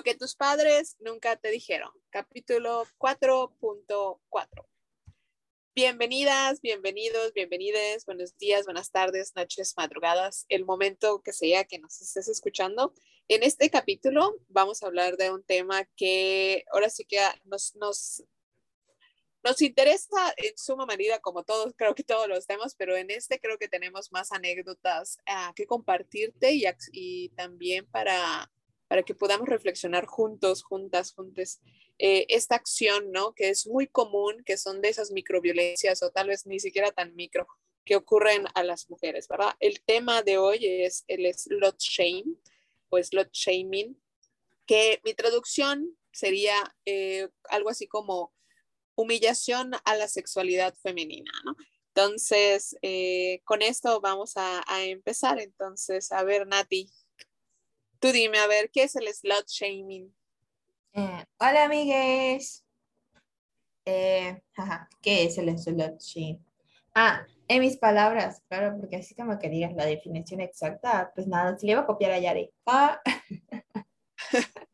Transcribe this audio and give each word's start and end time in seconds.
Lo 0.00 0.04
que 0.04 0.14
tus 0.14 0.34
padres 0.34 0.96
nunca 1.00 1.36
te 1.36 1.50
dijeron. 1.50 1.90
Capítulo 2.08 2.86
4.4. 2.96 4.66
Bienvenidas, 5.74 6.62
bienvenidos, 6.62 7.34
bienvenides. 7.34 8.06
Buenos 8.06 8.34
días, 8.38 8.64
buenas 8.64 8.90
tardes, 8.90 9.36
noches, 9.36 9.74
madrugadas, 9.76 10.46
el 10.48 10.64
momento 10.64 11.20
que 11.20 11.34
sea 11.34 11.64
que 11.64 11.78
nos 11.78 12.00
estés 12.00 12.28
escuchando. 12.28 12.94
En 13.28 13.42
este 13.42 13.68
capítulo 13.68 14.38
vamos 14.48 14.82
a 14.82 14.86
hablar 14.86 15.18
de 15.18 15.30
un 15.30 15.42
tema 15.44 15.84
que 15.96 16.64
ahora 16.72 16.88
sí 16.88 17.04
que 17.04 17.18
nos, 17.44 17.76
nos, 17.76 18.24
nos 19.44 19.60
interesa 19.60 20.32
en 20.38 20.56
suma 20.56 20.86
medida, 20.86 21.18
como 21.18 21.44
todos, 21.44 21.74
creo 21.76 21.94
que 21.94 22.04
todos 22.04 22.26
los 22.26 22.46
temas, 22.46 22.74
pero 22.74 22.96
en 22.96 23.10
este 23.10 23.38
creo 23.38 23.58
que 23.58 23.68
tenemos 23.68 24.12
más 24.12 24.32
anécdotas 24.32 25.18
uh, 25.28 25.52
que 25.52 25.66
compartirte 25.66 26.52
y, 26.52 26.64
y 26.90 27.28
también 27.36 27.84
para 27.84 28.50
para 28.90 29.04
que 29.04 29.14
podamos 29.14 29.48
reflexionar 29.48 30.04
juntos, 30.04 30.64
juntas, 30.64 31.12
juntes, 31.12 31.60
eh, 31.96 32.26
esta 32.28 32.56
acción, 32.56 33.12
¿no? 33.12 33.34
Que 33.34 33.48
es 33.48 33.68
muy 33.68 33.86
común, 33.86 34.42
que 34.44 34.56
son 34.56 34.80
de 34.80 34.88
esas 34.88 35.12
microviolencias 35.12 36.02
o 36.02 36.10
tal 36.10 36.26
vez 36.26 36.44
ni 36.44 36.58
siquiera 36.58 36.90
tan 36.90 37.14
micro 37.14 37.46
que 37.84 37.94
ocurren 37.94 38.46
a 38.52 38.64
las 38.64 38.90
mujeres, 38.90 39.28
¿verdad? 39.28 39.54
El 39.60 39.80
tema 39.82 40.22
de 40.24 40.38
hoy 40.38 40.66
es 40.66 41.04
el 41.06 41.32
slot 41.32 41.78
shame 41.78 42.34
o 42.88 43.00
slot 43.00 43.30
shaming, 43.32 43.96
que 44.66 45.00
mi 45.04 45.14
traducción 45.14 45.96
sería 46.10 46.56
eh, 46.84 47.28
algo 47.44 47.70
así 47.70 47.86
como 47.86 48.34
humillación 48.96 49.70
a 49.84 49.94
la 49.94 50.08
sexualidad 50.08 50.74
femenina, 50.82 51.30
¿no? 51.44 51.54
Entonces, 51.94 52.76
eh, 52.82 53.40
con 53.44 53.62
esto 53.62 54.00
vamos 54.00 54.36
a, 54.36 54.64
a 54.66 54.82
empezar. 54.82 55.38
Entonces, 55.38 56.10
a 56.10 56.24
ver, 56.24 56.48
Nati, 56.48 56.90
Tú 58.00 58.12
dime, 58.12 58.38
a 58.38 58.46
ver, 58.46 58.70
¿qué 58.70 58.84
es 58.84 58.96
el 58.96 59.06
slut 59.08 59.46
shaming? 59.46 60.10
Eh, 60.94 61.24
hola, 61.38 61.64
amigues. 61.64 62.64
Eh, 63.84 64.42
¿Qué 65.02 65.24
es 65.24 65.36
el 65.36 65.58
slut 65.58 66.00
shaming? 66.00 66.42
Ah, 66.94 67.26
en 67.46 67.60
mis 67.60 67.76
palabras, 67.76 68.42
claro, 68.48 68.74
porque 68.80 68.96
así 68.96 69.14
como 69.14 69.38
que 69.38 69.50
digas 69.50 69.74
la 69.74 69.84
definición 69.84 70.40
exacta, 70.40 71.12
pues 71.14 71.26
nada, 71.26 71.58
si 71.58 71.66
le 71.66 71.72
iba 71.72 71.82
a 71.82 71.86
copiar 71.86 72.12
a 72.12 72.18
Yari. 72.18 72.50
Ah. 72.64 73.02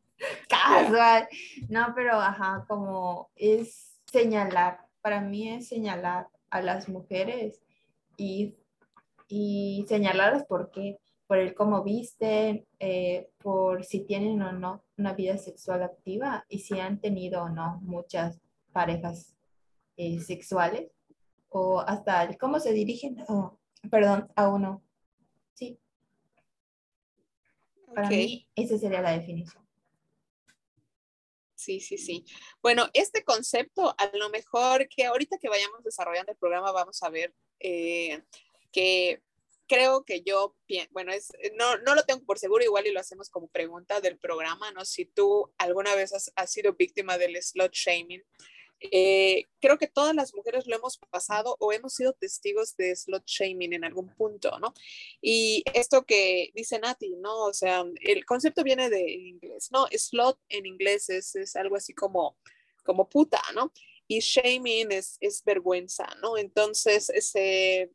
Casual. 0.47 1.27
No, 1.67 1.91
pero 1.93 2.13
ajá, 2.21 2.63
como 2.65 3.29
es 3.35 3.99
señalar, 4.09 4.79
para 5.01 5.19
mí 5.19 5.49
es 5.49 5.67
señalar 5.67 6.29
a 6.49 6.61
las 6.61 6.87
mujeres 6.87 7.61
y, 8.15 8.55
y 9.27 9.85
señalarlas 9.89 10.45
porque 10.47 10.97
por 11.27 11.37
el 11.37 11.53
cómo 11.53 11.83
visten, 11.83 12.65
eh, 12.79 13.29
por 13.37 13.83
si 13.83 14.05
tienen 14.05 14.41
o 14.41 14.53
no 14.53 14.83
una 14.97 15.13
vida 15.13 15.37
sexual 15.37 15.83
activa 15.83 16.45
y 16.47 16.59
si 16.59 16.79
han 16.79 16.99
tenido 16.99 17.43
o 17.43 17.49
no 17.49 17.79
muchas 17.81 18.39
parejas 18.71 19.35
eh, 19.97 20.19
sexuales 20.19 20.89
o 21.49 21.81
hasta 21.81 22.23
el 22.23 22.37
cómo 22.37 22.59
se 22.59 22.71
dirigen, 22.71 23.17
perdón, 23.89 24.29
a 24.35 24.47
uno. 24.47 24.83
Sí. 25.53 25.79
Para 27.93 28.09
mí, 28.09 28.47
esa 28.55 28.77
sería 28.77 29.01
la 29.01 29.11
definición. 29.11 29.67
Sí, 31.55 31.79
sí, 31.79 31.97
sí. 31.97 32.23
Bueno, 32.61 32.87
este 32.93 33.23
concepto, 33.23 33.95
a 33.97 34.11
lo 34.15 34.29
mejor 34.29 34.87
que 34.87 35.05
ahorita 35.05 35.37
que 35.39 35.49
vayamos 35.49 35.83
desarrollando 35.83 36.31
el 36.31 36.37
programa, 36.37 36.71
vamos 36.71 37.01
a 37.01 37.09
ver 37.09 37.33
eh, 37.59 38.23
que 38.71 39.23
creo 39.67 40.03
que 40.03 40.21
yo, 40.21 40.55
bueno, 40.91 41.11
es, 41.11 41.31
no, 41.55 41.77
no 41.79 41.95
lo 41.95 42.03
tengo 42.03 42.23
por 42.25 42.39
seguro, 42.39 42.63
igual 42.63 42.87
y 42.87 42.91
lo 42.91 42.99
hacemos 42.99 43.29
como 43.29 43.47
pregunta 43.47 44.01
del 44.01 44.17
programa, 44.17 44.71
¿no? 44.71 44.85
Si 44.85 45.05
tú 45.05 45.51
alguna 45.57 45.95
vez 45.95 46.13
has, 46.13 46.51
sido 46.51 46.73
víctima 46.73 47.17
del 47.17 47.41
slot 47.41 47.73
shaming, 47.73 48.23
eh, 48.79 49.43
creo 49.59 49.77
que 49.77 49.87
todas 49.87 50.15
las 50.15 50.35
mujeres 50.35 50.67
lo 50.67 50.75
hemos 50.75 50.99
pasado 51.09 51.57
o 51.59 51.73
hemos 51.73 51.93
sido 51.93 52.13
testigos 52.13 52.77
de 52.77 52.95
slot 52.95 53.25
shaming 53.25 53.73
en 53.73 53.83
algún 53.83 54.13
punto, 54.15 54.59
¿no? 54.59 54.73
Y 55.21 55.63
esto 55.73 56.05
que 56.05 56.51
dice 56.53 56.79
Nati, 56.79 57.15
¿no? 57.17 57.45
O 57.45 57.53
sea, 57.53 57.83
el 58.01 58.25
concepto 58.25 58.63
viene 58.63 58.89
de 58.89 59.11
inglés, 59.11 59.69
¿no? 59.71 59.87
Slot 59.91 60.39
en 60.49 60.65
inglés 60.65 61.09
es, 61.09 61.35
es 61.35 61.55
algo 61.55 61.75
así 61.75 61.93
como, 61.93 62.37
como 62.83 63.09
puta, 63.09 63.41
¿no? 63.53 63.71
Y 64.07 64.19
shaming 64.19 64.91
es, 64.91 65.17
es 65.19 65.43
vergüenza, 65.43 66.07
¿no? 66.21 66.37
Entonces, 66.37 67.09
ese 67.09 67.91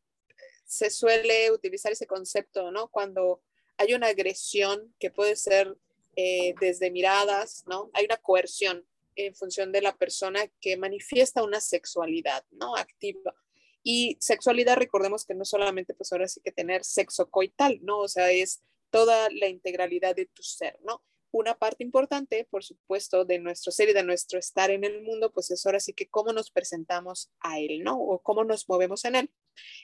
se 0.73 0.89
suele 0.89 1.51
utilizar 1.51 1.93
ese 1.93 2.07
concepto, 2.07 2.71
¿no? 2.71 2.89
Cuando 2.89 3.43
hay 3.77 3.93
una 3.93 4.07
agresión 4.07 4.95
que 4.99 5.11
puede 5.11 5.37
ser 5.37 5.77
eh, 6.17 6.55
desde 6.63 6.91
miradas, 6.91 7.65
¿no? 7.67 7.91
Hay 7.93 8.07
una 8.07 8.17
coerción 8.17 8.87
en 9.15 9.35
función 9.35 9.71
de 9.71 9.83
la 9.83 9.95
persona 9.95 10.41
que 10.63 10.79
manifiesta 10.79 11.43
una 11.43 11.61
sexualidad, 11.61 12.47
¿no? 12.53 12.75
Activa. 12.75 13.35
Y 13.83 14.17
sexualidad, 14.19 14.77
recordemos 14.77 15.27
que 15.27 15.35
no 15.35 15.45
solamente, 15.45 15.93
pues 15.93 16.11
ahora 16.11 16.27
sí 16.27 16.41
que 16.43 16.53
tener 16.53 16.85
sexo 16.85 17.31
coital, 17.31 17.79
¿no? 17.83 17.99
O 17.99 18.09
sea, 18.09 18.31
es 18.31 18.63
toda 18.89 19.29
la 19.31 19.49
integralidad 19.49 20.17
de 20.17 20.25
tu 20.25 20.43
ser, 20.43 20.79
¿no? 20.85 21.03
una 21.33 21.59
parte 21.59 21.83
importante, 21.83 22.47
por 22.51 22.63
supuesto, 22.63 23.25
de 23.25 23.39
nuestro 23.39 23.73
ser 23.73 23.89
y 23.89 23.95
de 23.95 24.03
nuestro 24.03 24.39
estar 24.39 24.71
en 24.71 24.85
el 24.85 25.03
mundo, 25.03 25.33
pues 25.33 25.51
es 25.51 25.65
ahora 25.65 25.81
sí 25.81 25.95
que 25.95 26.09
cómo 26.09 26.33
nos 26.35 26.51
presentamos 26.51 27.31
a 27.41 27.59
él, 27.59 27.83
¿no? 27.83 27.99
O 27.99 28.19
cómo 28.23 28.45
nos 28.45 28.69
movemos 28.69 29.07
en 29.07 29.15
él. 29.17 29.31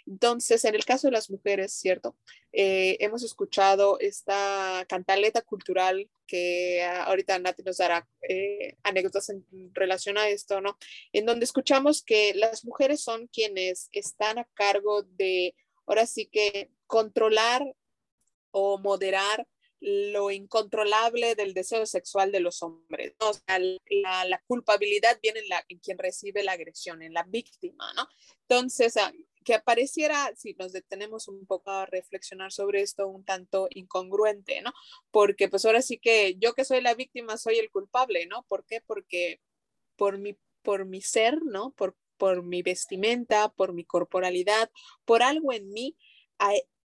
Entonces, 0.07 0.65
en 0.65 0.75
el 0.75 0.85
caso 0.85 1.09
de 1.09 1.13
las 1.13 1.31
mujeres, 1.31 1.73
¿cierto? 1.73 2.17
Eh, 2.53 2.97
hemos 3.01 3.23
escuchado 3.23 3.99
esta 4.01 4.85
cantaleta 4.89 5.43
cultural 5.43 6.11
que 6.27 6.83
ahorita 6.85 7.39
Nati 7.39 7.63
nos 7.63 7.79
dará 7.79 8.09
eh, 8.29 8.77
anécdotas 8.83 9.29
en 9.31 9.45
relación 9.75 10.19
a 10.19 10.29
esto, 10.29 10.61
¿no? 10.61 10.79
En 11.13 11.27
donde 11.27 11.45
escuchamos 11.45 12.03
que 12.03 12.35
las 12.35 12.65
mujeres 12.65 13.03
son 13.03 13.29
quienes 13.29 13.89
están 13.93 14.39
a 14.39 14.49
cargo 14.55 15.03
de, 15.03 15.55
ahora 15.87 16.07
sí 16.07 16.27
que, 16.27 16.71
controlar 16.87 17.63
o 18.51 18.79
moderar 18.79 19.47
lo 19.81 20.31
incontrolable 20.31 21.35
del 21.35 21.55
deseo 21.55 21.87
sexual 21.87 22.33
de 22.33 22.41
los 22.41 22.63
hombres. 22.63 23.15
O 23.21 23.33
sea, 23.33 23.59
la, 23.59 24.43
culpabilidad 24.47 25.19
viene 25.23 25.41
en, 25.41 25.49
la, 25.49 25.65
en 25.69 25.79
quien 25.79 25.99
recibe 25.99 26.43
la 26.43 26.53
agresión, 26.53 27.03
en 27.03 27.13
la 27.13 27.23
víctima, 27.25 27.93
¿no? 27.95 28.09
Entonces, 28.49 28.97
ah, 28.97 29.13
que 29.45 29.55
apareciera, 29.55 30.33
si 30.37 30.55
nos 30.55 30.73
detenemos 30.73 31.29
un 31.29 31.47
poco 31.47 31.71
a 31.71 31.87
reflexionar 31.87 32.53
sobre 32.53 32.83
esto, 32.83 33.09
un 33.09 33.25
tanto 33.25 33.69
incongruente, 33.71 34.61
¿no? 34.63 34.73
Porque 35.11 35.49
pues 35.49 35.65
ahora 35.65 35.83
sí 35.83 35.99
que 35.99 36.37
yo 36.39 36.55
que 36.55 36.65
soy 36.65 36.81
la 36.81 36.95
víctima 36.95 37.37
soy 37.37 37.59
el 37.59 37.71
culpable, 37.71 38.27
¿no? 38.27 38.45
¿Por 38.45 38.65
qué? 38.67 38.81
Porque 38.81 39.41
por 39.97 40.19
mi, 40.19 40.39
por 40.63 40.85
mi 40.85 41.01
ser, 41.01 41.43
¿no? 41.43 41.73
Por, 41.73 41.97
por 42.17 42.43
mi 42.43 42.63
vestimenta, 42.63 43.49
por 43.49 43.73
mi 43.73 43.85
corporalidad, 43.85 44.71
por 45.05 45.23
algo 45.23 45.53
en 45.53 45.71
mí, 45.71 45.97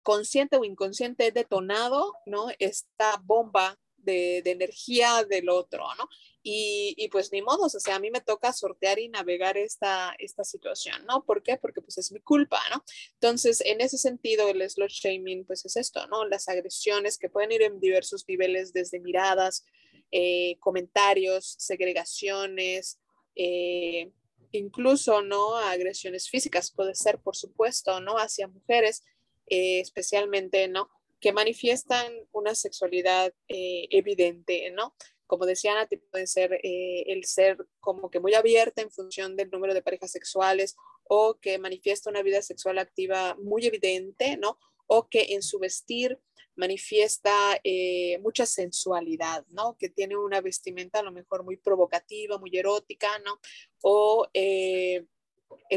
consciente 0.03 0.57
o 0.57 0.65
inconsciente 0.65 1.31
detonado, 1.31 2.13
¿no? 2.25 2.47
Esta 2.59 3.21
bomba 3.23 3.79
de, 4.03 4.39
energía 4.45 5.23
del 5.23 5.49
otro, 5.49 5.83
¿no? 5.97 6.07
Y, 6.45 7.07
pues 7.11 7.31
ni 7.31 7.41
modo, 7.41 7.67
o 7.67 7.69
sea, 7.69 7.95
a 7.95 7.99
mí 7.99 8.11
me 8.11 8.19
toca 8.19 8.51
sortear 8.51 8.99
y 8.99 9.07
navegar 9.07 9.57
esta, 9.57 10.13
esta 10.19 10.43
situación, 10.43 11.05
¿no? 11.05 11.23
¿Por 11.25 11.41
qué? 11.41 11.57
Porque 11.57 11.81
pues 11.81 11.97
es 11.97 12.11
mi 12.11 12.19
culpa, 12.19 12.59
¿no? 12.69 12.83
Entonces, 13.13 13.61
en 13.61 13.79
ese 13.79 13.97
sentido, 13.97 14.49
el 14.49 14.69
slot 14.69 14.89
shaming, 14.89 15.45
pues 15.45 15.63
es 15.65 15.77
esto, 15.77 16.05
¿no? 16.07 16.25
Las 16.25 16.49
agresiones 16.49 17.17
que 17.17 17.29
pueden 17.29 17.53
ir 17.53 17.61
en 17.61 17.79
diversos 17.79 18.25
niveles, 18.27 18.73
desde 18.73 18.99
miradas, 18.99 19.65
eh, 20.11 20.57
comentarios, 20.59 21.55
segregaciones, 21.57 22.99
eh, 23.35 24.11
incluso, 24.51 25.21
¿no? 25.21 25.55
Agresiones 25.55 26.29
físicas, 26.29 26.71
puede 26.71 26.93
ser, 26.95 27.19
por 27.19 27.35
supuesto, 27.35 27.99
¿no? 28.01 28.17
Hacia 28.17 28.47
mujeres 28.47 29.03
eh, 29.47 29.79
especialmente, 29.79 30.67
¿no? 30.67 30.89
Que 31.23 31.31
manifiestan 31.31 32.11
una 32.33 32.53
sexualidad 32.53 33.33
eh, 33.47 33.87
evidente, 33.91 34.69
¿no? 34.71 34.93
Como 35.25 35.45
decía 35.45 35.73
Nati, 35.73 35.95
puede 35.95 36.27
ser 36.27 36.59
eh, 36.61 37.05
el 37.07 37.23
ser 37.23 37.65
como 37.79 38.11
que 38.11 38.19
muy 38.19 38.33
abierta 38.33 38.81
en 38.81 38.91
función 38.91 39.37
del 39.37 39.49
número 39.49 39.73
de 39.73 39.81
parejas 39.81 40.11
sexuales 40.11 40.75
o 41.05 41.39
que 41.39 41.59
manifiesta 41.59 42.09
una 42.09 42.23
vida 42.23 42.41
sexual 42.41 42.77
activa 42.77 43.37
muy 43.41 43.65
evidente, 43.65 44.35
¿no? 44.35 44.59
O 44.85 45.07
que 45.07 45.27
en 45.29 45.43
su 45.43 45.59
vestir 45.59 46.19
manifiesta 46.57 47.31
mucha 48.19 48.45
sensualidad, 48.45 49.45
¿no? 49.47 49.77
Que 49.77 49.87
tiene 49.87 50.17
una 50.17 50.41
vestimenta 50.41 50.99
a 50.99 51.03
lo 51.03 51.13
mejor 51.13 51.45
muy 51.45 51.55
provocativa, 51.55 52.37
muy 52.37 52.51
erótica, 52.53 53.07
¿no? 53.19 53.39
O 53.81 54.27
en 54.33 55.07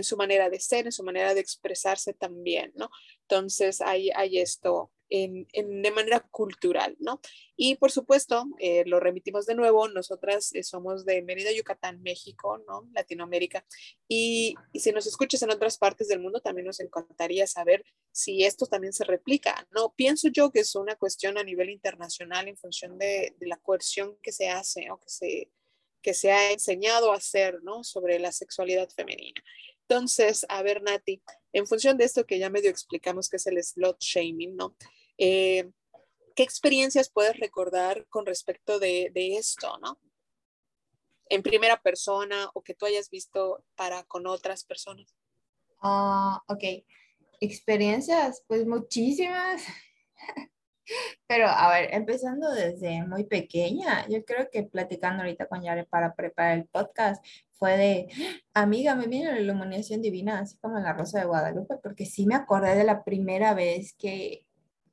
su 0.03 0.17
manera 0.17 0.51
de 0.51 0.59
ser, 0.59 0.87
en 0.87 0.93
su 0.93 1.05
manera 1.05 1.35
de 1.35 1.41
expresarse 1.41 2.15
también, 2.15 2.73
¿no? 2.75 2.91
Entonces 3.23 3.81
hay, 3.81 4.11
hay 4.11 4.39
esto 4.39 4.91
de 5.09 5.93
manera 5.95 6.21
cultural, 6.21 6.97
¿no? 6.99 7.21
Y 7.57 7.77
por 7.77 7.91
supuesto, 7.91 8.47
eh, 8.59 8.85
lo 8.87 9.01
remitimos 9.01 9.47
de 9.47 9.55
nuevo, 9.55 9.89
nosotras 9.89 10.53
eh, 10.55 10.63
somos 10.63 11.05
de 11.05 11.23
Mérida, 11.23 11.53
Yucatán, 11.53 12.03
México, 12.03 12.59
¿no? 12.67 12.89
Latinoamérica. 12.93 13.65
Y, 14.09 14.55
si 14.75 14.93
nos 14.93 15.07
escuchas 15.07 15.43
en 15.43 15.51
otras 15.51 15.79
partes 15.79 16.09
del 16.09 16.21
mundo, 16.21 16.41
también 16.41 16.67
nos 16.67 16.81
encantaría 16.81 17.47
saber 17.47 17.85
si 18.11 18.45
esto 18.45 18.67
también 18.67 18.93
se 18.93 19.05
replica, 19.05 19.67
¿no? 19.73 19.95
Pienso 19.95 20.29
yo 20.29 20.51
que 20.51 20.61
es 20.61 20.75
una 20.75 20.97
cuestión 20.97 21.39
a 21.39 21.45
nivel 21.45 21.71
internacional 21.71 22.49
en 22.49 22.57
función 22.57 22.99
de, 22.99 23.35
de 23.39 23.47
la 23.47 23.57
coerción 23.57 24.17
que 24.23 24.33
se 24.33 24.49
hace 24.49 24.91
o 24.91 24.99
que 24.99 25.09
se, 25.09 25.51
que 26.03 26.15
se 26.15 26.33
ha 26.33 26.53
enseñado 26.53 27.13
a 27.13 27.17
hacer, 27.17 27.63
¿no? 27.63 27.85
Sobre 27.85 28.19
la 28.19 28.33
sexualidad 28.33 28.89
femenina. 28.91 29.43
Entonces, 29.89 30.45
a 30.49 30.63
ver, 30.63 30.83
Nati, 30.83 31.23
en 31.53 31.67
función 31.67 31.97
de 31.97 32.05
esto 32.05 32.27
que 32.27 32.41
ya 32.41 32.51
medio 32.51 32.71
explicamos 32.71 33.29
que 33.29 33.37
es 33.37 33.47
el 33.47 33.63
slot 33.63 33.99
shaming, 34.01 34.57
¿no? 34.57 34.77
Eh, 35.19 35.71
¿Qué 36.35 36.43
experiencias 36.43 37.11
puedes 37.11 37.39
recordar 37.39 38.07
con 38.09 38.27
respecto 38.27 38.79
de, 38.79 39.11
esto, 39.15 39.79
¿no? 39.79 39.99
En 41.31 41.43
primera 41.43 41.81
persona 41.81 42.51
o 42.53 42.63
que 42.63 42.75
tú 42.75 42.85
hayas 42.85 43.09
visto 43.09 43.65
para 43.75 44.05
con 44.05 44.27
otras 44.27 44.63
personas. 44.65 45.15
Ah, 45.81 46.43
ok. 46.47 46.85
Experiencias, 47.41 48.45
pues 48.47 48.67
muchísimas. 48.67 49.63
Pero 51.27 51.49
a 51.49 51.71
ver, 51.71 51.95
empezando 51.95 52.53
desde 52.53 53.03
muy 53.05 53.25
pequeña, 53.25 54.07
yo 54.09 54.25
creo 54.25 54.49
que 54.51 54.63
platicando 54.63 55.23
ahorita 55.23 55.49
con 55.49 55.63
Yare 55.63 55.85
para 55.85 56.15
preparar 56.15 56.59
el 56.59 56.67
podcast, 56.67 57.25
fue 57.55 57.77
de, 57.77 58.09
amiga, 58.55 58.95
me 58.95 59.07
viene 59.07 59.33
la 59.33 59.41
iluminación 59.41 60.03
divina, 60.03 60.41
así 60.41 60.59
como 60.59 60.77
en 60.77 60.85
la 60.85 60.93
Rosa 60.93 61.21
de 61.21 61.27
Guadalupe, 61.27 61.77
porque 61.83 62.05
sí 62.05 62.27
me 62.27 62.35
acordé 62.35 62.77
de 62.77 62.85
la 62.85 63.03
primera 63.03 63.55
vez 63.55 63.95
que, 63.95 64.46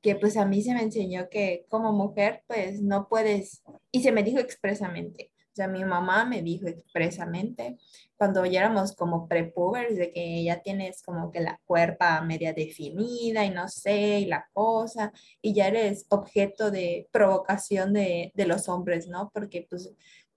que 0.04 0.16
pues 0.16 0.36
a 0.36 0.44
mí 0.44 0.60
se 0.60 0.74
me 0.74 0.82
enseñó 0.82 1.30
que 1.30 1.64
como 1.70 1.90
mujer 1.94 2.44
pues 2.46 2.82
no 2.82 3.08
puedes, 3.08 3.62
y 3.90 4.02
se 4.02 4.12
me 4.12 4.22
dijo 4.22 4.38
expresamente, 4.38 5.32
o 5.54 5.56
sea, 5.56 5.66
mi 5.66 5.82
mamá 5.82 6.26
me 6.26 6.42
dijo 6.42 6.66
expresamente, 6.66 7.78
cuando 8.18 8.44
ya 8.44 8.60
éramos 8.60 8.94
como 8.94 9.26
prepubers, 9.28 9.96
de 9.96 10.12
que 10.12 10.44
ya 10.44 10.60
tienes 10.60 11.02
como 11.02 11.30
que 11.30 11.40
la 11.40 11.58
cuerpa 11.64 12.20
media 12.20 12.52
definida 12.52 13.46
y 13.46 13.50
no 13.50 13.68
sé, 13.68 14.18
y 14.20 14.26
la 14.26 14.46
cosa, 14.52 15.10
y 15.40 15.54
ya 15.54 15.68
eres 15.68 16.04
objeto 16.10 16.70
de 16.70 17.08
provocación 17.10 17.94
de, 17.94 18.30
de 18.34 18.46
los 18.46 18.68
hombres, 18.68 19.08
¿no? 19.08 19.30
Porque 19.32 19.66
pues 19.70 19.90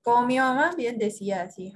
como 0.07 0.25
mi 0.25 0.37
mamá 0.37 0.73
bien 0.77 0.97
decía 0.97 1.41
así, 1.41 1.73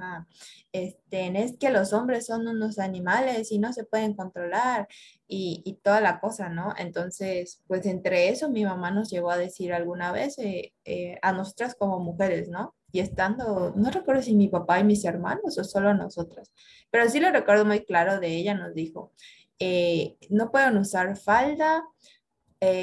este, 0.72 1.44
es 1.44 1.58
que 1.58 1.70
los 1.70 1.92
hombres 1.92 2.28
son 2.28 2.48
unos 2.48 2.80
animales 2.80 3.52
y 3.52 3.60
no 3.60 3.74
se 3.74 3.84
pueden 3.84 4.14
controlar 4.14 4.88
y, 5.28 5.62
y, 5.66 5.74
toda 5.84 6.00
la 6.00 6.22
cosa, 6.22 6.48
¿no? 6.48 6.74
Entonces, 6.78 7.62
pues 7.68 7.86
entre 7.86 8.30
eso 8.30 8.50
mi 8.50 8.64
mamá 8.64 8.90
nos 8.90 9.10
llegó 9.10 9.32
a 9.32 9.38
decir 9.38 9.74
alguna 9.74 10.14
vez 10.14 10.38
eh, 10.38 10.72
eh, 10.86 11.20
a 11.22 11.34
nosotras 11.34 11.76
como 11.76 12.00
mujeres, 12.00 12.48
¿no? 12.48 12.74
Y 12.94 13.02
estando, 13.02 13.74
no 13.76 13.92
recuerdo 13.92 14.22
si 14.22 14.34
mi 14.34 14.48
papá 14.48 14.80
y 14.80 14.86
mis 14.86 15.04
hermanos 15.04 15.58
o 15.58 15.66
solo 15.66 15.94
nosotras, 15.94 16.54
pero 16.90 17.10
sí 17.10 17.20
lo 17.20 17.32
recuerdo 17.32 17.66
muy 17.66 17.84
claro 17.84 18.22
de 18.22 18.30
ella, 18.30 18.54
nos 18.54 18.74
dijo, 18.74 19.12
eh, 19.60 20.16
no 20.30 20.52
pueden 20.52 20.78
usar 20.78 21.18
falda, 21.18 21.84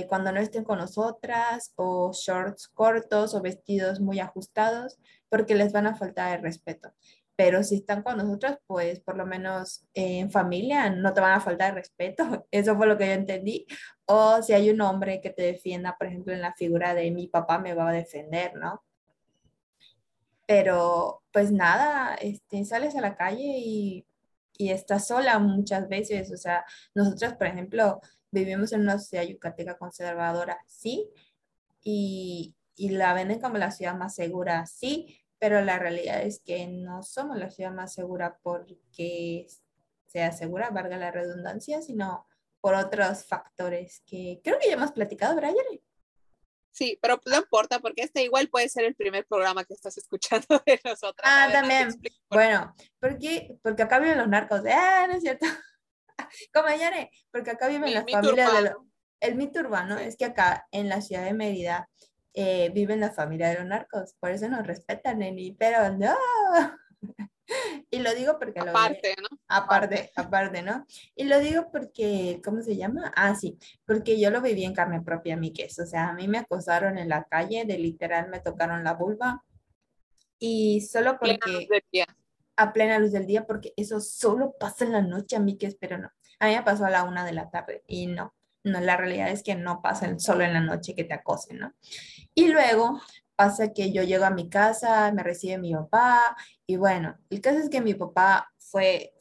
cuando 0.09 0.33
no 0.33 0.41
estén 0.41 0.65
con 0.65 0.79
nosotras, 0.79 1.73
o 1.77 2.11
shorts 2.13 2.67
cortos 2.67 3.33
o 3.33 3.41
vestidos 3.41 4.01
muy 4.01 4.19
ajustados, 4.19 4.99
porque 5.29 5.55
les 5.55 5.73
van 5.73 5.87
a 5.87 5.97
faltar 5.97 6.37
el 6.37 6.43
respeto. 6.43 6.93
Pero 7.37 7.63
si 7.63 7.77
están 7.77 8.03
con 8.03 8.19
nosotros, 8.19 8.59
pues 8.67 9.01
por 9.01 9.17
lo 9.17 9.25
menos 9.25 9.87
en 9.95 10.31
familia 10.31 10.91
no 10.91 11.15
te 11.15 11.21
van 11.21 11.35
a 11.35 11.41
faltar 11.41 11.71
el 11.71 11.77
respeto. 11.77 12.47
Eso 12.51 12.77
fue 12.77 12.87
lo 12.87 12.99
que 12.99 13.07
yo 13.07 13.13
entendí. 13.13 13.67
O 14.07 14.43
si 14.43 14.53
hay 14.55 14.71
un 14.71 14.81
hombre 14.81 15.21
que 15.21 15.31
te 15.31 15.43
defienda, 15.43 15.97
por 15.99 16.09
ejemplo, 16.09 16.33
en 16.33 16.41
la 16.41 16.55
figura 16.55 16.95
de 16.95 17.11
mi 17.11 17.29
papá 17.29 17.59
me 17.59 17.75
va 17.75 17.91
a 17.91 17.93
defender, 17.93 18.55
¿no? 18.57 18.83
Pero 20.47 21.23
pues 21.33 21.53
nada, 21.53 22.15
este, 22.17 22.65
sales 22.65 22.97
a 22.97 23.03
la 23.03 23.17
calle 23.17 23.45
y, 23.45 24.07
y 24.57 24.71
estás 24.71 25.07
sola 25.07 25.39
muchas 25.39 25.89
veces. 25.89 26.33
O 26.33 26.37
sea, 26.37 26.65
nosotros, 26.95 27.35
por 27.35 27.47
ejemplo, 27.47 28.01
vivimos 28.31 28.73
en 28.73 28.83
una 28.83 28.99
sociedad 28.99 29.25
yucateca 29.25 29.79
conservadora, 29.79 30.59
sí, 30.67 31.09
y, 31.83 32.55
y 32.79 32.91
la 32.91 33.13
venden 33.13 33.41
como 33.41 33.59
la 33.59 33.71
ciudad 33.71 33.97
más 33.97 34.15
segura, 34.15 34.65
sí, 34.67 35.21
pero 35.39 35.61
la 35.61 35.79
realidad 35.79 36.23
es 36.23 36.41
que 36.41 36.67
no 36.67 37.03
somos 37.03 37.37
la 37.37 37.51
ciudad 37.51 37.73
más 37.73 37.93
segura 37.93 38.39
porque 38.43 39.47
sea 40.07 40.33
segura, 40.33 40.71
valga 40.71 40.97
la 40.97 41.11
redundancia, 41.11 41.83
sino 41.83 42.27
por 42.61 42.75
otros 42.75 43.25
factores 43.25 44.03
que 44.07 44.41
creo 44.43 44.59
que 44.59 44.69
ya 44.69 44.75
hemos 44.75 44.93
platicado, 44.93 45.37
Brian. 45.37 45.55
Sí, 46.71 46.99
pero 47.03 47.21
no 47.27 47.39
importa 47.39 47.81
porque 47.81 48.03
este 48.03 48.23
igual 48.23 48.49
puede 48.49 48.69
ser 48.69 48.85
el 48.85 48.95
primer 48.95 49.27
programa 49.27 49.65
que 49.65 49.75
estás 49.75 49.97
escuchando 49.99 50.47
de 50.67 50.81
nosotros. 50.85 51.23
Ah, 51.25 51.49
también. 51.51 51.89
Bueno, 52.31 52.75
porque, 53.01 53.59
porque 53.63 53.83
acá 53.83 53.99
viven 53.99 54.19
los 54.19 54.29
narcos. 54.29 54.63
Ah, 54.71 55.07
no 55.09 55.15
es 55.15 55.23
cierto. 55.23 55.47
Como 56.53 56.69
Yare, 56.69 57.11
porque 57.33 57.51
acá 57.51 57.69
viven 57.69 57.95
las 57.95 58.05
familias 58.11 58.53
de 58.53 58.63
los... 58.63 58.73
El 59.21 59.35
mito 59.35 59.59
urbano 59.59 59.99
es 59.99 60.17
que 60.17 60.27
acá 60.27 60.69
en 60.71 60.89
la 60.89 61.01
ciudad 61.01 61.25
de 61.25 61.35
Mérida 61.35 61.89
eh, 62.41 62.71
vive 62.73 62.95
en 62.95 63.01
la 63.01 63.11
familia 63.11 63.49
de 63.49 63.57
los 63.57 63.67
narcos, 63.67 64.15
por 64.21 64.31
eso 64.31 64.49
nos 64.49 64.65
respetan, 64.65 65.19
Neni, 65.19 65.57
pero 65.59 65.91
no. 65.97 66.15
y 67.91 67.99
lo 67.99 68.15
digo 68.15 68.39
porque 68.39 68.61
lo 68.61 68.71
aparte, 68.71 69.17
¿no? 69.21 69.37
Aparte, 69.49 70.13
aparte, 70.15 70.63
¿no? 70.63 70.87
Y 71.17 71.25
lo 71.25 71.41
digo 71.41 71.69
porque, 71.73 72.41
¿cómo 72.45 72.63
se 72.63 72.77
llama? 72.77 73.13
Ah, 73.17 73.35
sí, 73.35 73.59
porque 73.85 74.21
yo 74.21 74.31
lo 74.31 74.41
viví 74.41 74.63
en 74.63 74.73
carne 74.73 75.03
propia, 75.03 75.37
mi 75.37 75.53
queso. 75.53 75.83
O 75.83 75.87
sea, 75.87 76.11
a 76.11 76.13
mí 76.13 76.29
me 76.29 76.39
acosaron 76.39 76.97
en 76.97 77.09
la 77.09 77.25
calle, 77.25 77.65
de 77.65 77.77
literal 77.77 78.29
me 78.29 78.39
tocaron 78.39 78.85
la 78.85 78.95
vulva. 78.95 79.43
Y 80.39 80.83
solo 80.83 81.19
porque... 81.19 81.67
A 82.55 82.73
plena 82.73 83.01
luz 83.01 83.11
del 83.11 83.27
día, 83.27 83.49
porque 83.49 83.73
eso 83.77 84.01
solo 84.01 84.55
pasa 84.61 84.85
en 84.85 84.93
la 84.93 85.03
noche, 85.03 85.35
a 85.35 85.41
mí 85.41 85.59
que 85.59 85.77
pero 85.81 85.99
no. 85.99 86.13
A 86.39 86.47
mí 86.47 86.55
me 86.55 86.63
pasó 86.63 86.85
a 86.85 86.91
la 86.91 87.03
una 87.03 87.25
de 87.25 87.33
la 87.33 87.51
tarde 87.51 87.83
y 87.89 88.07
no. 88.07 88.33
No, 88.65 88.81
la 88.81 88.97
realidad 88.97 89.31
es 89.31 89.43
que 89.43 89.55
no 89.55 89.83
pasa 89.83 90.19
solo 90.19 90.45
en 90.45 90.53
la 90.53 90.61
noche 90.61 90.95
que 90.95 91.05
te 91.05 91.15
acosen, 91.15 91.59
¿no? 91.59 91.75
Y 92.39 92.47
luego 92.47 93.01
pasa 93.35 93.73
que 93.73 93.91
yo 93.91 94.05
llego 94.05 94.25
a 94.25 94.31
mi 94.31 94.49
casa, 94.49 95.11
me 95.11 95.25
recibe 95.25 95.59
mi 95.59 95.75
papá 95.75 96.37
y 96.69 96.77
bueno, 96.77 97.19
el 97.31 97.41
caso 97.41 97.59
es 97.59 97.69
que 97.69 97.81
mi 97.81 97.95
papá 97.95 98.49
fue 98.59 99.13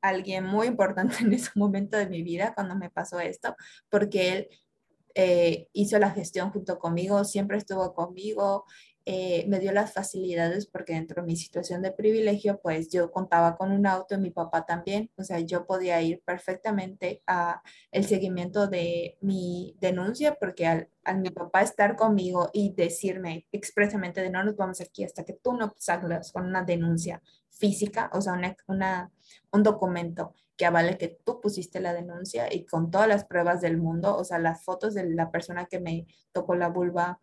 alguien 0.00 0.46
muy 0.46 0.68
importante 0.68 1.16
en 1.20 1.34
ese 1.34 1.50
momento 1.54 1.98
de 1.98 2.08
mi 2.08 2.22
vida 2.22 2.54
cuando 2.54 2.74
me 2.74 2.88
pasó 2.88 3.20
esto, 3.20 3.54
porque 3.90 4.32
él 4.32 4.48
eh, 5.14 5.68
hizo 5.74 5.98
la 5.98 6.12
gestión 6.12 6.50
junto 6.50 6.78
conmigo, 6.78 7.24
siempre 7.24 7.58
estuvo 7.58 7.92
conmigo, 7.92 8.64
eh, 9.04 9.44
me 9.48 9.58
dio 9.58 9.72
las 9.72 9.92
facilidades 9.92 10.66
porque 10.66 10.94
dentro 10.94 11.22
de 11.22 11.26
mi 11.26 11.36
situación 11.36 11.82
de 11.82 11.92
privilegio, 11.92 12.60
pues 12.62 12.90
yo 12.90 13.10
contaba 13.10 13.56
con 13.56 13.72
un 13.72 13.86
auto 13.86 14.14
y 14.14 14.18
mi 14.18 14.30
papá 14.30 14.64
también, 14.64 15.10
o 15.16 15.24
sea, 15.24 15.40
yo 15.40 15.66
podía 15.66 16.00
ir 16.02 16.22
perfectamente 16.24 17.22
a 17.26 17.62
el 17.90 18.04
seguimiento 18.04 18.66
de 18.68 19.18
mi 19.20 19.76
denuncia 19.80 20.36
porque 20.38 20.66
al, 20.66 20.88
al 21.04 21.20
mi 21.20 21.30
papá 21.30 21.62
estar 21.62 21.96
conmigo 21.96 22.50
y 22.52 22.72
decirme 22.74 23.46
expresamente 23.52 24.22
de 24.22 24.30
no 24.30 24.44
nos 24.44 24.56
vamos 24.56 24.80
aquí 24.80 25.04
hasta 25.04 25.24
que 25.24 25.34
tú 25.34 25.54
no 25.54 25.74
salgas 25.78 26.32
con 26.32 26.46
una 26.46 26.62
denuncia 26.62 27.22
física, 27.50 28.10
o 28.12 28.20
sea, 28.20 28.32
una, 28.32 28.56
una, 28.66 29.10
un 29.52 29.62
documento 29.62 30.34
que 30.56 30.66
avale 30.66 30.98
que 30.98 31.08
tú 31.24 31.40
pusiste 31.40 31.80
la 31.80 31.92
denuncia 31.92 32.52
y 32.52 32.66
con 32.66 32.90
todas 32.90 33.08
las 33.08 33.24
pruebas 33.24 33.60
del 33.60 33.78
mundo, 33.78 34.16
o 34.16 34.24
sea, 34.24 34.38
las 34.38 34.64
fotos 34.64 34.94
de 34.94 35.10
la 35.10 35.30
persona 35.30 35.66
que 35.66 35.80
me 35.80 36.06
tocó 36.32 36.54
la 36.54 36.68
vulva, 36.68 37.18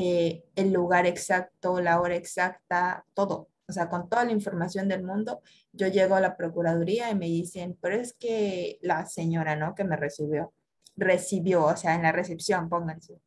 eh, 0.00 0.44
el 0.54 0.72
lugar 0.72 1.06
exacto, 1.06 1.80
la 1.80 2.00
hora 2.00 2.14
exacta, 2.14 3.04
todo. 3.14 3.48
O 3.66 3.72
sea, 3.72 3.88
con 3.88 4.08
toda 4.08 4.24
la 4.24 4.30
información 4.30 4.86
del 4.86 5.02
mundo, 5.02 5.42
yo 5.72 5.88
llego 5.88 6.14
a 6.14 6.20
la 6.20 6.36
Procuraduría 6.36 7.10
y 7.10 7.16
me 7.16 7.26
dicen, 7.26 7.76
pero 7.82 7.96
es 7.96 8.12
que 8.12 8.78
la 8.80 9.06
señora, 9.06 9.56
¿no? 9.56 9.74
Que 9.74 9.82
me 9.82 9.96
recibió, 9.96 10.52
recibió, 10.96 11.64
o 11.64 11.76
sea, 11.76 11.96
en 11.96 12.02
la 12.02 12.12
recepción, 12.12 12.68
pónganse. 12.68 13.18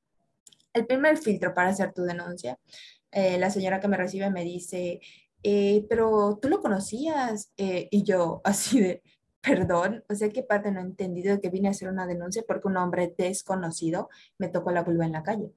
El 0.73 0.87
primer 0.87 1.17
filtro 1.17 1.53
para 1.53 1.71
hacer 1.71 1.91
tu 1.91 2.03
denuncia, 2.03 2.57
eh, 3.11 3.37
la 3.37 3.49
señora 3.49 3.81
que 3.81 3.89
me 3.89 3.97
recibe 3.97 4.29
me 4.29 4.45
dice, 4.45 5.01
eh, 5.43 5.85
pero 5.89 6.39
tú 6.41 6.47
lo 6.47 6.61
conocías, 6.61 7.51
y 7.57 8.03
yo 8.03 8.39
así 8.45 8.79
de, 8.79 9.03
perdón, 9.41 10.05
o 10.09 10.15
sea, 10.15 10.29
¿qué 10.29 10.43
parte 10.43 10.71
no 10.71 10.79
he 10.79 10.83
entendido 10.83 11.35
de 11.35 11.41
que 11.41 11.49
vine 11.49 11.67
a 11.67 11.71
hacer 11.71 11.89
una 11.89 12.07
denuncia 12.07 12.43
porque 12.47 12.69
un 12.69 12.77
hombre 12.77 13.13
desconocido 13.17 14.09
me 14.37 14.47
tocó 14.47 14.71
la 14.71 14.83
vulva 14.83 15.05
en 15.05 15.11
la 15.11 15.23
calle? 15.23 15.51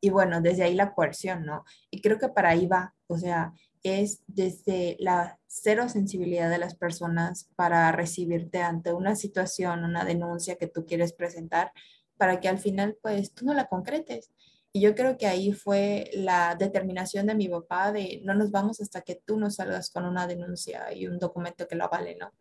Y 0.00 0.10
bueno, 0.10 0.40
desde 0.40 0.64
ahí 0.64 0.74
la 0.74 0.94
coerción, 0.94 1.44
¿no? 1.44 1.64
Y 1.90 2.00
creo 2.00 2.18
que 2.18 2.28
para 2.28 2.50
ahí 2.50 2.66
va, 2.66 2.94
o 3.06 3.18
sea, 3.18 3.52
es 3.82 4.22
desde 4.26 4.96
la 4.98 5.38
cero 5.46 5.88
sensibilidad 5.88 6.50
de 6.50 6.58
las 6.58 6.74
personas 6.74 7.50
para 7.56 7.90
recibirte 7.92 8.62
ante 8.62 8.92
una 8.92 9.16
situación, 9.16 9.84
una 9.84 10.04
denuncia 10.04 10.56
que 10.56 10.66
tú 10.66 10.86
quieres 10.86 11.12
presentar, 11.12 11.72
para 12.16 12.40
que 12.40 12.48
al 12.48 12.58
final, 12.58 12.98
pues, 13.02 13.32
tú 13.32 13.46
no 13.46 13.54
la 13.54 13.66
concretes. 13.66 14.30
Y 14.72 14.82
yo 14.82 14.94
creo 14.94 15.16
que 15.16 15.26
ahí 15.26 15.52
fue 15.52 16.10
la 16.12 16.54
determinación 16.54 17.26
de 17.26 17.34
mi 17.34 17.48
papá 17.48 17.92
de 17.92 18.20
no 18.24 18.34
nos 18.34 18.50
vamos 18.50 18.80
hasta 18.80 19.00
que 19.00 19.16
tú 19.16 19.38
nos 19.38 19.56
salgas 19.56 19.90
con 19.90 20.04
una 20.04 20.26
denuncia 20.26 20.92
y 20.92 21.06
un 21.06 21.18
documento 21.18 21.66
que 21.66 21.74
lo 21.74 21.84
avale, 21.84 22.16
¿no? 22.16 22.32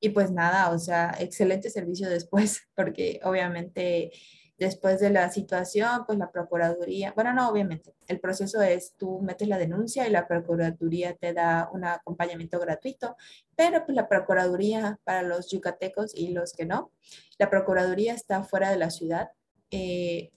Y 0.00 0.10
pues 0.10 0.30
nada, 0.30 0.70
o 0.70 0.78
sea, 0.78 1.16
excelente 1.18 1.70
servicio 1.70 2.10
después, 2.10 2.62
porque 2.76 3.20
obviamente 3.24 4.12
Después 4.56 5.00
de 5.00 5.10
la 5.10 5.30
situación, 5.30 6.04
pues 6.06 6.16
la 6.16 6.30
Procuraduría, 6.30 7.12
bueno, 7.16 7.32
no, 7.32 7.48
obviamente, 7.48 7.94
el 8.06 8.20
proceso 8.20 8.62
es 8.62 8.94
tú 8.96 9.20
metes 9.20 9.48
la 9.48 9.58
denuncia 9.58 10.06
y 10.06 10.10
la 10.10 10.28
Procuraduría 10.28 11.14
te 11.16 11.32
da 11.32 11.68
un 11.72 11.84
acompañamiento 11.84 12.60
gratuito, 12.60 13.16
pero 13.56 13.84
pues 13.84 13.96
la 13.96 14.08
Procuraduría 14.08 15.00
para 15.02 15.22
los 15.22 15.50
yucatecos 15.50 16.14
y 16.14 16.28
los 16.28 16.52
que 16.52 16.66
no, 16.66 16.92
la 17.38 17.50
Procuraduría 17.50 18.14
está 18.14 18.44
fuera 18.44 18.70
de 18.70 18.76
la 18.76 18.90
ciudad. 18.90 19.30
Eh, 19.72 20.30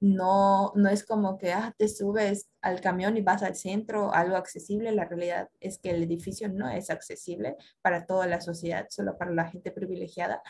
no, 0.00 0.72
no 0.74 0.90
es 0.90 1.04
como 1.04 1.38
que 1.38 1.52
ah, 1.52 1.74
te 1.78 1.88
subes 1.88 2.50
al 2.60 2.80
camión 2.80 3.16
y 3.16 3.22
vas 3.22 3.42
al 3.42 3.54
centro, 3.54 4.12
algo 4.12 4.36
accesible. 4.36 4.92
La 4.92 5.04
realidad 5.06 5.48
es 5.60 5.78
que 5.78 5.90
el 5.90 6.02
edificio 6.02 6.48
no 6.48 6.68
es 6.68 6.90
accesible 6.90 7.56
para 7.80 8.04
toda 8.04 8.26
la 8.26 8.40
sociedad, 8.40 8.86
solo 8.90 9.16
para 9.16 9.30
la 9.30 9.48
gente 9.48 9.70
privilegiada 9.70 10.42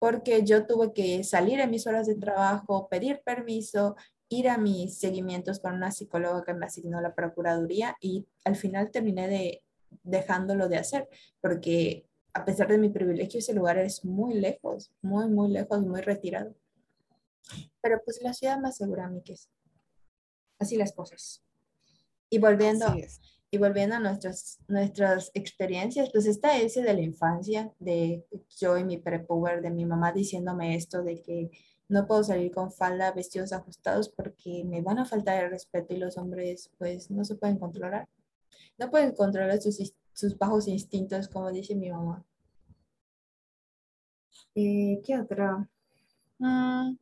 porque 0.00 0.44
yo 0.44 0.66
tuve 0.66 0.92
que 0.92 1.22
salir 1.22 1.60
en 1.60 1.70
mis 1.70 1.86
horas 1.86 2.08
de 2.08 2.16
trabajo, 2.16 2.88
pedir 2.88 3.20
permiso, 3.22 3.96
ir 4.30 4.48
a 4.48 4.56
mis 4.56 4.98
seguimientos 4.98 5.60
con 5.60 5.74
una 5.74 5.92
psicóloga 5.92 6.42
que 6.42 6.54
me 6.54 6.66
asignó 6.66 7.00
la 7.00 7.14
Procuraduría 7.14 7.96
y 8.00 8.26
al 8.44 8.56
final 8.56 8.90
terminé 8.90 9.28
de 9.28 9.62
dejándolo 10.02 10.68
de 10.68 10.78
hacer, 10.78 11.08
porque 11.42 12.06
a 12.32 12.44
pesar 12.44 12.68
de 12.68 12.78
mi 12.78 12.88
privilegio, 12.88 13.40
ese 13.40 13.52
lugar 13.52 13.76
es 13.76 14.04
muy 14.04 14.34
lejos, 14.34 14.90
muy, 15.02 15.28
muy 15.28 15.50
lejos, 15.50 15.84
muy 15.84 16.00
retirado. 16.00 16.54
Pero 17.82 18.00
pues 18.02 18.22
la 18.22 18.32
ciudad 18.32 18.58
más 18.58 18.76
segura, 18.76 19.06
a 19.06 19.10
mí 19.10 19.20
que 19.22 19.34
es. 19.34 19.50
Así 20.58 20.76
las 20.76 20.92
cosas. 20.92 21.42
Y 22.30 22.38
volviendo, 22.38 22.86
y 23.50 23.58
volviendo 23.58 23.96
a 23.96 24.00
nuestras, 24.00 24.58
nuestras 24.68 25.30
experiencias, 25.34 26.10
pues 26.12 26.26
está 26.26 26.56
ese 26.58 26.82
de 26.82 26.94
la 26.94 27.00
infancia, 27.00 27.72
de 27.80 28.24
yo 28.58 28.78
y 28.78 28.84
mi 28.84 28.98
prepuber, 28.98 29.60
de 29.60 29.70
mi 29.70 29.84
mamá 29.84 30.12
diciéndome 30.12 30.76
esto 30.76 31.02
de 31.02 31.20
que 31.20 31.50
no 31.88 32.06
puedo 32.06 32.22
salir 32.22 32.52
con 32.52 32.70
falda, 32.70 33.10
vestidos 33.10 33.52
ajustados 33.52 34.08
porque 34.08 34.62
me 34.64 34.80
van 34.80 35.00
a 35.00 35.04
faltar 35.04 35.44
el 35.44 35.50
respeto 35.50 35.92
y 35.92 35.98
los 35.98 36.16
hombres 36.16 36.70
pues 36.78 37.10
no 37.10 37.24
se 37.24 37.34
pueden 37.34 37.58
controlar. 37.58 38.08
No 38.78 38.90
pueden 38.90 39.12
controlar 39.14 39.60
sus, 39.60 39.94
sus 40.12 40.38
bajos 40.38 40.68
instintos, 40.68 41.28
como 41.28 41.50
dice 41.50 41.74
mi 41.74 41.90
mamá. 41.90 42.24
Eh, 44.54 45.00
¿Qué 45.04 45.18
otra? 45.18 45.68
Mm, 46.38 46.96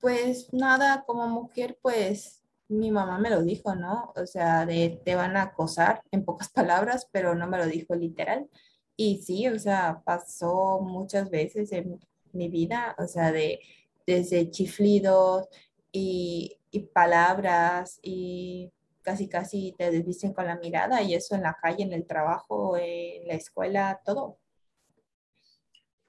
pues 0.00 0.52
nada, 0.52 1.04
como 1.06 1.28
mujer 1.28 1.78
pues 1.82 2.41
mi 2.72 2.90
mamá 2.90 3.18
me 3.18 3.30
lo 3.30 3.42
dijo, 3.42 3.74
¿no? 3.74 4.12
O 4.16 4.26
sea, 4.26 4.66
de 4.66 5.00
te 5.04 5.14
van 5.14 5.36
a 5.36 5.42
acosar 5.42 6.02
en 6.10 6.24
pocas 6.24 6.50
palabras, 6.50 7.08
pero 7.12 7.34
no 7.34 7.46
me 7.48 7.58
lo 7.58 7.66
dijo 7.66 7.94
literal. 7.94 8.48
Y 8.96 9.22
sí, 9.22 9.48
o 9.48 9.58
sea, 9.58 10.02
pasó 10.04 10.80
muchas 10.80 11.30
veces 11.30 11.72
en 11.72 12.00
mi 12.32 12.48
vida, 12.48 12.94
o 12.98 13.06
sea, 13.06 13.32
de 13.32 13.60
desde 14.06 14.50
chiflidos 14.50 15.48
y, 15.92 16.58
y 16.70 16.80
palabras 16.80 18.00
y 18.02 18.72
casi 19.02 19.28
casi 19.28 19.74
te 19.78 19.90
desvisten 19.90 20.32
con 20.32 20.46
la 20.46 20.56
mirada 20.56 21.02
y 21.02 21.14
eso 21.14 21.34
en 21.34 21.42
la 21.42 21.56
calle, 21.60 21.84
en 21.84 21.92
el 21.92 22.06
trabajo, 22.06 22.76
en 22.76 23.26
la 23.28 23.34
escuela, 23.34 24.00
todo. 24.04 24.38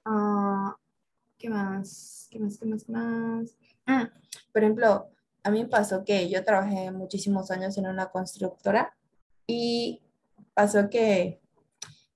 Ah, 0.04 0.76
¿Qué 1.38 1.48
más? 1.48 2.28
¿Qué 2.30 2.38
más? 2.38 2.58
¿Qué 2.58 2.66
más? 2.66 2.84
¿Qué 2.84 2.92
más? 2.92 3.56
Ah, 3.86 4.10
por 4.52 4.62
ejemplo, 4.62 5.10
a 5.44 5.50
mí 5.50 5.62
me 5.62 5.68
pasó 5.68 6.04
que 6.04 6.28
yo 6.30 6.42
trabajé 6.42 6.90
muchísimos 6.90 7.50
años 7.50 7.76
en 7.76 7.86
una 7.86 8.10
constructora 8.10 8.96
y 9.46 10.02
pasó 10.54 10.88
que, 10.88 11.38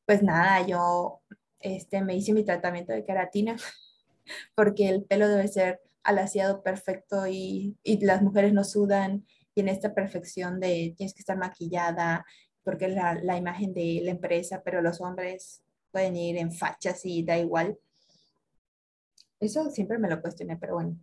pues 0.06 0.22
nada, 0.22 0.66
yo 0.66 1.20
este, 1.60 2.02
me 2.02 2.16
hice 2.16 2.32
mi 2.32 2.42
tratamiento 2.42 2.92
de 2.92 3.04
queratina 3.04 3.56
porque 4.56 4.88
el 4.88 5.04
pelo 5.04 5.28
debe 5.28 5.46
ser 5.46 5.80
alaciado 6.02 6.62
perfecto 6.62 7.26
y, 7.26 7.76
y 7.82 8.04
las 8.04 8.22
mujeres 8.22 8.54
no 8.54 8.64
sudan, 8.64 9.26
tiene 9.52 9.72
esta 9.72 9.94
perfección 9.94 10.58
de 10.58 10.94
tienes 10.96 11.12
que 11.12 11.20
estar 11.20 11.36
maquillada 11.36 12.24
porque 12.64 12.86
es 12.86 12.94
la, 12.94 13.14
la 13.22 13.36
imagen 13.36 13.74
de 13.74 14.00
la 14.02 14.10
empresa, 14.10 14.62
pero 14.64 14.80
los 14.80 15.02
hombres 15.02 15.62
pueden 15.90 16.16
ir 16.16 16.38
en 16.38 16.52
fachas 16.52 17.04
y 17.04 17.22
da 17.22 17.36
igual. 17.36 17.78
Eso 19.38 19.70
siempre 19.70 19.98
me 19.98 20.08
lo 20.08 20.20
cuestioné, 20.22 20.56
pero 20.56 20.74
bueno. 20.74 20.98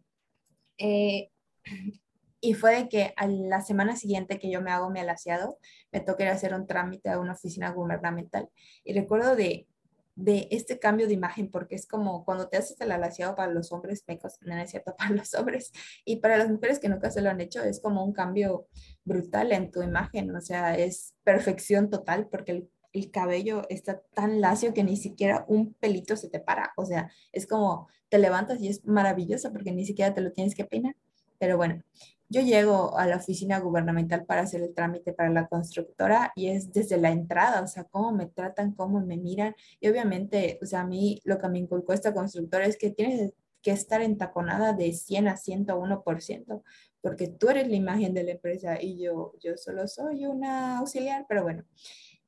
Eh, 0.78 1.30
y 2.46 2.54
fue 2.54 2.76
de 2.76 2.90
que 2.90 3.14
a 3.18 3.28
la 3.28 3.62
semana 3.62 3.96
siguiente 3.96 4.38
que 4.38 4.52
yo 4.52 4.62
me 4.62 4.70
hago 4.70 4.92
mi 4.92 5.00
alaciado, 5.00 5.58
me 5.92 6.00
toca 6.00 6.32
hacer 6.32 6.54
un 6.54 6.68
trámite 6.68 7.10
a 7.10 7.20
una 7.20 7.34
oficina 7.34 7.72
gubernamental. 7.72 8.50
Y 8.84 8.94
recuerdo 8.94 9.36
de, 9.36 9.68
de 10.16 10.48
este 10.52 10.78
cambio 10.78 11.08
de 11.08 11.14
imagen, 11.14 11.50
porque 11.50 11.74
es 11.74 11.88
como 11.88 12.24
cuando 12.24 12.48
te 12.48 12.58
haces 12.58 12.80
el 12.82 12.92
alaciado 12.92 13.36
para 13.36 13.52
los 13.52 13.72
hombres, 13.72 14.04
mecos, 14.08 14.38
no 14.42 14.56
es 14.58 14.70
cierto, 14.70 14.96
para 14.98 15.10
los 15.10 15.34
hombres, 15.34 15.72
y 16.06 16.18
para 16.18 16.38
las 16.38 16.52
mujeres 16.52 16.80
que 16.80 16.88
nunca 16.88 17.10
se 17.10 17.22
lo 17.22 17.32
han 17.32 17.42
hecho, 17.42 17.64
es 17.64 17.82
como 17.82 18.06
un 18.06 18.14
cambio 18.14 18.68
brutal 19.04 19.52
en 19.52 19.72
tu 19.72 19.82
imagen, 19.82 20.36
o 20.36 20.42
sea, 20.42 20.78
es 20.78 21.16
perfección 21.24 21.90
total, 21.90 22.28
porque 22.30 22.52
el, 22.52 22.70
el 22.94 23.10
cabello 23.10 23.64
está 23.70 24.02
tan 24.14 24.40
lacio 24.40 24.74
que 24.76 24.84
ni 24.84 24.98
siquiera 24.98 25.46
un 25.48 25.74
pelito 25.74 26.16
se 26.16 26.30
te 26.30 26.40
para, 26.40 26.74
o 26.78 26.86
sea, 26.86 27.12
es 27.32 27.48
como 27.48 27.88
te 28.10 28.20
levantas 28.20 28.62
y 28.62 28.68
es 28.68 28.86
maravilloso 28.86 29.52
porque 29.52 29.72
ni 29.72 29.84
siquiera 29.84 30.14
te 30.14 30.22
lo 30.22 30.32
tienes 30.32 30.54
que 30.54 30.66
peinar. 30.66 30.96
Pero 31.38 31.58
bueno, 31.58 31.84
yo 32.30 32.42
llego 32.42 32.98
a 32.98 33.06
la 33.06 33.18
oficina 33.18 33.60
gubernamental 33.60 34.26
para 34.26 34.42
hacer 34.42 34.62
el 34.62 34.74
trámite 34.74 35.14
para 35.14 35.30
la 35.30 35.48
constructora 35.48 36.32
y 36.36 36.48
es 36.48 36.72
desde 36.74 36.98
la 36.98 37.12
entrada, 37.12 37.62
o 37.62 37.68
sea, 37.68 37.84
cómo 37.86 38.12
me 38.12 38.26
tratan, 38.28 38.74
cómo 38.74 39.00
me 39.02 39.18
miran. 39.18 39.56
Y 39.80 39.90
obviamente, 39.90 40.60
o 40.62 40.66
sea, 40.66 40.82
a 40.82 40.88
mí 40.88 41.22
lo 41.24 41.38
que 41.38 41.50
me 41.50 41.60
inculcó 41.60 41.94
esta 41.94 42.14
constructora 42.14 42.66
es 42.66 42.78
que 42.78 42.90
tienes 42.90 43.34
que 43.62 43.72
estar 43.72 44.02
entaconada 44.02 44.74
de 44.74 44.94
100 44.94 45.28
a 45.28 45.38
101%, 45.38 46.64
porque 47.02 47.28
tú 47.28 47.50
eres 47.50 47.68
la 47.68 47.76
imagen 47.76 48.14
de 48.14 48.24
la 48.24 48.32
empresa 48.32 48.82
y 48.82 48.98
yo, 49.02 49.34
yo 49.40 49.58
solo 49.58 49.88
soy 49.88 50.26
una 50.26 50.80
auxiliar, 50.80 51.26
pero 51.28 51.44
bueno. 51.44 51.64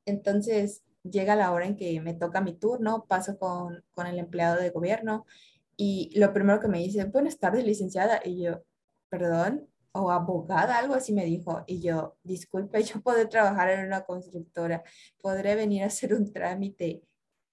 Entonces 0.06 0.84
llega 1.04 1.36
la 1.36 1.52
hora 1.52 1.66
en 1.66 1.76
que 1.76 2.02
me 2.02 2.14
toca 2.14 2.42
mi 2.42 2.54
turno, 2.54 3.06
paso 3.08 3.38
con, 3.38 3.84
con 3.94 4.08
el 4.08 4.20
empleado 4.20 4.60
de 4.62 4.70
gobierno 4.70 5.26
y 5.78 6.12
lo 6.20 6.34
primero 6.34 6.60
que 6.60 6.68
me 6.68 6.80
dice, 6.80 7.06
buenas 7.06 7.38
tardes, 7.38 7.64
licenciada, 7.64 8.20
y 8.26 8.42
yo, 8.42 8.64
perdón, 9.10 9.68
o 10.02 10.12
abogada, 10.12 10.78
algo 10.78 10.94
así 10.96 11.14
me 11.14 11.26
dijo. 11.26 11.64
Y 11.68 11.82
yo, 11.82 12.18
disculpe, 12.24 12.84
yo 12.84 13.02
puedo 13.02 13.28
trabajar 13.30 13.70
en 13.72 13.86
una 13.86 14.04
constructora, 14.06 14.84
podré 15.22 15.56
venir 15.56 15.84
a 15.84 15.88
hacer 15.88 16.14
un 16.14 16.32
trámite. 16.32 17.04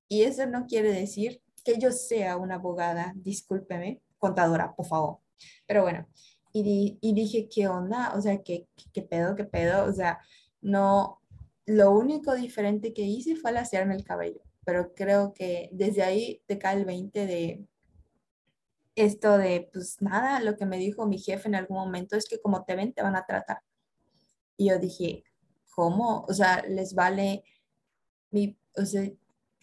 Y 0.08 0.22
eso 0.22 0.46
no 0.46 0.66
quiere 0.66 0.92
decir 0.92 1.42
que 1.64 1.78
yo 1.78 1.92
sea 1.92 2.36
una 2.36 2.56
abogada, 2.56 3.12
discúlpeme, 3.16 4.02
contadora, 4.18 4.74
por 4.74 4.86
favor. 4.86 5.18
Pero 5.66 5.82
bueno, 5.82 6.06
y, 6.52 6.98
y 7.00 7.14
dije, 7.14 7.48
¿qué 7.48 7.68
onda? 7.68 8.14
O 8.14 8.20
sea, 8.20 8.42
¿qué, 8.42 8.68
¿qué 8.92 9.02
pedo, 9.02 9.34
qué 9.34 9.44
pedo? 9.44 9.86
O 9.86 9.92
sea, 9.92 10.20
no, 10.60 11.20
lo 11.66 11.92
único 11.92 12.34
diferente 12.34 12.92
que 12.92 13.02
hice 13.02 13.36
fue 13.36 13.52
lasearme 13.52 13.94
el 13.96 14.04
cabello, 14.04 14.40
pero 14.64 14.94
creo 14.94 15.32
que 15.32 15.70
desde 15.72 16.02
ahí 16.02 16.42
te 16.46 16.58
cae 16.58 16.76
el 16.76 16.84
20 16.84 17.26
de 17.26 17.64
esto 18.96 19.38
de, 19.38 19.68
pues 19.72 20.00
nada, 20.00 20.40
lo 20.40 20.56
que 20.56 20.66
me 20.66 20.78
dijo 20.78 21.06
mi 21.06 21.18
jefe 21.18 21.48
en 21.48 21.54
algún 21.56 21.78
momento 21.78 22.16
es 22.16 22.28
que 22.28 22.40
como 22.40 22.64
te 22.64 22.76
ven, 22.76 22.92
te 22.92 23.02
van 23.02 23.16
a 23.16 23.26
tratar. 23.26 23.60
Y 24.56 24.68
yo 24.70 24.78
dije, 24.78 25.24
¿cómo? 25.74 26.24
O 26.28 26.32
sea, 26.32 26.62
les 26.68 26.94
vale 26.94 27.44
mi, 28.30 28.56
o 28.76 28.84
sea, 28.84 29.10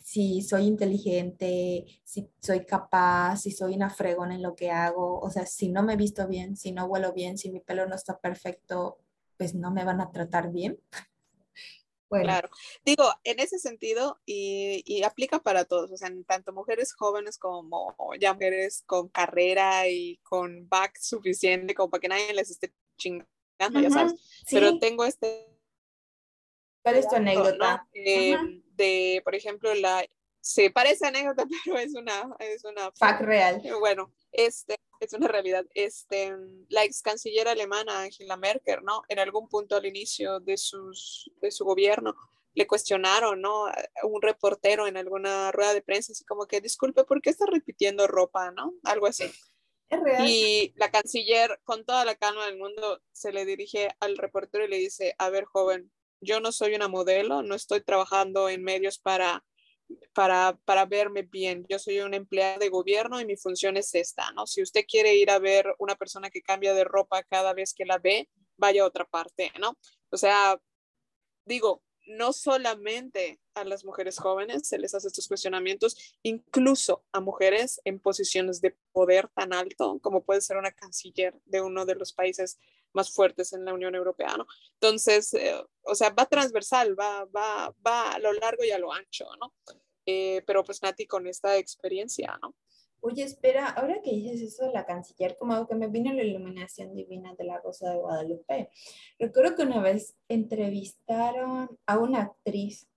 si 0.04 0.42
soy 0.42 0.66
inteligente, 0.66 1.86
si 2.04 2.30
soy 2.42 2.66
capaz, 2.66 3.38
si 3.38 3.52
soy 3.52 3.76
una 3.76 3.90
fregona 3.90 4.36
en 4.36 4.42
lo 4.44 4.56
que 4.56 4.72
hago, 4.72 5.20
o 5.20 5.30
sea, 5.30 5.46
si 5.46 5.70
no 5.70 5.84
me 5.84 5.96
visto 5.96 6.28
bien, 6.28 6.58
si 6.58 6.72
no 6.72 6.86
huelo 6.86 7.14
bien, 7.14 7.38
si 7.38 7.52
mi 7.52 7.60
pelo 7.60 7.86
no 7.88 7.96
está 7.96 8.20
perfecto, 8.20 9.00
pues 9.38 9.56
no 9.56 9.72
me 9.72 9.86
van 9.86 10.02
a 10.02 10.12
tratar 10.12 10.52
bien. 10.52 10.80
Claro, 12.20 12.50
digo, 12.84 13.06
en 13.24 13.40
ese 13.40 13.58
sentido, 13.58 14.20
y, 14.26 15.02
aplica 15.04 15.40
para 15.40 15.64
todos, 15.66 15.92
o 15.92 15.98
sea, 15.98 16.12
tanto 16.28 16.52
mujeres 16.52 16.94
jóvenes 16.94 17.38
como 17.38 17.96
ya 18.20 18.34
mujeres 18.34 18.84
con 18.86 19.08
carrera 19.08 19.88
y 19.88 20.18
con 20.24 20.68
back 20.68 20.98
suficiente 21.00 21.74
como 21.74 21.90
para 21.90 22.02
que 22.02 22.08
nadie 22.10 22.34
les 22.34 22.52
esté 22.52 22.74
chingando, 22.98 23.80
ya 23.82 23.90
sabes. 23.90 24.44
Pero 24.50 24.78
tengo 24.80 25.06
este... 25.06 25.48
¿Cuál 26.84 26.96
es 26.96 27.08
tu 27.08 27.16
anécdota? 27.16 27.88
Em, 27.94 28.62
de, 28.76 29.22
por 29.24 29.36
ejemplo, 29.36 29.74
la... 29.76 30.06
Se 30.42 30.72
parece 30.72 31.08
anécdota, 31.08 31.46
pero 31.66 31.78
es 31.78 31.96
una... 31.96 32.36
Es 32.40 32.66
una 32.66 32.92
Fact 32.92 33.22
real. 33.22 33.62
Bueno, 33.80 34.12
este, 34.32 34.78
es 35.00 35.14
una 35.14 35.28
realidad. 35.28 35.66
Este, 35.74 36.36
la 36.70 36.84
ex 36.84 37.02
canciller 37.02 37.48
alemana 37.48 38.02
Angela 38.02 38.38
Merkel, 38.38 38.80
¿no? 38.84 39.04
En 39.08 39.20
algún 39.20 39.48
punto 39.50 39.76
al 39.76 39.86
inicio 39.86 40.40
de, 40.40 40.58
sus, 40.58 41.32
de 41.42 41.52
su 41.52 41.66
gobierno 41.66 42.16
le 42.54 42.68
cuestionaron, 42.68 43.42
¿no? 43.42 43.66
Un 44.04 44.22
reportero 44.22 44.88
en 44.88 44.98
alguna 44.98 45.52
rueda 45.52 45.74
de 45.74 45.82
prensa, 45.82 46.12
así 46.12 46.26
como 46.26 46.48
que, 46.48 46.62
disculpe, 46.62 47.04
¿por 47.04 47.22
qué 47.22 47.30
está 47.30 47.46
repitiendo 47.46 48.08
ropa, 48.08 48.52
¿no? 48.52 48.74
Algo 48.84 49.08
así. 49.08 49.24
Es 49.90 50.00
real. 50.02 50.28
Y 50.28 50.74
la 50.76 50.92
canciller, 50.92 51.60
con 51.64 51.86
toda 51.86 52.06
la 52.06 52.16
calma 52.16 52.46
del 52.46 52.58
mundo, 52.58 53.02
se 53.12 53.32
le 53.32 53.46
dirige 53.46 53.90
al 54.00 54.18
reportero 54.18 54.66
y 54.66 54.70
le 54.70 54.78
dice, 54.78 55.16
a 55.18 55.30
ver, 55.30 55.46
joven, 55.46 55.92
yo 56.20 56.40
no 56.40 56.52
soy 56.52 56.76
una 56.76 56.88
modelo, 56.88 57.42
no 57.42 57.56
estoy 57.56 57.82
trabajando 57.82 58.50
en 58.50 58.64
medios 58.64 59.00
para 59.00 59.44
para, 60.14 60.58
para 60.66 60.86
verme 60.86 61.24
bien. 61.24 61.66
Yo 61.70 61.80
soy 61.80 62.00
una 62.00 62.18
empleada 62.18 62.58
de 62.58 62.70
gobierno 62.70 63.20
y 63.20 63.26
mi 63.26 63.36
función 63.36 63.78
es 63.78 63.94
esta, 63.96 64.32
¿no? 64.32 64.48
Si 64.48 64.62
usted 64.62 64.86
quiere 64.88 65.16
ir 65.16 65.30
a 65.32 65.40
ver 65.40 65.74
una 65.80 65.96
persona 65.96 66.30
que 66.30 66.42
cambia 66.42 66.74
de 66.74 66.84
ropa 66.84 67.24
cada 67.24 67.54
vez 67.54 67.74
que 67.74 67.86
la 67.86 67.98
ve, 67.98 68.30
vaya 68.58 68.84
a 68.84 68.88
otra 68.88 69.06
parte, 69.06 69.52
¿no? 69.60 69.78
O 70.10 70.18
sea, 70.18 70.58
digo, 71.46 71.84
no 72.08 72.32
solamente 72.32 73.41
a 73.54 73.64
las 73.64 73.86
mujeres 73.86 74.18
jóvenes 74.18 74.68
se 74.68 74.78
les 74.78 74.94
hace 74.94 75.08
estos 75.08 75.28
cuestionamientos, 75.28 76.16
incluso 76.24 77.04
a 77.12 77.20
mujeres 77.20 77.82
en 77.86 78.00
posiciones 78.00 78.62
de 78.62 78.76
poder 78.92 79.28
tan 79.30 79.54
alto 79.54 80.00
como 80.02 80.24
puede 80.24 80.42
ser 80.42 80.58
una 80.58 80.72
canciller 80.72 81.40
de 81.46 81.62
uno 81.62 81.86
de 81.86 81.96
los 81.96 82.14
países 82.14 82.60
más 82.94 83.12
fuertes 83.12 83.54
en 83.54 83.66
la 83.66 83.74
Unión 83.74 83.96
Europea, 83.96 84.36
¿no? 84.38 84.46
Entonces, 84.74 85.34
eh, 85.34 85.56
o 85.84 85.96
sea, 85.96 86.10
va 86.10 86.26
transversal, 86.26 87.00
va, 87.00 87.26
va, 87.26 87.74
va 87.86 88.14
a 88.14 88.20
lo 88.20 88.34
largo 88.34 88.64
y 88.64 88.72
a 88.72 88.80
lo 88.80 88.92
ancho, 88.92 89.26
¿no? 89.40 89.54
Eh, 90.06 90.42
pero 90.46 90.64
pues 90.64 90.82
Nati 90.82 91.06
con 91.06 91.28
esta 91.28 91.58
experiencia, 91.58 92.38
¿no? 92.42 92.56
Oye, 93.04 93.24
espera, 93.24 93.68
ahora 93.68 94.00
que 94.04 94.12
dices 94.12 94.42
eso 94.42 94.66
de 94.66 94.74
la 94.74 94.86
canciller, 94.86 95.36
como 95.40 95.66
que 95.66 95.74
me 95.74 95.88
vino 95.88 96.14
la 96.14 96.22
iluminación 96.22 96.94
divina 96.94 97.34
de 97.34 97.46
la 97.46 97.60
Rosa 97.60 97.90
de 97.90 97.98
Guadalupe. 97.98 98.70
Recuerdo 99.18 99.56
que 99.56 99.64
una 99.64 99.82
vez 99.82 100.16
entrevistaron 100.28 101.80
a 101.88 101.98
una 101.98 102.22
actriz, 102.22 102.88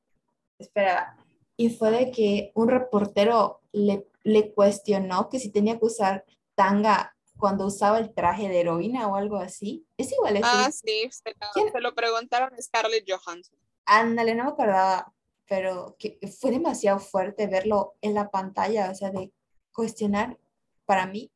espera, 0.59 1.17
y 1.57 1.71
fue 1.71 1.91
de 1.91 2.11
que 2.11 2.53
un 2.55 2.69
reportero 2.69 3.61
le, 3.73 4.07
le 4.23 4.53
cuestionó 4.53 5.29
que 5.29 5.39
si 5.39 5.51
tenía 5.51 5.79
que 5.79 5.87
usar 5.87 6.25
tanga 6.55 7.15
cuando 7.39 7.67
usaba 7.67 7.99
el 7.99 8.15
traje 8.15 8.49
de 8.49 8.61
heroína 8.61 9.09
o 9.09 9.17
algo 9.17 9.37
así. 9.37 9.87
Es 9.97 10.13
igual 10.13 10.37
eso. 10.37 10.47
Ah, 10.49 10.71
sí, 10.71 11.09
se 11.11 11.31
lo, 11.31 11.73
se 11.73 11.81
lo 11.81 11.95
preguntaron 11.95 12.53
a 12.55 12.63
Scarlett 12.63 13.05
Johansson. 13.09 13.59
Ándale, 13.87 14.35
no 14.35 14.45
me 14.45 14.51
acordaba, 14.51 15.13
pero 15.47 15.97
que 15.99 16.19
fue 16.41 16.51
demasiado 16.51 16.99
fuerte 16.99 17.47
verlo 17.47 17.95
en 18.01 18.15
la 18.15 18.31
pantalla, 18.31 18.91
o 18.91 18.95
sea, 18.95 19.11
de 19.11 19.33
cuestionar 19.73 20.39
para 20.87 21.07
mí 21.07 21.31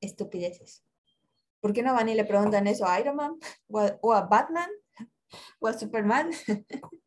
estupideces. 0.00 0.82
¿Por 1.60 1.72
qué 1.72 1.82
no 1.82 1.94
van 1.94 2.08
y 2.08 2.14
le 2.14 2.24
preguntan 2.24 2.66
eso 2.66 2.86
a 2.86 3.00
Iron 3.00 3.16
Man 3.16 3.38
o 3.68 4.12
a, 4.12 4.20
Batman 4.22 4.70
o 5.58 5.68
a 5.68 5.78
Superman? 5.78 6.30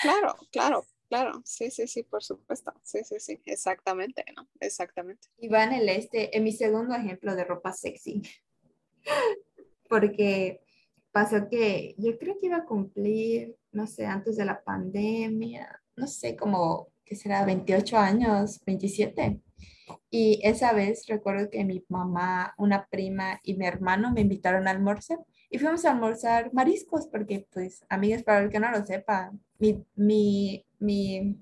Claro, 0.00 0.36
claro, 0.52 0.86
claro, 1.08 1.42
sí, 1.44 1.70
sí, 1.70 1.86
sí, 1.86 2.02
por 2.02 2.22
supuesto, 2.22 2.72
sí, 2.82 3.00
sí, 3.04 3.16
sí, 3.18 3.40
exactamente, 3.44 4.24
¿no? 4.36 4.48
Exactamente. 4.60 5.28
Y 5.38 5.48
van 5.48 5.72
el 5.72 5.88
este, 5.88 6.36
en 6.36 6.44
mi 6.44 6.52
segundo 6.52 6.94
ejemplo 6.94 7.34
de 7.34 7.44
ropa 7.44 7.72
sexy, 7.72 8.22
porque 9.88 10.60
pasó 11.12 11.48
que 11.48 11.94
yo 11.98 12.18
creo 12.18 12.38
que 12.38 12.46
iba 12.46 12.58
a 12.58 12.64
cumplir, 12.66 13.56
no 13.72 13.86
sé, 13.86 14.06
antes 14.06 14.36
de 14.36 14.44
la 14.44 14.62
pandemia, 14.62 15.82
no 15.96 16.06
sé, 16.06 16.36
como 16.36 16.88
que 17.04 17.16
será 17.16 17.44
28 17.44 17.96
años, 17.96 18.60
27. 18.66 19.40
Y 20.10 20.40
esa 20.42 20.72
vez 20.72 21.06
recuerdo 21.06 21.48
que 21.48 21.64
mi 21.64 21.84
mamá, 21.88 22.54
una 22.58 22.86
prima 22.86 23.40
y 23.42 23.54
mi 23.56 23.66
hermano 23.66 24.12
me 24.12 24.20
invitaron 24.22 24.66
a 24.66 24.72
almorzar 24.72 25.18
y 25.48 25.58
fuimos 25.58 25.84
a 25.84 25.92
almorzar 25.92 26.52
mariscos 26.52 27.06
porque, 27.06 27.46
pues, 27.52 27.84
amigas, 27.88 28.22
para 28.22 28.40
el 28.40 28.50
que 28.50 28.60
no 28.60 28.70
lo 28.70 28.84
sepa, 28.84 29.32
mi, 29.58 29.84
mi, 29.94 30.65
mi 30.78 31.36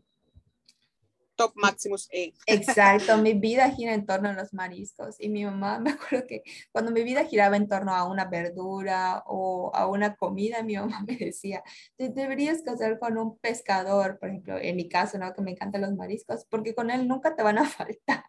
Top 1.36 1.52
Maximus 1.56 2.08
A. 2.12 2.32
Exacto, 2.46 3.16
mi 3.18 3.34
vida 3.34 3.70
gira 3.70 3.94
en 3.94 4.06
torno 4.06 4.28
a 4.28 4.32
los 4.32 4.52
mariscos 4.52 5.16
y 5.20 5.28
mi 5.28 5.44
mamá, 5.44 5.78
me 5.80 5.90
acuerdo 5.90 6.26
que 6.26 6.42
cuando 6.72 6.92
mi 6.92 7.02
vida 7.02 7.24
giraba 7.24 7.56
en 7.56 7.68
torno 7.68 7.94
a 7.94 8.04
una 8.04 8.26
verdura 8.26 9.22
o 9.26 9.70
a 9.74 9.86
una 9.86 10.16
comida, 10.16 10.62
mi 10.62 10.76
mamá 10.76 11.04
me 11.06 11.16
decía, 11.16 11.62
te 11.96 12.08
deberías 12.08 12.62
casar 12.62 12.98
con 12.98 13.18
un 13.18 13.38
pescador, 13.38 14.18
por 14.18 14.28
ejemplo, 14.28 14.58
en 14.58 14.76
mi 14.76 14.88
caso, 14.88 15.18
¿no? 15.18 15.32
Que 15.32 15.42
me 15.42 15.52
encantan 15.52 15.82
los 15.82 15.94
mariscos, 15.94 16.44
porque 16.48 16.74
con 16.74 16.90
él 16.90 17.08
nunca 17.08 17.34
te 17.34 17.42
van 17.42 17.58
a 17.58 17.64
faltar. 17.68 18.24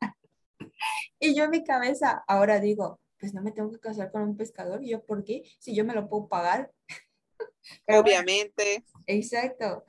Y 1.20 1.36
yo 1.36 1.46
en 1.46 1.52
mi 1.52 1.64
cabeza 1.64 2.24
ahora 2.28 2.60
digo, 2.60 3.00
pues 3.20 3.34
no 3.34 3.42
me 3.42 3.52
tengo 3.52 3.72
que 3.72 3.80
casar 3.80 4.12
con 4.12 4.22
un 4.22 4.38
pescador. 4.38 4.84
¿Y 4.84 4.90
yo 4.90 5.04
por 5.04 5.24
qué? 5.24 5.44
Si 5.60 5.76
yo 5.76 5.86
me 5.86 5.94
lo 5.94 6.10
puedo 6.10 6.28
pagar. 6.28 6.72
Obviamente. 7.88 8.84
exacto 9.08 9.84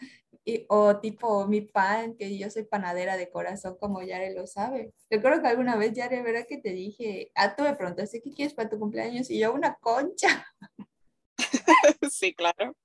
o 0.68 0.98
tipo 1.00 1.46
mi 1.46 1.60
pan, 1.60 2.14
que 2.16 2.38
yo 2.38 2.50
soy 2.50 2.64
panadera 2.64 3.16
de 3.16 3.30
corazón, 3.30 3.76
como 3.78 4.02
Yare 4.02 4.32
lo 4.32 4.46
sabe. 4.46 4.92
Recuerdo 5.10 5.42
que 5.42 5.48
alguna 5.48 5.76
vez, 5.76 5.92
Yare, 5.92 6.22
¿verdad 6.22 6.46
que 6.48 6.58
te 6.58 6.70
dije? 6.70 7.32
Ah, 7.34 7.56
tú 7.56 7.64
me 7.64 7.74
preguntaste, 7.74 8.22
¿qué 8.22 8.32
quieres 8.32 8.54
para 8.54 8.68
tu 8.68 8.78
cumpleaños? 8.78 9.30
Y 9.30 9.40
yo, 9.40 9.52
una 9.52 9.74
concha. 9.74 10.46
sí, 12.10 12.32
claro. 12.34 12.76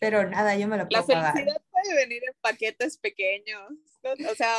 Pero 0.00 0.28
nada, 0.28 0.56
yo 0.56 0.66
me 0.66 0.78
lo 0.78 0.88
puedo 0.88 1.06
La 1.08 1.32
felicidad 1.32 1.62
puede 1.70 1.94
venir 1.94 2.22
en 2.26 2.34
paquetes 2.40 2.96
pequeños. 2.98 3.70
O 4.02 4.34
sea, 4.34 4.54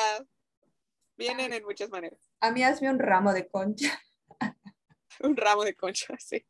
vienen 1.17 1.51
en 1.51 1.63
muchas 1.63 1.89
maneras. 1.89 2.19
A 2.39 2.51
mí 2.51 2.63
hazme 2.63 2.91
un 2.91 2.99
ramo 2.99 3.33
de 3.33 3.47
concha. 3.47 3.99
un 5.21 5.35
ramo 5.35 5.63
de 5.63 5.75
concha, 5.75 6.15
sí. 6.19 6.45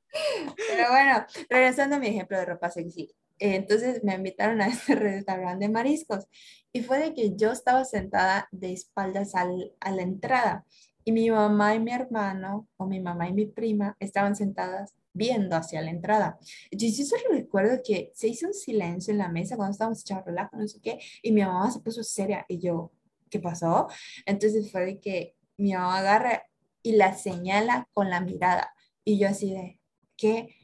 Pero 0.67 0.89
bueno, 0.89 1.25
regresando 1.49 1.95
a 1.95 1.99
mi 1.99 2.07
ejemplo 2.07 2.37
de 2.37 2.45
ropa 2.45 2.69
sexy 2.69 3.15
entonces 3.39 4.03
me 4.03 4.15
invitaron 4.15 4.61
a 4.61 4.67
este 4.67 4.95
restaurante 4.95 5.65
de 5.65 5.71
mariscos 5.71 6.27
y 6.71 6.81
fue 6.81 6.99
de 6.99 7.13
que 7.13 7.35
yo 7.35 7.51
estaba 7.51 7.85
sentada 7.85 8.47
de 8.51 8.73
espaldas 8.73 9.35
al, 9.35 9.73
a 9.79 9.91
la 9.91 10.01
entrada 10.01 10.65
y 11.05 11.11
mi 11.11 11.29
mamá 11.29 11.75
y 11.75 11.79
mi 11.79 11.91
hermano 11.91 12.67
o 12.77 12.85
mi 12.85 12.99
mamá 12.99 13.27
y 13.29 13.33
mi 13.33 13.45
prima 13.45 13.95
estaban 13.99 14.35
sentadas 14.35 14.95
viendo 15.13 15.55
hacia 15.55 15.81
la 15.81 15.91
entrada. 15.91 16.39
Yo, 16.71 16.87
yo 16.87 17.05
solo 17.05 17.23
recuerdo 17.31 17.81
que 17.85 18.11
se 18.15 18.27
hizo 18.27 18.47
un 18.47 18.53
silencio 18.53 19.11
en 19.11 19.19
la 19.19 19.29
mesa 19.29 19.55
cuando 19.55 19.73
estábamos 19.73 20.03
relajo, 20.25 20.57
no 20.57 20.67
sé 20.67 20.79
qué, 20.81 20.99
y 21.21 21.31
mi 21.31 21.41
mamá 21.41 21.69
se 21.71 21.79
puso 21.79 22.03
seria 22.03 22.45
y 22.47 22.59
yo, 22.59 22.91
¿qué 23.29 23.39
pasó? 23.39 23.87
Entonces 24.25 24.71
fue 24.71 24.85
de 24.85 24.99
que 24.99 25.35
mi 25.57 25.73
mamá 25.73 25.99
agarra 25.99 26.43
y 26.81 26.93
la 26.93 27.13
señala 27.15 27.87
con 27.93 28.09
la 28.09 28.21
mirada 28.21 28.73
y 29.05 29.17
yo 29.19 29.27
así 29.27 29.51
de, 29.51 29.79
¿qué? 30.17 30.55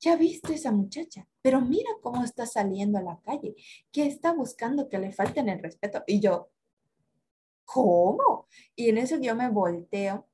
¿Ya 0.00 0.16
viste 0.16 0.54
esa 0.54 0.72
muchacha? 0.72 1.28
Pero 1.42 1.60
mira 1.60 1.90
cómo 2.00 2.24
está 2.24 2.46
saliendo 2.46 2.98
a 2.98 3.02
la 3.02 3.20
calle, 3.20 3.54
que 3.90 4.06
está 4.06 4.32
buscando 4.32 4.88
que 4.88 4.98
le 4.98 5.12
falten 5.12 5.48
el 5.48 5.60
respeto. 5.60 6.02
Y 6.06 6.20
yo, 6.20 6.50
¿cómo? 7.64 8.46
Y 8.76 8.88
en 8.88 8.98
eso 8.98 9.18
yo 9.20 9.34
me 9.34 9.50
volteo 9.50 10.28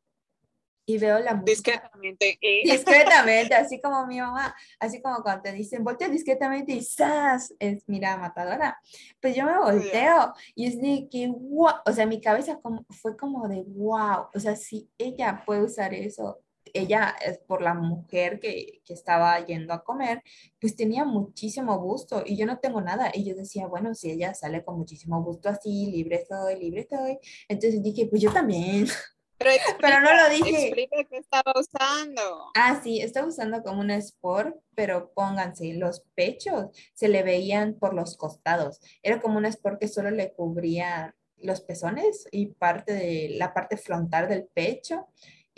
y 0.88 0.96
veo 0.96 1.18
la 1.18 1.34
música. 1.34 1.72
Discretamente. 1.72 2.38
¿eh? 2.40 2.60
Discretamente, 2.64 3.54
así 3.54 3.80
como 3.82 4.06
mi 4.06 4.20
mamá, 4.20 4.54
así 4.80 5.02
como 5.02 5.22
cuando 5.22 5.42
te 5.42 5.52
dicen, 5.52 5.84
voltea 5.84 6.08
discretamente 6.08 6.72
y 6.72 6.82
¡zas! 6.82 7.54
Es, 7.58 7.84
mira, 7.86 8.16
matadora. 8.16 8.78
Pues 9.20 9.36
yo 9.36 9.44
me 9.44 9.58
volteo 9.58 10.32
y 10.54 10.66
es 10.66 10.80
de 10.80 11.08
que, 11.10 11.28
wow, 11.28 11.72
o 11.84 11.92
sea, 11.92 12.06
mi 12.06 12.20
cabeza 12.20 12.58
como, 12.60 12.86
fue 12.88 13.16
como 13.16 13.48
de, 13.48 13.64
wow, 13.66 14.28
o 14.34 14.40
sea, 14.40 14.56
si 14.56 14.90
ella 14.96 15.42
puede 15.44 15.62
usar 15.64 15.92
eso 15.92 16.40
ella, 16.74 17.16
es 17.24 17.38
por 17.38 17.62
la 17.62 17.74
mujer 17.74 18.40
que, 18.40 18.80
que, 18.84 18.92
estaba 18.94 19.44
yendo 19.44 19.72
a 19.72 19.84
comer, 19.84 20.22
pues 20.60 20.76
tenía 20.76 21.04
muchísimo 21.04 21.78
gusto 21.78 22.22
y 22.24 22.36
yo 22.36 22.46
no 22.46 22.58
tengo 22.58 22.80
nada. 22.80 23.10
Y 23.14 23.24
yo 23.24 23.34
decía, 23.34 23.66
bueno, 23.66 23.94
si 23.94 24.10
ella 24.10 24.34
sale 24.34 24.64
con 24.64 24.78
muchísimo 24.78 25.22
gusto 25.22 25.48
así, 25.48 25.86
libre 25.86 26.24
soy, 26.28 26.56
libre 26.56 26.86
soy. 26.88 27.18
Entonces 27.48 27.82
dije, 27.82 28.06
pues 28.06 28.22
yo 28.22 28.32
también. 28.32 28.86
Pero, 29.38 29.52
pero 29.80 30.00
no 30.00 30.12
lo 30.16 30.28
dije. 30.30 30.66
Explica 30.66 31.04
qué 31.04 31.18
estaba 31.18 31.52
usando. 31.56 32.50
Ah, 32.56 32.80
sí, 32.82 33.00
estaba 33.00 33.28
usando 33.28 33.62
como 33.62 33.80
un 33.80 33.92
sport, 33.92 34.56
pero 34.74 35.12
pónganse, 35.14 35.74
los 35.74 36.02
pechos 36.16 36.66
se 36.92 37.08
le 37.08 37.22
veían 37.22 37.74
por 37.74 37.94
los 37.94 38.16
costados. 38.16 38.80
Era 39.00 39.20
como 39.20 39.38
un 39.38 39.46
sport 39.46 39.78
que 39.78 39.86
solo 39.86 40.10
le 40.10 40.32
cubría 40.32 41.14
los 41.36 41.60
pezones 41.60 42.26
y 42.32 42.46
parte 42.46 42.92
de 42.92 43.28
la 43.36 43.54
parte 43.54 43.76
frontal 43.76 44.28
del 44.28 44.48
pecho 44.52 45.06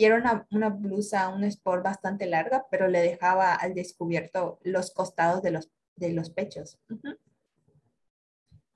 y 0.01 0.05
era 0.05 0.15
una, 0.15 0.47
una, 0.49 0.69
blusa, 0.69 1.29
un 1.29 1.43
sport 1.43 1.83
bastante 1.83 2.25
larga, 2.25 2.65
pero 2.71 2.87
le 2.87 3.01
dejaba 3.01 3.53
al 3.53 3.75
descubierto 3.75 4.57
los 4.63 4.89
costados 4.89 5.43
de 5.43 5.51
los, 5.51 5.69
de 5.95 6.11
los 6.11 6.31
pechos. 6.31 6.79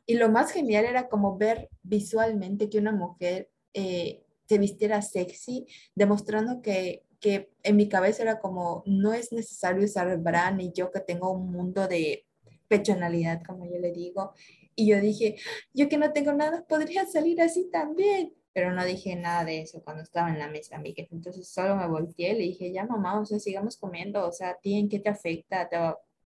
Y 0.05 0.17
lo 0.17 0.29
más 0.29 0.51
genial 0.51 0.85
era 0.85 1.09
como 1.09 1.35
ver 1.35 1.67
visualmente 1.81 2.69
que 2.69 2.77
una 2.77 2.91
mujer 2.91 3.49
eh, 3.73 4.23
se 4.47 4.59
vistiera 4.59 5.01
sexy, 5.01 5.65
demostrando 5.95 6.61
que, 6.61 7.07
que 7.19 7.49
en 7.63 7.75
mi 7.75 7.89
cabeza 7.89 8.21
era 8.21 8.39
como, 8.39 8.83
no 8.85 9.11
es 9.11 9.31
necesario 9.31 9.83
usar 9.83 10.15
bra, 10.19 10.51
ni 10.51 10.73
yo 10.73 10.91
que 10.91 10.99
tengo 10.99 11.31
un 11.31 11.51
mundo 11.51 11.87
de 11.87 12.27
pechonalidad, 12.67 13.41
como 13.41 13.65
yo 13.65 13.79
le 13.79 13.91
digo. 13.91 14.35
Y 14.75 14.89
yo 14.89 15.01
dije, 15.01 15.37
yo 15.73 15.89
que 15.89 15.97
no 15.97 16.13
tengo 16.13 16.33
nada, 16.33 16.67
podría 16.67 17.07
salir 17.07 17.41
así 17.41 17.67
también 17.71 18.35
pero 18.55 18.71
no 18.71 18.85
dije 18.85 19.17
nada 19.17 19.43
de 19.43 19.59
eso 19.59 19.83
cuando 19.83 20.01
estaba 20.01 20.29
en 20.29 20.39
la 20.39 20.47
mesa, 20.47 20.77
amiga. 20.77 21.03
Entonces 21.11 21.45
solo 21.45 21.75
me 21.75 21.89
volteé 21.89 22.29
y 22.29 22.37
le 22.37 22.43
dije, 22.45 22.71
ya 22.71 22.85
mamá, 22.85 23.19
o 23.19 23.25
sea, 23.25 23.37
sigamos 23.37 23.75
comiendo, 23.75 24.25
o 24.25 24.31
sea, 24.31 24.51
¿a 24.51 24.59
ti 24.61 24.79
en 24.79 24.87
qué 24.87 24.99
te 24.99 25.09
afecta? 25.09 25.67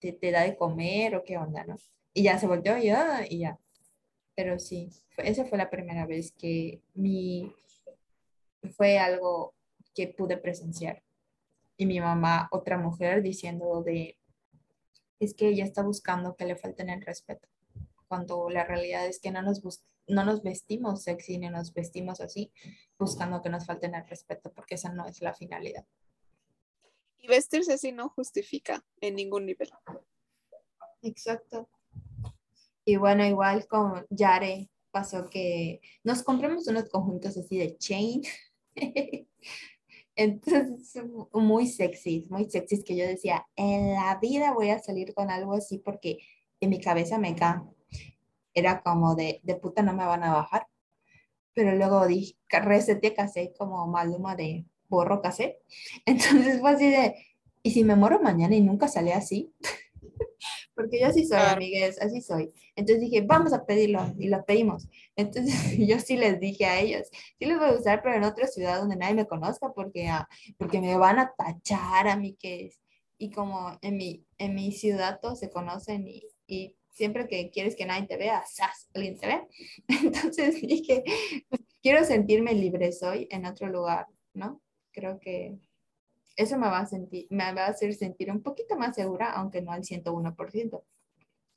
¿Te, 0.01 0.13
te, 0.13 0.31
da 0.31 0.41
de 0.41 0.57
comer 0.57 1.17
o 1.17 1.23
qué 1.23 1.37
onda, 1.37 1.65
no? 1.65 1.77
Y 2.15 2.23
ya 2.23 2.39
se 2.39 2.47
volteó 2.47 2.79
y, 2.79 2.87
ya, 2.87 3.27
y 3.29 3.41
ya. 3.41 3.59
Pero 4.35 4.59
sí, 4.59 4.89
esa 5.19 5.45
fue 5.45 5.59
la 5.59 5.69
primera 5.69 6.07
vez 6.07 6.33
que 6.33 6.81
mi, 6.95 7.55
fue 8.71 8.99
algo 8.99 9.53
que 9.95 10.09
pude 10.09 10.39
presenciar. 10.39 11.03
Y 11.77 11.85
mi 11.85 12.01
mamá, 12.01 12.49
otra 12.53 12.79
mujer, 12.79 13.21
diciendo 13.21 13.83
de, 13.83 14.17
es 15.21 15.35
que 15.35 15.49
ella 15.49 15.65
está 15.65 15.83
buscando 15.83 16.37
que 16.37 16.47
le 16.47 16.57
falten 16.57 16.89
el 16.89 17.03
respeto 17.03 17.49
cuando 18.09 18.49
la 18.49 18.65
realidad 18.65 19.07
es 19.07 19.19
que 19.19 19.31
no 19.31 19.43
nos, 19.43 19.61
no 20.07 20.25
nos 20.25 20.43
vestimos 20.43 21.03
sexy 21.03 21.39
ni 21.39 21.49
nos 21.49 21.73
vestimos 21.73 22.21
así 22.21 22.53
buscando 22.99 23.43
que 23.43 23.49
nos 23.49 23.67
falten 23.67 23.95
el 23.95 24.07
respeto, 24.07 24.53
porque 24.53 24.75
esa 24.75 24.93
no 24.93 25.07
es 25.07 25.21
la 25.21 25.35
finalidad. 25.35 25.87
Y 27.19 27.27
vestirse 27.27 27.73
así 27.73 27.93
no 27.93 28.11
justifica 28.11 28.85
en 29.01 29.17
ningún 29.17 29.47
nivel. 29.47 29.71
Exacto. 31.03 31.69
Y 32.85 32.97
bueno, 32.97 33.25
igual 33.25 33.67
con 33.67 34.07
Yare 34.11 34.71
pasó 34.91 35.29
que 35.29 35.81
nos 36.03 36.23
compramos 36.23 36.69
unos 36.69 36.89
conjuntos 36.89 37.37
así 37.37 37.59
de 37.59 37.77
chain. 37.79 38.23
Entonces, 40.17 41.03
muy 41.33 41.67
sexy, 41.67 42.27
muy 42.31 42.49
sexy, 42.49 42.85
que 42.85 42.97
yo 42.97 43.07
decía, 43.07 43.47
en 43.57 43.95
la 43.95 44.19
vida 44.21 44.53
voy 44.53 44.71
a 44.71 44.79
salir 44.79 45.13
con 45.15 45.31
algo 45.31 45.55
así 45.55 45.79
porque 45.79 46.19
en 46.61 46.71
mi 46.71 46.81
cabeza 46.81 47.19
me 47.19 47.35
ca 47.35 47.69
era 48.55 48.83
como 48.83 49.15
de, 49.15 49.41
de 49.43 49.57
puta 49.57 49.83
no 49.83 49.93
me 49.93 50.07
van 50.07 50.23
a 50.25 50.33
bajar. 50.33 50.67
Pero 51.53 51.75
luego 51.77 52.07
dije, 52.07 52.37
reseté 52.49 53.15
casé 53.15 53.53
como 53.57 53.87
maluma 53.87 54.37
de 54.37 54.67
borro 54.89 55.21
casé. 55.21 55.61
Entonces 56.07 56.61
fue 56.61 56.71
así 56.71 56.91
de, 56.91 57.15
¿y 57.63 57.71
si 57.73 57.85
me 57.85 57.97
muero 57.97 58.21
mañana 58.21 58.55
y 58.55 58.61
nunca 58.61 58.89
sale 58.89 59.13
así? 59.13 59.53
porque 60.75 61.01
yo 61.01 61.07
así 61.07 61.27
soy, 61.27 61.39
amigues, 61.39 62.01
así 62.01 62.21
soy. 62.21 62.53
Entonces 62.77 63.01
dije, 63.01 63.23
vamos 63.23 63.53
a 63.53 63.65
pedirlo, 63.65 64.13
y 64.19 64.29
lo 64.29 64.45
pedimos. 64.45 64.89
Entonces 65.17 65.55
yo 65.79 65.99
sí 66.01 66.17
les 66.17 66.41
dije 66.41 66.67
a 66.67 66.81
ellos, 66.81 67.09
sí 67.39 67.45
les 67.45 67.59
voy 67.59 67.69
a 67.69 67.73
usar, 67.73 68.03
pero 68.03 68.17
en 68.17 68.25
otra 68.25 68.47
ciudad 68.47 68.79
donde 68.79 68.97
nadie 68.97 69.15
me 69.15 69.27
conozca, 69.27 69.73
porque, 69.73 70.09
ah, 70.09 70.29
porque 70.59 70.81
me 70.81 70.97
van 70.97 71.19
a 71.19 71.33
tachar 71.37 72.09
a 72.09 72.17
mí 72.17 72.37
que 72.39 72.67
es. 72.67 72.81
Y 73.17 73.31
como 73.31 73.79
en 73.81 73.97
mi, 73.97 74.27
en 74.39 74.55
mi 74.55 74.73
ciudad 74.73 75.21
todos 75.23 75.39
se 75.39 75.51
conocen 75.51 76.07
y, 76.09 76.25
y 76.47 76.77
siempre 76.95 77.27
que 77.27 77.51
quieres 77.51 77.77
que 77.77 77.85
nadie 77.85 78.07
te 78.07 78.17
vea, 78.17 78.43
¡zas! 78.47 78.89
alguien 78.95 79.19
te 79.19 79.27
ve. 79.27 79.49
Entonces 79.89 80.61
dije, 80.63 81.05
quiero 81.83 82.05
sentirme 82.05 82.55
libre, 82.55 82.93
soy 82.93 83.29
en 83.31 83.45
otro 83.45 83.69
lugar, 83.69 84.07
¿no? 84.33 84.63
Creo 84.93 85.19
que 85.21 85.59
eso 86.37 86.57
me 86.57 86.69
va 86.69 86.81
a, 86.81 86.87
sentir, 86.87 87.27
me 87.31 87.53
va 87.53 87.67
a 87.67 87.71
hacer 87.71 87.95
sentir 87.95 88.31
un 88.31 88.43
poquito 88.43 88.77
más 88.77 88.95
segura, 88.95 89.33
aunque 89.33 89.61
no 89.61 89.73
al 89.73 89.83
101%. 89.83 90.83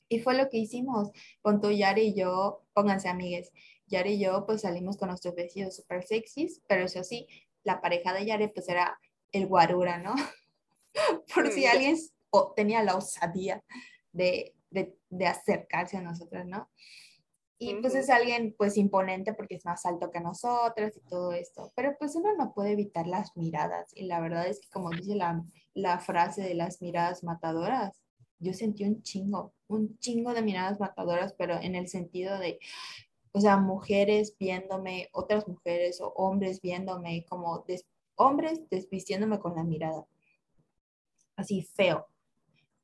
Y 0.09 0.19
fue 0.19 0.35
lo 0.35 0.49
que 0.49 0.57
hicimos. 0.57 1.11
Con 1.41 1.61
tu 1.61 1.71
Yari 1.71 2.07
y 2.07 2.13
yo, 2.15 2.63
pónganse 2.73 3.07
amigues, 3.07 3.51
Yari 3.87 4.13
y 4.13 4.19
yo 4.19 4.45
pues 4.45 4.61
salimos 4.61 4.97
con 4.97 5.09
nuestros 5.09 5.35
vestidos 5.35 5.75
súper 5.75 6.03
sexys, 6.03 6.61
pero 6.67 6.85
eso 6.85 7.03
sí, 7.03 7.27
la 7.63 7.79
pareja 7.81 8.13
de 8.13 8.25
Yari 8.25 8.47
pues 8.49 8.69
era 8.69 8.99
el 9.31 9.47
guarura, 9.47 9.97
¿no? 9.97 10.15
Por 11.33 11.51
si 11.51 11.65
mm, 11.65 11.69
alguien 11.69 11.97
tenía 12.55 12.83
la 12.83 12.95
osadía 12.95 13.63
de, 14.11 14.56
de, 14.69 14.97
de 15.09 15.27
acercarse 15.27 15.97
a 15.97 16.01
nosotros, 16.01 16.45
¿no? 16.45 16.69
Y 17.59 17.73
pues 17.81 17.95
es 17.95 18.09
alguien 18.09 18.53
pues 18.55 18.77
imponente 18.77 19.33
porque 19.33 19.55
es 19.55 19.65
más 19.65 19.85
alto 19.85 20.11
que 20.11 20.19
nosotras 20.19 20.95
y 20.95 21.01
todo 21.09 21.31
esto. 21.31 21.71
Pero 21.75 21.95
pues 21.97 22.15
uno 22.15 22.35
no 22.37 22.53
puede 22.53 22.73
evitar 22.73 23.07
las 23.07 23.35
miradas. 23.35 23.91
Y 23.95 24.05
la 24.05 24.19
verdad 24.19 24.47
es 24.47 24.59
que 24.59 24.69
como 24.69 24.91
dice 24.91 25.15
la, 25.15 25.43
la 25.73 25.97
frase 25.99 26.43
de 26.43 26.53
las 26.53 26.81
miradas 26.81 27.23
matadoras, 27.23 27.99
yo 28.39 28.53
sentí 28.53 28.83
un 28.83 29.01
chingo, 29.01 29.53
un 29.67 29.97
chingo 29.97 30.35
de 30.35 30.43
miradas 30.43 30.79
matadoras, 30.79 31.33
pero 31.33 31.59
en 31.59 31.73
el 31.73 31.87
sentido 31.87 32.37
de, 32.37 32.59
o 33.31 33.39
sea, 33.41 33.57
mujeres 33.57 34.35
viéndome, 34.37 35.09
otras 35.11 35.47
mujeres 35.47 35.99
o 35.99 36.09
hombres 36.09 36.61
viéndome 36.61 37.25
como 37.27 37.65
hombres 38.15 38.61
desvistiéndome 38.69 39.39
con 39.39 39.55
la 39.55 39.63
mirada. 39.63 40.05
Así 41.35 41.63
feo. 41.63 42.05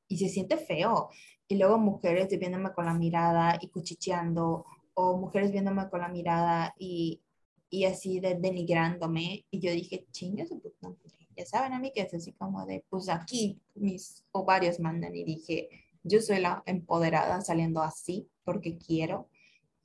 Y 0.08 0.17
se 0.17 0.30
siente 0.30 0.58
feo 0.58 1.10
y 1.54 1.58
luego 1.58 1.78
mujeres 1.78 2.30
viéndome 2.39 2.74
con 2.74 2.86
la 2.86 2.96
mirada 2.96 3.60
y 3.62 3.68
cuchicheando, 3.68 4.66
o 4.96 5.18
mujeres 5.18 5.52
viéndome 5.52 5.88
con 5.88 6.02
la 6.02 6.08
mirada 6.08 6.74
y, 6.80 7.22
y 7.70 7.86
así 7.86 8.20
de, 8.20 8.34
denigrándome. 8.34 9.46
Y 9.52 9.60
yo 9.60 9.72
dije, 9.72 10.08
chingue 10.12 10.48
su 10.48 10.60
puta 10.60 10.89
Ya 11.38 11.46
saben 11.46 11.74
a 11.74 11.80
mí 11.80 11.92
que 11.94 12.02
es 12.02 12.13
así 12.16 12.32
como 12.32 12.66
de, 12.66 12.84
pues 12.89 13.08
aquí 13.08 13.62
mis 13.76 14.24
ovarios 14.32 14.80
mandan. 14.80 15.16
Y 15.16 15.24
dije, 15.24 15.70
yo 16.02 16.22
soy 16.22 16.39
la 16.39 16.63
empoderada 16.66 17.39
saliendo 17.42 17.84
así 17.84 18.28
porque 18.44 18.80
quiero. 18.80 19.30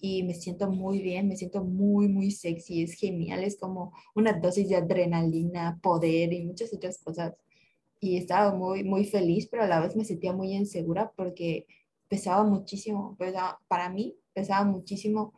Y 0.01 0.23
me 0.23 0.33
siento 0.33 0.71
muy 0.71 1.03
bien, 1.03 1.29
me 1.29 1.37
siento 1.37 1.63
muy, 1.63 2.09
muy 2.09 2.31
sexy. 2.31 2.83
Es 2.83 2.95
genial, 2.95 3.45
es 3.45 3.59
como 3.59 3.93
una 4.15 4.33
dosis 4.33 4.71
de 4.71 4.77
adrenalina, 4.77 5.79
poder 5.83 6.33
y 6.33 6.47
muchas 6.47 6.73
otras 6.73 6.97
cosas 6.97 7.35
y 8.01 8.17
estaba 8.17 8.55
muy, 8.55 8.85
muy 8.85 9.05
feliz, 9.05 9.49
pero 9.51 9.65
a 9.65 9.67
la 9.67 9.81
vez 9.81 9.97
me 9.97 10.05
sentía 10.05 10.33
muy 10.33 10.53
insegura 10.53 11.13
porque 11.17 11.67
pesaba 12.09 12.45
muchísimo, 12.45 13.17
pesaba, 13.19 13.61
para 13.69 13.89
mí 13.89 14.17
pesaba 14.33 14.65
muchísimo 14.65 15.35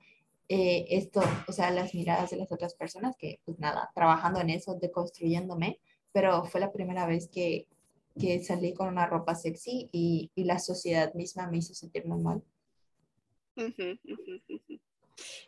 eh, 0.48 0.86
esto, 0.90 1.22
o 1.46 1.52
sea, 1.52 1.70
las 1.70 1.94
miradas 1.94 2.30
de 2.30 2.36
las 2.36 2.50
otras 2.52 2.74
personas, 2.74 3.16
que 3.16 3.40
pues 3.44 3.58
nada, 3.58 3.90
trabajando 3.94 4.40
en 4.40 4.50
eso, 4.50 4.74
deconstruyéndome, 4.74 5.80
pero 6.12 6.44
fue 6.44 6.60
la 6.60 6.72
primera 6.72 7.06
vez 7.06 7.28
que, 7.28 7.66
que 8.18 8.42
salí 8.42 8.74
con 8.74 8.88
una 8.88 9.06
ropa 9.06 9.34
sexy 9.34 9.88
y, 9.92 10.30
y, 10.34 10.44
la 10.44 10.58
sociedad 10.58 11.14
misma 11.14 11.48
me 11.48 11.58
hizo 11.58 11.72
sentir 11.72 12.04
muy 12.04 12.20
mal. 12.20 12.42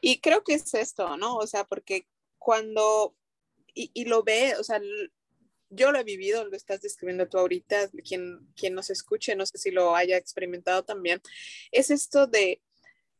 Y 0.00 0.20
creo 0.20 0.44
que 0.44 0.54
es 0.54 0.72
esto, 0.74 1.16
¿no? 1.16 1.36
O 1.36 1.46
sea, 1.46 1.64
porque 1.64 2.06
cuando, 2.38 3.14
y, 3.74 3.90
y 3.94 4.04
lo 4.04 4.22
ve, 4.22 4.54
o 4.58 4.62
sea, 4.62 4.80
yo 5.72 5.90
lo 5.90 5.98
he 5.98 6.04
vivido, 6.04 6.44
lo 6.44 6.56
estás 6.56 6.80
describiendo 6.82 7.28
tú 7.28 7.38
ahorita, 7.38 7.90
quien, 8.06 8.46
quien 8.54 8.74
nos 8.74 8.90
escuche, 8.90 9.34
no 9.34 9.46
sé 9.46 9.58
si 9.58 9.70
lo 9.70 9.96
haya 9.96 10.16
experimentado 10.16 10.84
también, 10.84 11.20
es 11.70 11.90
esto 11.90 12.26
de, 12.26 12.62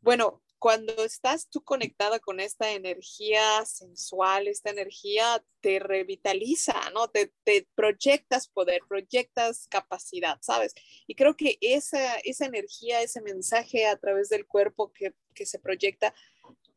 bueno, 0.00 0.42
cuando 0.58 1.04
estás 1.04 1.48
tú 1.48 1.64
conectada 1.64 2.20
con 2.20 2.38
esta 2.38 2.70
energía 2.70 3.64
sensual, 3.64 4.46
esta 4.46 4.70
energía 4.70 5.44
te 5.60 5.80
revitaliza, 5.80 6.74
¿no? 6.94 7.08
Te, 7.08 7.32
te 7.42 7.66
proyectas 7.74 8.46
poder, 8.46 8.82
proyectas 8.88 9.66
capacidad, 9.68 10.38
¿sabes? 10.40 10.72
Y 11.08 11.16
creo 11.16 11.36
que 11.36 11.58
esa, 11.60 12.14
esa 12.18 12.46
energía, 12.46 13.02
ese 13.02 13.20
mensaje 13.22 13.86
a 13.86 13.96
través 13.96 14.28
del 14.28 14.46
cuerpo 14.46 14.92
que, 14.92 15.14
que 15.34 15.46
se 15.46 15.58
proyecta, 15.58 16.14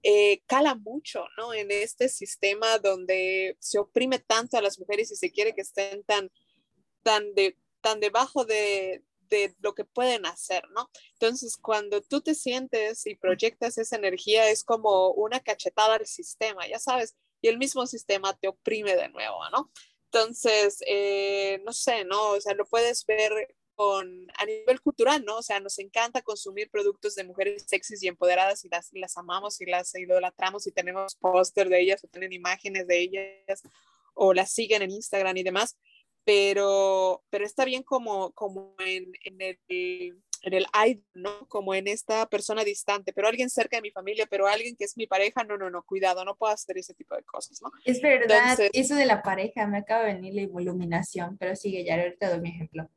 eh, 0.08 0.44
cala 0.46 0.76
mucho, 0.76 1.26
¿no? 1.36 1.52
En 1.56 1.72
este 1.72 2.10
sistema 2.10 2.78
donde 2.78 3.58
se 3.60 3.80
oprime 3.80 4.20
tanto 4.20 4.56
a 4.56 4.62
las 4.62 4.78
mujeres 4.78 5.12
y 5.12 5.16
se 5.16 5.32
quiere 5.32 5.56
que 5.56 5.62
estén 5.62 6.04
tan, 6.04 6.32
tan, 7.02 7.34
de, 7.34 7.58
tan 7.82 8.00
debajo 8.00 8.46
de, 8.46 9.04
de 9.22 9.56
lo 9.62 9.74
que 9.74 9.84
pueden 9.84 10.28
hacer, 10.28 10.64
¿no? 10.76 10.92
Entonces, 11.14 11.58
cuando 11.58 12.04
tú 12.04 12.22
te 12.22 12.36
sientes 12.36 13.08
y 13.08 13.16
proyectas 13.16 13.80
esa 13.80 13.96
energía, 13.96 14.48
es 14.52 14.64
como 14.64 15.10
una 15.10 15.40
cachetada 15.40 15.96
al 15.96 16.06
sistema, 16.06 16.68
ya 16.68 16.78
sabes, 16.78 17.16
y 17.42 17.48
el 17.48 17.58
mismo 17.58 17.88
sistema 17.88 18.38
te 18.38 18.48
oprime 18.48 18.96
de 18.96 19.10
nuevo, 19.10 19.40
¿no? 19.50 19.72
Entonces, 20.12 20.84
eh, 20.86 21.64
no 21.66 21.74
sé, 21.74 22.06
¿no? 22.06 22.34
O 22.34 22.42
sea, 22.42 22.54
lo 22.54 22.68
puedes 22.68 23.08
ver 23.08 23.56
con, 23.76 24.28
a 24.38 24.46
nivel 24.46 24.82
cultural, 24.82 25.24
¿no? 25.26 25.38
O 25.38 25.44
sea, 25.44 25.60
nos 25.60 25.78
encanta 25.80 26.22
consumir 26.22 26.70
productos 26.70 27.16
de 27.16 27.24
mujeres 27.24 27.66
sexys 27.68 28.02
y 28.04 28.08
empoderadas 28.08 28.64
y 28.66 28.70
las, 28.70 28.90
las 28.94 29.18
amamos 29.18 29.60
y 29.62 29.66
las 29.66 29.94
idolatramos 29.96 30.66
y 30.68 30.72
tenemos 30.72 31.16
póster 31.16 31.70
de 31.70 31.82
ellas 31.82 32.04
o 32.04 32.08
tienen 32.08 32.34
imágenes 32.34 32.88
de 32.88 33.00
ellas 33.00 33.62
o 34.14 34.34
las 34.34 34.52
siguen 34.52 34.82
en 34.82 34.92
Instagram 34.92 35.36
y 35.38 35.44
demás, 35.44 35.78
pero, 36.24 37.24
pero 37.30 37.46
está 37.46 37.66
bien 37.66 37.84
como, 37.84 38.32
como 38.32 38.76
en, 38.80 39.12
en 39.24 39.42
el 39.42 39.60
en 40.46 40.54
el 40.54 40.66
idol, 40.88 41.04
¿no? 41.16 41.48
Como 41.48 41.74
en 41.74 41.88
esta 41.88 42.28
persona 42.28 42.64
distante, 42.64 43.14
pero 43.14 43.28
alguien 43.28 43.50
cerca 43.50 43.78
de 43.78 43.82
mi 43.82 43.90
familia, 43.90 44.28
pero 44.30 44.48
alguien 44.48 44.76
que 44.76 44.84
es 44.84 44.96
mi 44.96 45.08
pareja, 45.08 45.44
no, 45.44 45.58
no, 45.58 45.72
no, 45.72 45.84
cuidado, 45.84 46.24
no 46.24 46.36
puedo 46.36 46.54
hacer 46.54 46.78
ese 46.78 46.94
tipo 46.94 47.16
de 47.16 47.24
cosas, 47.24 47.62
¿no? 47.64 47.72
Es 47.84 48.00
verdad, 48.00 48.58
eso 48.72 48.96
de 48.96 49.06
la 49.08 49.24
pareja, 49.24 49.66
me 49.66 49.80
acaba 49.80 50.06
de 50.06 50.14
venir 50.14 50.36
la 50.36 50.42
iluminación, 50.44 51.36
pero 51.38 51.56
sigue, 51.56 51.84
ya 51.84 51.96
ahorita 51.96 52.30
doy 52.30 52.42
mi 52.42 52.50
ejemplo 52.50 52.88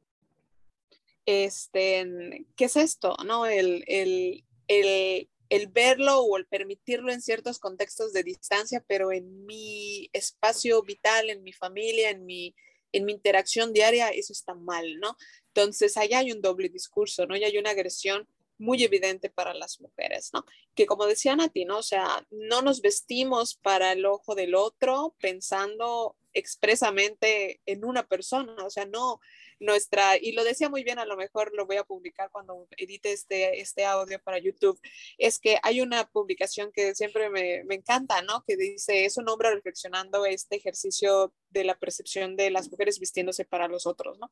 este, 1.28 2.46
¿qué 2.56 2.64
es 2.64 2.76
esto? 2.76 3.14
¿no? 3.26 3.44
El, 3.44 3.84
el, 3.86 4.46
el, 4.66 5.28
el, 5.50 5.66
verlo 5.68 6.20
o 6.20 6.38
el 6.38 6.46
permitirlo 6.46 7.12
en 7.12 7.20
ciertos 7.20 7.58
contextos 7.58 8.14
de 8.14 8.22
distancia, 8.22 8.82
pero 8.88 9.12
en 9.12 9.44
mi 9.44 10.08
espacio 10.14 10.82
vital, 10.82 11.28
en 11.28 11.42
mi 11.42 11.52
familia, 11.52 12.08
en 12.08 12.24
mi, 12.24 12.54
en 12.92 13.04
mi 13.04 13.12
interacción 13.12 13.74
diaria, 13.74 14.08
eso 14.08 14.32
está 14.32 14.54
mal, 14.54 14.98
¿no? 15.00 15.18
Entonces, 15.48 15.98
allá 15.98 16.20
hay 16.20 16.32
un 16.32 16.40
doble 16.40 16.70
discurso, 16.70 17.26
¿no? 17.26 17.36
Y 17.36 17.44
hay 17.44 17.58
una 17.58 17.72
agresión 17.72 18.26
muy 18.56 18.82
evidente 18.82 19.28
para 19.28 19.52
las 19.52 19.82
mujeres, 19.82 20.30
¿no? 20.32 20.46
Que 20.74 20.86
como 20.86 21.04
decía 21.04 21.36
Nati, 21.36 21.66
¿no? 21.66 21.76
O 21.76 21.82
sea, 21.82 22.26
no 22.30 22.62
nos 22.62 22.80
vestimos 22.80 23.54
para 23.54 23.92
el 23.92 24.06
ojo 24.06 24.34
del 24.34 24.54
otro 24.54 25.14
pensando 25.20 26.16
expresamente 26.32 27.60
en 27.66 27.84
una 27.84 28.06
persona, 28.06 28.54
o 28.64 28.70
sea, 28.70 28.86
no, 28.86 29.20
nuestra, 29.60 30.16
y 30.16 30.32
lo 30.32 30.44
decía 30.44 30.68
muy 30.68 30.84
bien, 30.84 30.98
a 30.98 31.04
lo 31.04 31.16
mejor 31.16 31.52
lo 31.54 31.66
voy 31.66 31.76
a 31.76 31.84
publicar 31.84 32.30
cuando 32.30 32.68
edite 32.76 33.12
este, 33.12 33.60
este 33.60 33.84
audio 33.84 34.20
para 34.22 34.38
YouTube, 34.38 34.80
es 35.18 35.38
que 35.38 35.58
hay 35.62 35.80
una 35.80 36.08
publicación 36.08 36.70
que 36.72 36.94
siempre 36.94 37.30
me, 37.30 37.64
me 37.64 37.76
encanta, 37.76 38.22
¿no? 38.22 38.44
Que 38.46 38.56
dice, 38.56 39.04
es 39.04 39.16
un 39.16 39.28
hombre 39.28 39.54
reflexionando 39.54 40.26
este 40.26 40.56
ejercicio 40.56 41.32
de 41.50 41.64
la 41.64 41.78
percepción 41.78 42.36
de 42.36 42.50
las 42.50 42.70
mujeres 42.70 42.98
vistiéndose 42.98 43.44
para 43.44 43.68
los 43.68 43.86
otros, 43.86 44.18
¿no? 44.18 44.30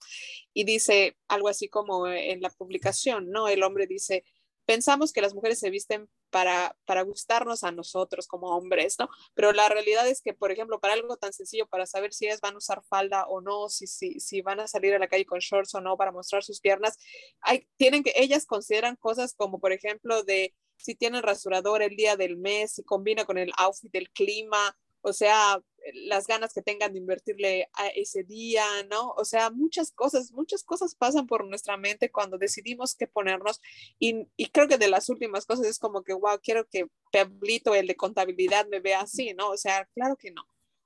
Y 0.52 0.64
dice 0.64 1.16
algo 1.28 1.48
así 1.48 1.68
como 1.68 2.06
en 2.08 2.40
la 2.40 2.50
publicación, 2.50 3.30
¿no? 3.30 3.48
El 3.48 3.62
hombre 3.62 3.86
dice, 3.86 4.24
pensamos 4.66 5.12
que 5.12 5.22
las 5.22 5.34
mujeres 5.34 5.58
se 5.58 5.70
visten 5.70 6.08
para, 6.30 6.76
para 6.84 7.02
gustarnos 7.02 7.64
a 7.64 7.72
nosotros 7.72 8.26
como 8.26 8.48
hombres, 8.48 8.96
¿no? 8.98 9.08
Pero 9.34 9.52
la 9.52 9.68
realidad 9.68 10.06
es 10.06 10.20
que, 10.20 10.34
por 10.34 10.52
ejemplo, 10.52 10.80
para 10.80 10.94
algo 10.94 11.16
tan 11.16 11.32
sencillo, 11.32 11.66
para 11.66 11.86
saber 11.86 12.12
si 12.12 12.26
ellas 12.26 12.40
van 12.40 12.54
a 12.54 12.58
usar 12.58 12.82
falda 12.82 13.26
o 13.26 13.40
no, 13.40 13.68
si, 13.68 13.86
si, 13.86 14.20
si 14.20 14.42
van 14.42 14.60
a 14.60 14.68
salir 14.68 14.92
a 14.94 14.98
la 14.98 15.08
calle 15.08 15.24
con 15.24 15.38
shorts 15.38 15.74
o 15.74 15.80
no 15.80 15.96
para 15.96 16.12
mostrar 16.12 16.42
sus 16.42 16.60
piernas, 16.60 16.98
tienen 17.76 18.02
que, 18.02 18.12
ellas 18.16 18.44
consideran 18.44 18.96
cosas 18.96 19.34
como, 19.34 19.60
por 19.60 19.72
ejemplo, 19.72 20.22
de 20.24 20.54
si 20.76 20.94
tienen 20.94 21.22
rasurador 21.22 21.82
el 21.82 21.96
día 21.96 22.16
del 22.16 22.36
mes, 22.36 22.72
si 22.74 22.82
combina 22.82 23.24
con 23.24 23.38
el 23.38 23.52
outfit 23.56 23.90
del 23.92 24.10
clima, 24.10 24.76
o 25.06 25.12
sea, 25.12 25.62
las 26.08 26.26
ganas 26.26 26.52
que 26.52 26.62
tengan 26.62 26.92
de 26.92 26.98
invertirle 26.98 27.70
a 27.74 27.86
ese 27.94 28.24
día, 28.24 28.64
¿no? 28.90 29.10
O 29.10 29.24
sea, 29.24 29.50
muchas 29.50 29.92
cosas, 29.92 30.32
muchas 30.32 30.64
cosas 30.64 30.96
pasan 30.96 31.28
por 31.28 31.46
nuestra 31.46 31.76
mente 31.76 32.10
cuando 32.10 32.38
decidimos 32.38 32.96
qué 32.96 33.06
ponernos 33.06 33.60
y, 34.00 34.26
y 34.36 34.46
creo 34.46 34.66
que 34.66 34.78
de 34.78 34.88
las 34.88 35.08
últimas 35.08 35.46
cosas 35.46 35.66
es 35.66 35.78
como 35.78 36.02
que, 36.02 36.12
wow, 36.12 36.40
quiero 36.42 36.66
que 36.68 36.88
Pablito, 37.12 37.76
el 37.76 37.86
de 37.86 37.94
contabilidad, 37.94 38.66
me 38.66 38.80
vea 38.80 39.02
así, 39.02 39.32
¿no? 39.32 39.50
O 39.50 39.56
sea, 39.56 39.88
claro 39.94 40.16
que 40.16 40.32
no. 40.32 40.42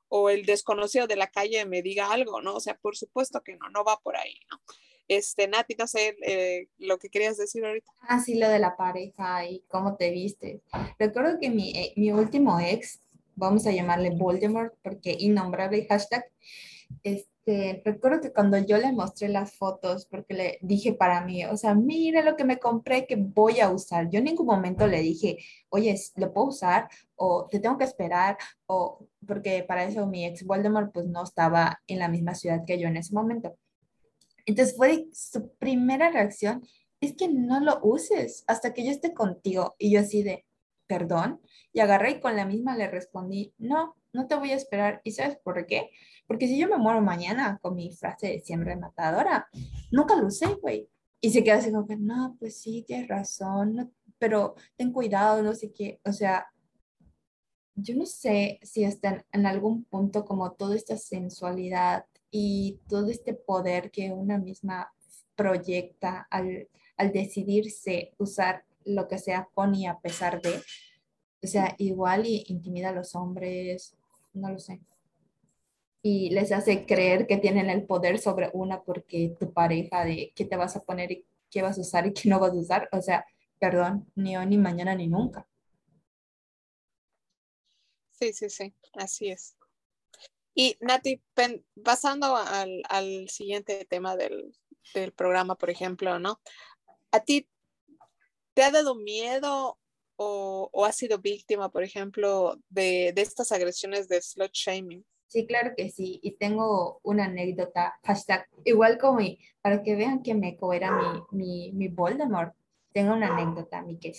O 0.08 0.28
el 0.28 0.44
desconocido 0.44 1.06
de 1.06 1.16
la 1.16 1.30
calle 1.30 1.64
me 1.64 1.80
diga 1.80 2.12
algo, 2.12 2.42
¿no? 2.42 2.54
O 2.56 2.60
sea, 2.60 2.76
por 2.76 2.98
supuesto 2.98 3.40
que 3.42 3.56
no, 3.56 3.70
no 3.70 3.84
va 3.84 3.98
por 4.00 4.18
ahí, 4.18 4.38
¿no? 4.50 4.60
Este, 5.08 5.48
Nati, 5.48 5.76
no 5.76 5.86
sé 5.86 6.14
eh, 6.26 6.68
lo 6.76 6.98
que 6.98 7.08
querías 7.08 7.38
decir 7.38 7.64
ahorita. 7.64 7.90
Ah, 8.02 8.22
lo 8.28 8.48
de 8.50 8.58
la 8.58 8.76
pareja 8.76 9.46
y 9.46 9.64
cómo 9.66 9.96
te 9.96 10.10
viste. 10.10 10.62
Recuerdo 10.98 11.38
que 11.40 11.48
mi, 11.48 11.70
eh, 11.70 11.94
mi 11.96 12.12
último 12.12 12.60
ex 12.60 13.00
vamos 13.40 13.66
a 13.66 13.72
llamarle 13.72 14.10
Voldemort 14.10 14.74
porque 14.82 15.16
innombrable 15.18 15.86
hashtag. 15.86 16.24
Este, 17.02 17.82
recuerdo 17.84 18.20
que 18.20 18.32
cuando 18.32 18.58
yo 18.58 18.78
le 18.78 18.92
mostré 18.92 19.28
las 19.28 19.56
fotos, 19.56 20.06
porque 20.06 20.34
le 20.34 20.58
dije 20.60 20.92
para 20.92 21.24
mí, 21.24 21.44
o 21.44 21.56
sea, 21.56 21.74
mira 21.74 22.22
lo 22.22 22.36
que 22.36 22.44
me 22.44 22.58
compré 22.58 23.06
que 23.06 23.16
voy 23.16 23.60
a 23.60 23.70
usar. 23.70 24.08
Yo 24.10 24.18
en 24.18 24.26
ningún 24.26 24.46
momento 24.46 24.86
le 24.86 25.00
dije, 25.00 25.38
oye, 25.70 25.96
¿lo 26.16 26.32
puedo 26.32 26.48
usar? 26.48 26.88
O 27.16 27.48
te 27.50 27.58
tengo 27.58 27.78
que 27.78 27.84
esperar, 27.84 28.36
o 28.66 29.06
porque 29.26 29.64
para 29.66 29.84
eso 29.84 30.06
mi 30.06 30.26
ex 30.26 30.44
Voldemort 30.44 30.92
pues 30.92 31.06
no 31.06 31.24
estaba 31.24 31.80
en 31.86 31.98
la 31.98 32.08
misma 32.08 32.34
ciudad 32.34 32.64
que 32.66 32.78
yo 32.78 32.88
en 32.88 32.98
ese 32.98 33.14
momento. 33.14 33.56
Entonces 34.46 34.76
fue 34.76 35.06
su 35.12 35.52
primera 35.56 36.10
reacción, 36.10 36.62
es 37.00 37.14
que 37.14 37.28
no 37.28 37.60
lo 37.60 37.80
uses 37.82 38.44
hasta 38.46 38.74
que 38.74 38.84
yo 38.84 38.90
esté 38.90 39.14
contigo. 39.14 39.74
Y 39.78 39.92
yo 39.92 40.00
así 40.00 40.22
de, 40.22 40.44
perdón, 40.90 41.40
y 41.72 41.78
agarré 41.78 42.10
y 42.10 42.20
con 42.20 42.34
la 42.34 42.44
misma 42.44 42.76
le 42.76 42.90
respondí, 42.90 43.54
no, 43.58 43.94
no 44.12 44.26
te 44.26 44.34
voy 44.34 44.50
a 44.50 44.56
esperar. 44.56 45.00
¿Y 45.04 45.12
sabes 45.12 45.38
por 45.44 45.64
qué? 45.64 45.88
Porque 46.26 46.48
si 46.48 46.58
yo 46.58 46.68
me 46.68 46.78
muero 46.78 47.00
mañana 47.00 47.60
con 47.62 47.76
mi 47.76 47.94
frase 47.94 48.26
de 48.26 48.40
siempre 48.40 48.74
matadora, 48.74 49.48
nunca 49.92 50.16
lo 50.16 50.26
usé, 50.26 50.46
güey. 50.54 50.88
Y 51.20 51.30
se 51.30 51.44
queda 51.44 51.58
así 51.58 51.70
que, 51.86 51.96
no, 51.96 52.34
pues 52.40 52.60
sí, 52.60 52.82
tienes 52.84 53.06
razón, 53.06 53.94
pero 54.18 54.56
ten 54.76 54.92
cuidado, 54.92 55.44
no 55.44 55.54
sé 55.54 55.72
qué. 55.72 56.00
O 56.04 56.12
sea, 56.12 56.48
yo 57.76 57.94
no 57.94 58.04
sé 58.04 58.58
si 58.64 58.82
está 58.82 59.24
en 59.30 59.46
algún 59.46 59.84
punto 59.84 60.24
como 60.24 60.54
toda 60.54 60.74
esta 60.74 60.96
sensualidad 60.96 62.04
y 62.32 62.80
todo 62.88 63.10
este 63.10 63.34
poder 63.34 63.92
que 63.92 64.10
una 64.10 64.38
misma 64.38 64.92
proyecta 65.36 66.26
al, 66.30 66.68
al 66.96 67.12
decidirse 67.12 68.12
usar 68.18 68.64
lo 68.84 69.08
que 69.08 69.18
sea 69.18 69.48
pony 69.54 69.86
a 69.86 70.00
pesar 70.00 70.40
de, 70.40 70.62
o 71.42 71.46
sea, 71.46 71.74
igual 71.78 72.26
y 72.26 72.44
intimida 72.48 72.90
a 72.90 72.92
los 72.92 73.14
hombres, 73.14 73.96
no 74.32 74.50
lo 74.50 74.58
sé. 74.58 74.80
Y 76.02 76.30
les 76.30 76.50
hace 76.52 76.86
creer 76.86 77.26
que 77.26 77.36
tienen 77.36 77.68
el 77.68 77.84
poder 77.84 78.18
sobre 78.18 78.50
una 78.54 78.82
porque 78.82 79.36
tu 79.38 79.52
pareja 79.52 80.04
de 80.04 80.32
qué 80.34 80.44
te 80.44 80.56
vas 80.56 80.76
a 80.76 80.82
poner 80.82 81.12
y 81.12 81.26
qué 81.50 81.62
vas 81.62 81.78
a 81.78 81.82
usar 81.82 82.06
y 82.06 82.14
qué 82.14 82.28
no 82.28 82.40
vas 82.40 82.52
a 82.52 82.56
usar, 82.56 82.88
o 82.92 83.02
sea, 83.02 83.26
perdón, 83.58 84.10
ni 84.14 84.36
hoy, 84.36 84.46
ni 84.46 84.56
mañana, 84.56 84.94
ni 84.94 85.08
nunca. 85.08 85.46
Sí, 88.12 88.32
sí, 88.32 88.50
sí, 88.50 88.74
así 88.94 89.30
es. 89.30 89.56
Y 90.54 90.76
Nati, 90.80 91.22
pasando 91.84 92.36
al, 92.36 92.82
al 92.88 93.28
siguiente 93.28 93.84
tema 93.86 94.16
del, 94.16 94.54
del 94.94 95.12
programa, 95.12 95.54
por 95.54 95.70
ejemplo, 95.70 96.18
¿no? 96.18 96.40
¿A 97.12 97.20
ti 97.20 97.48
¿Te 98.60 98.66
ha 98.66 98.70
dado 98.70 98.94
miedo 98.94 99.78
o, 100.16 100.68
o 100.70 100.84
has 100.84 100.94
sido 100.94 101.16
víctima, 101.16 101.70
por 101.70 101.82
ejemplo, 101.82 102.58
de, 102.68 103.10
de, 103.14 103.22
estas 103.22 103.52
agresiones 103.52 104.06
de 104.06 104.20
slut 104.20 104.52
shaming? 104.52 105.02
Sí, 105.28 105.46
claro 105.46 105.72
que 105.74 105.88
sí. 105.88 106.20
Y 106.22 106.32
tengo 106.32 107.00
una 107.02 107.24
anécdota, 107.24 107.98
hashtag, 108.04 108.46
igual 108.66 108.98
como 108.98 109.20
para 109.62 109.82
que 109.82 109.96
vean 109.96 110.22
que 110.22 110.34
me 110.34 110.58
era 110.74 110.92
mi, 110.92 111.22
mi, 111.30 111.72
mi 111.72 111.88
Voldemort. 111.88 112.54
Tengo 112.92 113.14
una 113.14 113.34
anécdota, 113.34 113.80
mi 113.80 113.98
que 113.98 114.12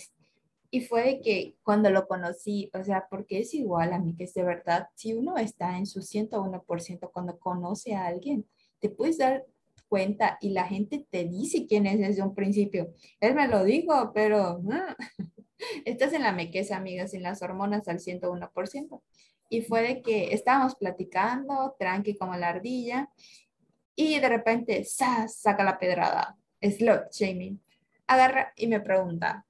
y 0.72 0.80
fue 0.80 1.20
que 1.22 1.54
cuando 1.62 1.90
lo 1.90 2.08
conocí, 2.08 2.68
o 2.74 2.82
sea, 2.82 3.06
porque 3.08 3.38
es 3.38 3.54
igual 3.54 3.92
a 3.92 4.00
mí 4.00 4.16
que 4.16 4.24
es 4.24 4.34
de 4.34 4.42
verdad, 4.42 4.88
si 4.96 5.14
uno 5.14 5.38
está 5.38 5.78
en 5.78 5.86
su 5.86 6.00
101% 6.00 7.12
cuando 7.12 7.38
conoce 7.38 7.94
a 7.94 8.06
alguien, 8.06 8.44
te 8.80 8.88
puedes 8.88 9.18
dar 9.18 9.46
cuenta 9.92 10.38
y 10.40 10.52
la 10.52 10.64
gente 10.64 11.06
te 11.10 11.26
dice 11.26 11.66
quién 11.66 11.84
es 11.84 11.98
desde 11.98 12.22
un 12.22 12.34
principio. 12.34 12.94
Él 13.20 13.34
me 13.34 13.46
lo 13.46 13.62
dijo, 13.62 14.10
pero 14.14 14.62
estás 15.84 16.14
en 16.14 16.22
la 16.22 16.32
mequeza, 16.32 16.78
amigas, 16.78 17.12
en 17.12 17.22
las 17.22 17.42
hormonas 17.42 17.86
al 17.88 17.98
101%. 17.98 19.02
Y 19.50 19.60
fue 19.60 19.82
de 19.82 20.00
que 20.00 20.32
estábamos 20.32 20.76
platicando, 20.76 21.76
tranqui 21.78 22.16
como 22.16 22.34
la 22.36 22.48
ardilla, 22.48 23.10
y 23.94 24.18
de 24.18 24.30
repente, 24.30 24.82
saca 24.86 25.62
la 25.62 25.78
pedrada, 25.78 26.38
slot 26.62 27.12
shaming. 27.12 27.60
Agarra 28.06 28.54
y 28.56 28.68
me 28.68 28.80
pregunta, 28.80 29.44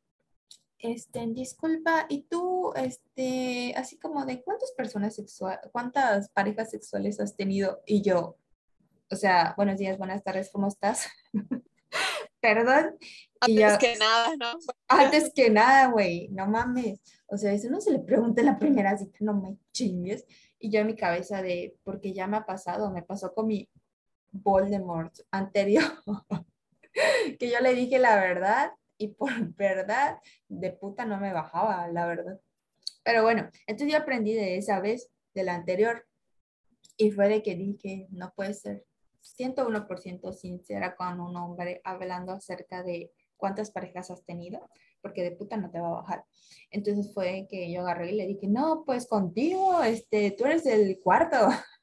este, 0.80 1.24
disculpa, 1.28 2.06
¿y 2.08 2.22
tú, 2.22 2.72
este, 2.74 3.74
así 3.76 3.96
como 3.96 4.26
de 4.26 4.42
cuántas 4.42 4.72
personas 4.72 5.14
sexuales, 5.14 5.60
cuántas 5.70 6.30
parejas 6.30 6.72
sexuales 6.72 7.20
has 7.20 7.36
tenido? 7.36 7.80
Y 7.86 8.02
yo, 8.02 8.38
o 9.12 9.16
sea, 9.16 9.52
buenos 9.58 9.76
días, 9.76 9.98
buenas 9.98 10.24
tardes, 10.24 10.50
¿cómo 10.50 10.68
estás? 10.68 11.06
Perdón. 12.40 12.96
Antes 13.40 13.78
que 13.78 13.96
nada, 13.98 14.36
¿no? 14.38 14.58
Antes 14.88 15.32
que 15.34 15.50
nada, 15.50 15.88
güey, 15.88 16.28
no 16.30 16.46
mames. 16.46 16.98
O 17.26 17.36
sea, 17.36 17.52
eso 17.52 17.68
no 17.68 17.82
se 17.82 17.92
le 17.92 17.98
pregunta 17.98 18.40
en 18.40 18.46
la 18.46 18.58
primera 18.58 18.96
cita, 18.96 19.18
no 19.20 19.34
me 19.34 19.58
chingues. 19.72 20.24
Y 20.58 20.70
yo 20.70 20.80
en 20.80 20.86
mi 20.86 20.96
cabeza 20.96 21.42
de, 21.42 21.76
porque 21.84 22.14
ya 22.14 22.26
me 22.26 22.38
ha 22.38 22.46
pasado, 22.46 22.90
me 22.90 23.02
pasó 23.02 23.34
con 23.34 23.48
mi 23.48 23.68
Voldemort 24.30 25.14
anterior, 25.30 25.84
que 27.38 27.50
yo 27.50 27.60
le 27.60 27.74
dije 27.74 27.98
la 27.98 28.16
verdad 28.16 28.72
y 28.96 29.08
por 29.08 29.30
verdad 29.54 30.20
de 30.48 30.72
puta 30.72 31.04
no 31.04 31.20
me 31.20 31.34
bajaba, 31.34 31.86
la 31.88 32.06
verdad. 32.06 32.40
Pero 33.02 33.22
bueno, 33.24 33.50
entonces 33.66 33.92
yo 33.92 33.98
aprendí 33.98 34.32
de 34.32 34.56
esa 34.56 34.80
vez, 34.80 35.10
de 35.34 35.42
la 35.42 35.54
anterior, 35.54 36.06
y 36.96 37.10
fue 37.10 37.28
de 37.28 37.42
que 37.42 37.56
dije, 37.56 38.06
no 38.10 38.32
puede 38.34 38.54
ser, 38.54 38.84
101% 39.22 40.32
sincera 40.32 40.96
con 40.96 41.20
un 41.20 41.36
hombre 41.36 41.80
hablando 41.84 42.32
acerca 42.32 42.82
de 42.82 43.12
cuántas 43.36 43.70
parejas 43.70 44.10
has 44.10 44.24
tenido, 44.24 44.68
porque 45.00 45.22
de 45.22 45.32
puta 45.32 45.56
no 45.56 45.70
te 45.70 45.80
va 45.80 45.88
a 45.88 46.02
bajar. 46.02 46.24
Entonces 46.70 47.12
fue 47.12 47.48
que 47.50 47.72
yo 47.72 47.80
agarré 47.80 48.12
y 48.12 48.16
le 48.16 48.26
dije, 48.26 48.46
no, 48.46 48.84
pues 48.86 49.06
contigo, 49.06 49.82
este, 49.82 50.30
tú 50.30 50.44
eres 50.44 50.64
el 50.66 51.00
cuarto 51.00 51.36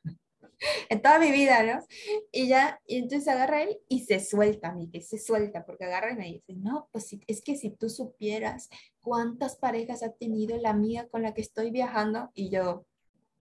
en 0.90 1.02
toda 1.02 1.20
mi 1.20 1.32
vida, 1.32 1.64
¿no? 1.64 1.84
Y 2.32 2.48
ya, 2.48 2.80
y 2.86 2.98
entonces 2.98 3.28
agarra 3.28 3.64
él 3.64 3.78
y 3.88 4.06
se 4.06 4.20
suelta, 4.20 4.76
que 4.92 5.02
se 5.02 5.18
suelta, 5.18 5.66
porque 5.66 5.86
agarra 5.86 6.12
y 6.12 6.16
me 6.16 6.26
dice, 6.26 6.54
no, 6.56 6.90
pues 6.92 7.16
es 7.28 7.42
que 7.42 7.56
si 7.56 7.72
tú 7.72 7.90
supieras 7.90 8.70
cuántas 9.02 9.58
parejas 9.58 10.04
ha 10.04 10.14
tenido 10.14 10.58
la 10.58 10.72
amiga 10.72 11.08
con 11.08 11.22
la 11.24 11.34
que 11.34 11.42
estoy 11.42 11.72
viajando, 11.72 12.32
y 12.34 12.50
yo, 12.50 12.86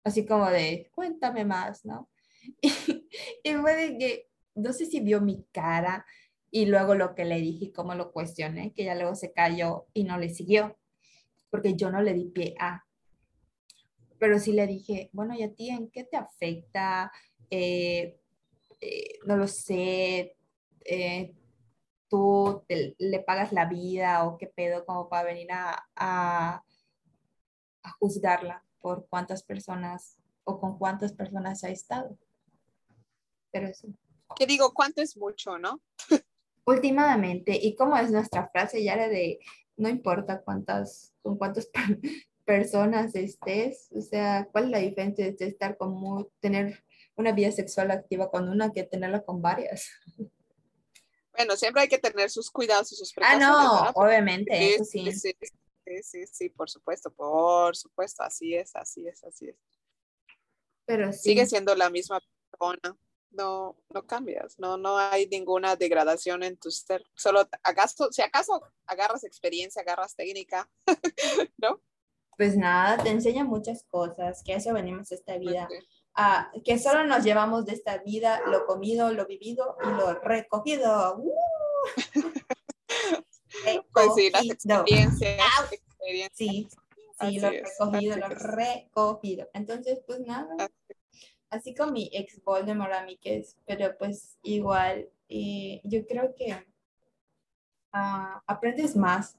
así 0.04 0.26
como 0.26 0.50
de, 0.50 0.90
cuéntame 0.94 1.44
más, 1.44 1.84
¿no? 1.84 2.08
Y, 2.60 2.91
fue 3.60 3.76
de 3.76 3.98
que, 3.98 4.28
no 4.54 4.72
sé 4.72 4.86
si 4.86 5.00
vio 5.00 5.20
mi 5.20 5.44
cara 5.52 6.06
y 6.50 6.66
luego 6.66 6.94
lo 6.94 7.14
que 7.14 7.24
le 7.24 7.40
dije 7.40 7.66
y 7.66 7.72
cómo 7.72 7.94
lo 7.94 8.12
cuestioné, 8.12 8.72
que 8.74 8.84
ya 8.84 8.94
luego 8.94 9.14
se 9.14 9.32
cayó 9.32 9.86
y 9.94 10.04
no 10.04 10.18
le 10.18 10.28
siguió, 10.28 10.78
porque 11.50 11.74
yo 11.74 11.90
no 11.90 12.02
le 12.02 12.14
di 12.14 12.26
pie 12.26 12.54
a. 12.60 12.84
Pero 14.18 14.38
sí 14.38 14.52
le 14.52 14.66
dije, 14.66 15.10
bueno, 15.12 15.34
¿y 15.34 15.42
a 15.42 15.52
ti 15.52 15.70
en 15.70 15.90
qué 15.90 16.04
te 16.04 16.16
afecta? 16.16 17.10
Eh, 17.50 18.20
eh, 18.80 19.18
no 19.26 19.36
lo 19.36 19.48
sé, 19.48 20.36
eh, 20.84 21.34
tú 22.08 22.64
le 22.68 23.20
pagas 23.20 23.52
la 23.52 23.64
vida 23.64 24.24
o 24.24 24.36
qué 24.36 24.46
pedo 24.46 24.84
como 24.84 25.08
para 25.08 25.24
venir 25.24 25.50
a, 25.50 25.82
a, 25.96 26.62
a 27.82 27.90
juzgarla 27.98 28.62
por 28.80 29.06
cuántas 29.08 29.42
personas 29.42 30.18
o 30.44 30.60
con 30.60 30.78
cuántas 30.78 31.12
personas 31.14 31.64
ha 31.64 31.70
estado. 31.70 32.18
Pero 33.52 33.72
sí. 33.72 33.94
Que 34.34 34.46
digo, 34.46 34.72
¿cuánto 34.72 35.02
es 35.02 35.16
mucho, 35.16 35.58
no? 35.58 35.80
Últimamente, 36.64 37.58
y 37.60 37.74
como 37.74 37.96
es 37.96 38.10
nuestra 38.10 38.48
frase 38.48 38.82
ya 38.82 38.94
era 38.94 39.08
de, 39.08 39.40
no 39.76 39.88
importa 39.88 40.42
cuántas, 40.42 41.12
con 41.22 41.36
cuántas 41.36 41.68
personas 42.44 43.14
estés, 43.14 43.88
o 43.92 44.00
sea, 44.00 44.48
¿cuál 44.50 44.64
es 44.64 44.70
la 44.70 44.78
diferencia 44.78 45.30
de 45.30 45.46
estar 45.46 45.76
como 45.76 46.30
tener 46.40 46.84
una 47.16 47.32
vida 47.32 47.52
sexual 47.52 47.90
activa 47.90 48.30
con 48.30 48.48
una 48.48 48.72
que 48.72 48.84
tenerla 48.84 49.22
con 49.24 49.42
varias? 49.42 49.88
Bueno, 51.34 51.56
siempre 51.56 51.80
hay 51.80 51.88
que 51.88 51.98
tener 51.98 52.28
sus 52.28 52.50
cuidados 52.50 52.92
y 52.92 52.94
sus 52.94 53.14
Ah, 53.22 53.38
no, 53.38 53.90
obviamente, 53.94 54.74
eso 54.74 54.84
sí. 54.84 55.10
Sí, 55.12 56.02
sí, 56.02 56.26
sí, 56.26 56.48
por 56.50 56.68
supuesto, 56.68 57.10
por 57.10 57.74
supuesto, 57.74 58.22
así 58.22 58.54
es, 58.54 58.76
así 58.76 59.08
es, 59.08 59.24
así 59.24 59.48
es. 59.48 59.56
Pero 60.84 61.10
sí. 61.12 61.20
Sigue 61.20 61.46
siendo 61.46 61.74
la 61.74 61.88
misma 61.88 62.20
persona, 62.50 62.98
no, 63.32 63.76
no 63.90 64.06
cambias, 64.06 64.58
no, 64.58 64.76
no 64.76 64.96
hay 64.98 65.26
ninguna 65.28 65.76
degradación 65.76 66.42
en 66.42 66.56
tu 66.56 66.70
ser, 66.70 67.04
solo 67.14 67.48
acaso, 67.62 68.10
si 68.12 68.22
acaso 68.22 68.62
agarras 68.86 69.24
experiencia, 69.24 69.82
agarras 69.82 70.14
técnica, 70.14 70.68
¿no? 71.58 71.80
Pues 72.36 72.56
nada, 72.56 73.02
te 73.02 73.10
enseña 73.10 73.44
muchas 73.44 73.84
cosas, 73.84 74.42
que 74.42 74.54
a 74.54 74.56
eso 74.56 74.72
venimos 74.72 75.12
a 75.12 75.14
esta 75.14 75.36
vida 75.38 75.68
que 76.64 76.78
solo 76.78 77.04
nos 77.04 77.24
llevamos 77.24 77.64
de 77.66 77.72
esta 77.72 77.98
vida 77.98 78.42
lo 78.46 78.66
comido, 78.66 79.12
lo 79.12 79.26
vivido 79.26 79.76
y 79.82 79.86
lo 79.86 80.14
recogido. 80.14 81.16
¡Uh! 81.18 81.32
pues 83.92 84.08
sí, 84.14 84.30
las 84.30 84.44
experiencias. 84.44 85.40
Sí, 86.32 86.68
sí, 87.20 87.40
lo 87.40 87.50
recogido, 87.50 88.16
lo 88.16 88.28
recogido. 88.28 89.48
Entonces, 89.54 90.00
pues 90.06 90.20
nada. 90.20 90.54
Así 90.58 90.74
como 91.76 91.92
mi 91.92 92.10
ex 92.12 92.42
Voldemort 92.42 92.92
a 92.92 93.04
mí 93.04 93.16
que 93.16 93.38
es, 93.38 93.56
pero 93.66 93.96
pues 93.98 94.38
igual, 94.42 95.08
y 95.28 95.80
yo 95.84 96.06
creo 96.06 96.34
que 96.34 96.56
ah, 97.92 98.42
aprendes 98.46 98.96
más 98.96 99.36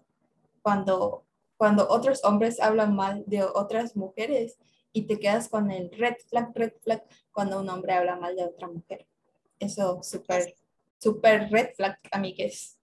cuando, 0.62 1.26
cuando 1.58 1.88
otros 1.90 2.24
hombres 2.24 2.60
hablan 2.60 2.96
mal 2.96 3.24
de 3.28 3.44
otras 3.44 3.96
mujeres 3.96 4.58
y 4.92 5.04
te 5.08 5.20
quedas 5.20 5.50
con 5.50 5.72
el 5.72 5.92
red 5.92 6.16
flag, 6.28 6.52
red 6.56 6.74
flag 6.82 7.04
cuando 7.32 7.60
un 7.60 7.70
hombre 7.70 7.94
habla 7.94 8.16
mal 8.16 8.36
de 8.36 8.46
otra 8.46 8.68
mujer. 8.68 9.08
Eso 9.60 10.02
súper, 10.04 10.56
súper 11.00 11.50
red 11.52 11.74
flag, 11.76 12.00
amigues. 12.12 12.80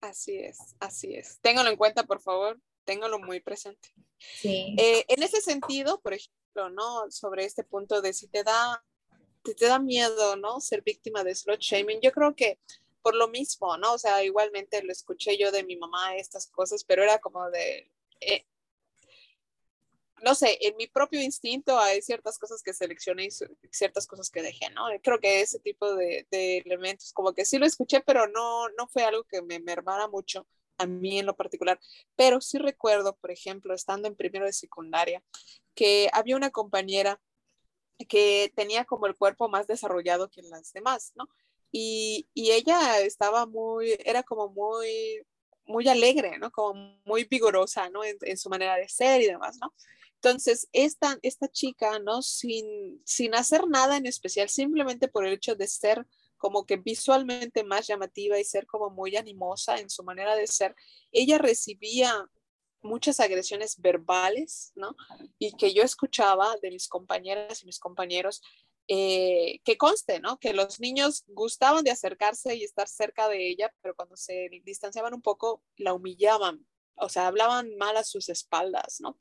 Así 0.00 0.36
es, 0.36 0.76
así 0.80 1.14
es. 1.14 1.38
Téngalo 1.40 1.70
en 1.70 1.76
cuenta, 1.76 2.04
por 2.04 2.20
favor, 2.20 2.60
téngalo 2.84 3.18
muy 3.18 3.40
presente. 3.40 3.92
Sí. 4.18 4.76
Eh, 4.78 5.04
en 5.08 5.22
ese 5.22 5.40
sentido, 5.40 6.00
por 6.00 6.14
ejemplo, 6.14 6.41
¿no? 6.54 7.10
Sobre 7.10 7.44
este 7.44 7.64
punto 7.64 8.00
de 8.02 8.12
si 8.12 8.28
te 8.28 8.42
da, 8.42 8.84
te, 9.42 9.66
da 9.66 9.78
miedo, 9.78 10.36
¿no? 10.36 10.60
Ser 10.60 10.82
víctima 10.82 11.24
de 11.24 11.34
slot 11.34 11.60
shaming, 11.60 12.00
yo 12.00 12.12
creo 12.12 12.34
que 12.34 12.58
por 13.02 13.14
lo 13.16 13.28
mismo, 13.28 13.76
¿no? 13.78 13.94
O 13.94 13.98
sea, 13.98 14.22
igualmente 14.24 14.82
lo 14.82 14.92
escuché 14.92 15.36
yo 15.36 15.50
de 15.50 15.64
mi 15.64 15.76
mamá 15.76 16.16
estas 16.16 16.46
cosas, 16.46 16.84
pero 16.84 17.02
era 17.02 17.18
como 17.18 17.50
de, 17.50 17.90
eh, 18.20 18.46
no 20.22 20.34
sé, 20.34 20.56
en 20.60 20.76
mi 20.76 20.86
propio 20.86 21.20
instinto 21.20 21.78
hay 21.78 22.00
ciertas 22.00 22.38
cosas 22.38 22.62
que 22.62 22.72
seleccioné 22.72 23.26
y 23.26 23.30
ciertas 23.72 24.06
cosas 24.06 24.30
que 24.30 24.42
dejé, 24.42 24.70
¿no? 24.70 24.86
Creo 25.02 25.18
que 25.18 25.40
ese 25.40 25.58
tipo 25.58 25.94
de, 25.96 26.26
elementos, 26.30 27.12
como 27.12 27.34
que 27.34 27.44
sí 27.44 27.58
lo 27.58 27.66
escuché, 27.66 28.00
pero 28.00 28.28
no, 28.28 28.68
no 28.70 28.86
fue 28.88 29.02
algo 29.02 29.24
que 29.24 29.42
me 29.42 29.58
mermara 29.58 30.06
mucho 30.08 30.46
a 30.78 30.86
mí 30.86 31.18
en 31.18 31.26
lo 31.26 31.36
particular. 31.36 31.78
Pero 32.16 32.40
sí 32.40 32.58
recuerdo, 32.58 33.16
por 33.16 33.30
ejemplo, 33.30 33.74
estando 33.74 34.08
en 34.08 34.16
primero 34.16 34.46
de 34.46 34.52
secundaria, 34.52 35.22
que 35.74 36.10
había 36.12 36.36
una 36.36 36.50
compañera 36.50 37.20
que 38.08 38.52
tenía 38.56 38.84
como 38.84 39.06
el 39.06 39.16
cuerpo 39.16 39.48
más 39.48 39.66
desarrollado 39.66 40.30
que 40.30 40.42
las 40.42 40.72
demás, 40.72 41.12
¿no? 41.14 41.28
Y, 41.70 42.28
ella 42.34 43.00
estaba 43.00 43.46
muy, 43.46 43.96
era 44.04 44.22
como 44.22 44.48
muy, 44.50 45.22
muy 45.64 45.88
alegre, 45.88 46.38
¿no? 46.38 46.50
Como 46.50 46.98
muy 47.04 47.24
vigorosa, 47.24 47.88
¿no? 47.88 48.04
En, 48.04 48.18
en, 48.22 48.36
su 48.36 48.50
manera 48.50 48.76
de 48.76 48.88
ser 48.88 49.22
y 49.22 49.26
demás, 49.26 49.58
¿no? 49.60 49.72
Entonces, 50.16 50.68
esta, 50.72 51.18
esta 51.22 51.48
chica, 51.48 51.98
¿no? 51.98 52.22
Sin, 52.22 53.02
sin 53.04 53.34
hacer 53.34 53.66
nada 53.66 53.96
en 53.96 54.06
especial, 54.06 54.48
simplemente 54.48 55.08
por 55.08 55.26
el 55.26 55.32
hecho 55.32 55.54
de 55.56 55.66
ser 55.66 56.06
como 56.42 56.66
que 56.66 56.76
visualmente 56.76 57.62
más 57.62 57.86
llamativa 57.86 58.36
y 58.36 58.42
ser 58.42 58.66
como 58.66 58.90
muy 58.90 59.16
animosa 59.16 59.78
en 59.78 59.88
su 59.88 60.02
manera 60.02 60.34
de 60.34 60.48
ser, 60.48 60.74
ella 61.12 61.38
recibía 61.38 62.28
muchas 62.80 63.20
agresiones 63.20 63.80
verbales, 63.80 64.72
¿no? 64.74 64.96
Y 65.38 65.52
que 65.52 65.72
yo 65.72 65.84
escuchaba 65.84 66.56
de 66.60 66.72
mis 66.72 66.88
compañeras 66.88 67.62
y 67.62 67.66
mis 67.66 67.78
compañeros, 67.78 68.42
eh, 68.88 69.60
que 69.62 69.78
conste, 69.78 70.18
¿no? 70.18 70.40
Que 70.40 70.52
los 70.52 70.80
niños 70.80 71.22
gustaban 71.28 71.84
de 71.84 71.92
acercarse 71.92 72.56
y 72.56 72.64
estar 72.64 72.88
cerca 72.88 73.28
de 73.28 73.48
ella, 73.48 73.72
pero 73.80 73.94
cuando 73.94 74.16
se 74.16 74.48
distanciaban 74.64 75.14
un 75.14 75.22
poco, 75.22 75.62
la 75.76 75.94
humillaban 75.94 76.66
o 76.96 77.08
sea, 77.08 77.26
hablaban 77.26 77.76
mal 77.76 77.96
a 77.96 78.04
sus 78.04 78.28
espaldas, 78.28 79.00
¿no? 79.00 79.16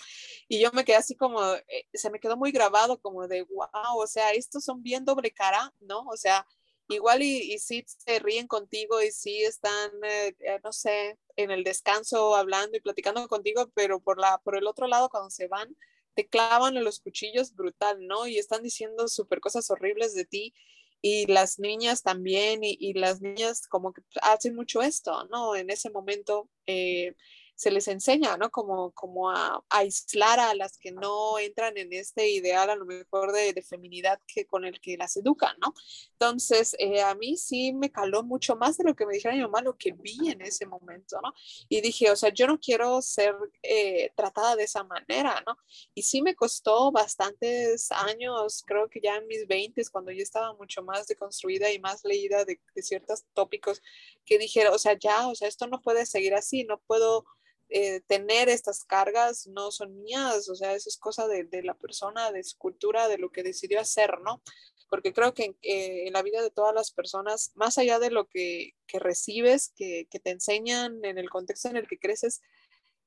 Y 0.48 0.60
yo 0.60 0.72
me 0.74 0.86
quedé 0.86 0.98
así 0.98 1.16
como, 1.16 1.42
eh, 1.54 1.88
se 1.94 2.10
me 2.10 2.20
quedó 2.20 2.38
muy 2.38 2.52
grabado 2.52 3.00
como 3.00 3.28
de, 3.28 3.44
wow, 3.44 3.98
o 3.98 4.08
sea, 4.08 4.32
estos 4.32 4.64
son 4.64 4.84
bien 4.84 5.06
doble 5.06 5.32
cara, 5.32 5.74
¿no? 5.80 6.02
O 6.08 6.18
sea, 6.18 6.46
igual 6.88 7.22
y, 7.24 7.54
y 7.54 7.60
sí 7.60 7.84
se 7.86 8.20
ríen 8.20 8.48
contigo 8.48 9.02
y 9.02 9.12
sí 9.12 9.44
están, 9.44 9.92
eh, 10.04 10.36
eh, 10.40 10.60
no 10.64 10.72
sé, 10.74 11.18
en 11.36 11.52
el 11.52 11.64
descanso 11.64 12.36
hablando 12.36 12.78
y 12.78 12.82
platicando 12.82 13.28
contigo, 13.28 13.72
pero 13.74 14.00
por, 14.00 14.20
la, 14.20 14.40
por 14.40 14.56
el 14.56 14.68
otro 14.68 14.88
lado, 14.88 15.10
cuando 15.10 15.30
se 15.30 15.48
van, 15.48 15.76
te 16.14 16.28
clavan 16.28 16.84
los 16.84 17.00
cuchillos 17.00 17.56
brutal, 17.56 18.06
¿no? 18.08 18.28
Y 18.28 18.38
están 18.38 18.64
diciendo 18.64 19.08
súper 19.08 19.40
cosas 19.40 19.70
horribles 19.72 20.14
de 20.14 20.26
ti 20.26 20.54
y 21.02 21.26
las 21.28 21.60
niñas 21.60 22.04
también, 22.04 22.64
y, 22.64 22.78
y, 22.80 22.94
las 22.94 23.22
niñas 23.22 23.68
como 23.68 23.94
que 23.94 24.04
hacen 24.22 24.56
mucho 24.56 24.82
esto, 24.82 25.26
¿no? 25.32 25.56
En 25.56 25.70
ese 25.72 25.90
momento, 25.90 26.50
eh, 26.68 27.16
se 27.56 27.72
les 27.72 27.88
enseña, 27.88 28.38
¿no? 28.38 28.50
Como, 28.50 28.92
como 28.92 29.30
a, 29.30 29.64
aislar 29.70 30.40
a 30.40 30.56
las 30.56 30.78
que 30.78 30.92
no 30.92 31.38
entran 31.38 31.78
en 31.78 31.94
este 31.94 32.30
ideal 32.30 32.70
a 32.70 32.76
lo 32.76 32.86
mejor 32.86 33.32
de, 33.32 33.54
de 33.54 33.62
feminidad 33.62 34.20
que 34.28 34.46
con 34.46 34.66
el 34.66 34.80
que 34.82 34.98
las 34.98 35.16
educan, 35.18 35.56
¿no? 35.62 35.74
Entonces, 36.14 36.76
eh, 36.80 37.02
a 37.02 37.14
mí 37.16 37.38
sí 37.38 37.74
me 37.74 37.92
caló 37.92 38.24
mucho 38.24 38.56
más 38.56 38.78
de 38.78 38.84
lo 38.84 38.96
que 38.96 39.06
me 39.06 39.14
dijera 39.14 39.36
mi 39.36 39.42
mamá, 39.42 39.62
lo 39.62 39.78
que 39.78 39.92
vi 39.92 40.30
en 40.30 40.42
ese 40.42 40.66
momento, 40.66 41.20
¿no? 41.22 41.34
Y 41.70 41.82
dije, 41.82 42.10
o 42.10 42.16
sea, 42.16 42.30
yo 42.34 42.48
no 42.48 42.60
quiero 42.60 43.02
ser 43.02 43.36
eh, 43.64 44.12
tratada 44.16 44.56
de 44.56 44.64
esa 44.64 44.84
manera, 44.84 45.44
¿no? 45.46 45.56
Y 45.94 46.04
sí 46.04 46.22
me 46.22 46.36
costó 46.36 46.92
bastantes 46.92 47.92
años, 47.92 48.64
creo 48.66 48.90
que 48.90 49.02
ya 49.02 49.18
en 49.18 49.28
mis 49.28 49.48
20, 49.48 49.82
cuando 49.92 50.12
yo 50.12 50.24
estaba 50.24 50.54
mucho 50.56 50.84
más 50.84 51.08
deconstruida 51.08 51.72
y 51.72 51.80
más 51.80 52.04
leída 52.04 52.46
de, 52.46 52.60
de 52.74 52.82
ciertos 52.82 53.24
tópicos, 53.34 53.82
que 54.26 54.38
dije, 54.38 54.68
o 54.68 54.80
sea, 54.80 54.98
ya, 54.98 55.28
o 55.28 55.36
sea, 55.36 55.48
esto 55.48 55.68
no 55.68 55.82
puede 55.82 56.06
seguir 56.06 56.34
así, 56.34 56.64
no 56.64 56.80
puedo 56.80 57.26
eh, 57.74 58.02
tener 58.02 58.50
estas 58.50 58.84
cargas 58.84 59.48
no 59.48 59.72
son 59.72 60.02
mías, 60.02 60.50
o 60.50 60.56
sea, 60.56 60.76
eso 60.76 60.90
es 60.90 60.98
cosa 60.98 61.26
de, 61.30 61.48
la 61.64 61.74
persona, 61.74 62.30
de 62.34 62.44
su 62.44 62.58
cultura, 62.58 63.08
de 63.08 63.18
lo 63.18 63.32
que 63.32 63.44
decidió 63.44 63.80
hacer, 63.80 64.20
¿no? 64.20 64.42
Porque 64.90 65.14
creo 65.14 65.34
que 65.34 65.56
eh, 65.62 66.06
en 66.06 66.12
la 66.12 66.22
vida 66.22 66.42
de 66.42 66.52
todas 66.52 66.76
las 66.76 66.92
personas, 66.92 67.54
más 67.56 67.78
allá 67.78 67.98
de 67.98 68.12
lo 68.12 68.28
que, 68.28 68.76
recibes, 68.92 69.72
que, 69.78 70.06
te 70.12 70.32
enseñan 70.32 71.00
en 71.06 71.18
el 71.18 71.30
contexto 71.30 71.70
en 71.70 71.78
el 71.78 71.88
que 71.88 71.98
creces, 71.98 72.42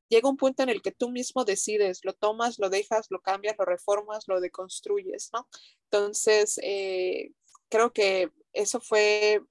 llega 0.08 0.30
un 0.30 0.38
punto 0.38 0.62
en 0.62 0.70
el 0.70 0.80
que 0.80 0.92
tú 0.92 1.10
mismo 1.10 1.44
decides, 1.44 2.00
lo 2.02 2.14
tomas, 2.14 2.58
lo 2.58 2.70
dejas, 2.70 3.08
lo 3.10 3.20
cambias, 3.20 3.56
lo 3.58 3.66
reformas, 3.66 4.24
lo 4.28 4.40
deconstruyes, 4.40 5.28
¿no? 5.34 5.46
Entonces, 5.90 6.58
eh, 6.62 7.32
creo 7.68 7.92
que 7.92 8.30
eso 8.54 8.80
fue 8.80 9.42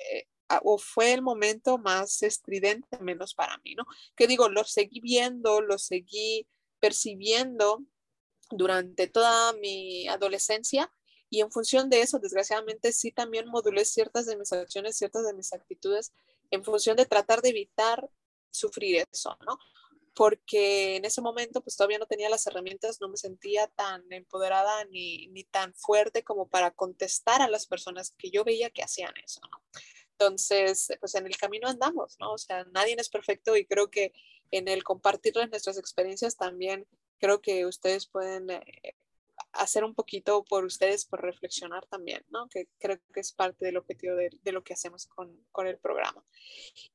o 0.64 0.78
fue 0.78 1.14
el 1.14 1.22
momento 1.22 1.78
más 1.78 2.22
estridente, 2.24 2.98
menos 3.00 3.34
para 3.34 3.58
mí, 3.60 3.76
¿no? 3.76 3.86
Que 4.16 4.28
digo, 4.28 4.50
lo 4.50 4.64
seguí 4.64 5.00
viendo, 5.00 5.62
lo 5.62 5.78
seguí 5.78 6.48
percibiendo 6.80 7.84
durante 8.50 9.08
toda 9.08 9.54
mi 9.54 10.08
adolescencia 10.08 10.92
y 11.34 11.42
en 11.42 11.52
función 11.52 11.90
de 11.90 12.02
eso, 12.02 12.20
desgraciadamente, 12.20 12.92
sí 12.92 13.12
también 13.12 13.48
modulé 13.48 13.86
ciertas 13.86 14.28
de 14.28 14.38
mis 14.38 14.54
acciones, 14.54 14.96
ciertas 14.96 15.26
de 15.26 15.34
mis 15.34 15.52
actitudes 15.52 16.14
en 16.52 16.64
función 16.64 16.96
de 16.96 17.08
tratar 17.08 17.42
de 17.42 17.50
evitar 17.50 18.08
sufrir 18.52 19.04
eso, 19.12 19.36
¿no? 19.44 19.58
Porque 20.14 20.98
en 20.98 21.06
ese 21.06 21.22
momento 21.22 21.62
pues 21.62 21.76
todavía 21.76 21.98
no 21.98 22.06
tenía 22.06 22.30
las 22.30 22.46
herramientas, 22.46 23.02
no 23.02 23.10
me 23.10 23.18
sentía 23.18 23.66
tan 23.70 24.04
empoderada 24.14 24.86
ni, 24.92 25.26
ni 25.30 25.44
tan 25.44 25.74
fuerte 25.74 26.24
como 26.24 26.48
para 26.48 26.70
contestar 26.70 27.42
a 27.42 27.50
las 27.50 27.66
personas 27.66 28.14
que 28.16 28.30
yo 28.30 28.44
veía 28.44 28.70
que 28.70 28.84
hacían 28.84 29.14
eso, 29.26 29.42
¿no? 29.50 29.58
Entonces, 30.18 30.90
pues 31.00 31.16
en 31.16 31.26
el 31.26 31.38
camino 31.38 31.68
andamos, 31.68 32.16
¿no? 32.20 32.34
O 32.34 32.38
sea, 32.38 32.66
nadie 32.72 32.96
es 32.98 33.10
perfecto 33.10 33.56
y 33.58 33.66
creo 33.66 33.90
que 33.90 34.14
en 34.52 34.68
el 34.68 34.84
compartirles 34.84 35.50
nuestras 35.50 35.78
experiencias 35.78 36.38
también 36.38 36.88
creo 37.18 37.42
que 37.42 37.66
ustedes 37.66 38.06
pueden 38.06 38.50
eh, 38.52 38.96
hacer 39.54 39.84
un 39.84 39.94
poquito 39.96 40.44
por 40.44 40.66
ustedes, 40.66 41.06
por 41.06 41.22
reflexionar 41.22 41.86
también, 41.88 42.24
¿no? 42.30 42.48
Que 42.50 42.68
creo 42.80 43.00
que 43.14 43.20
es 43.20 43.32
parte 43.32 43.66
del 43.66 43.78
objetivo 43.78 44.16
de, 44.16 44.52
lo 44.52 44.64
que 44.64 44.74
hacemos 44.74 45.08
con, 45.08 45.36
con, 45.52 45.68
el 45.68 45.78
programa. 45.78 46.24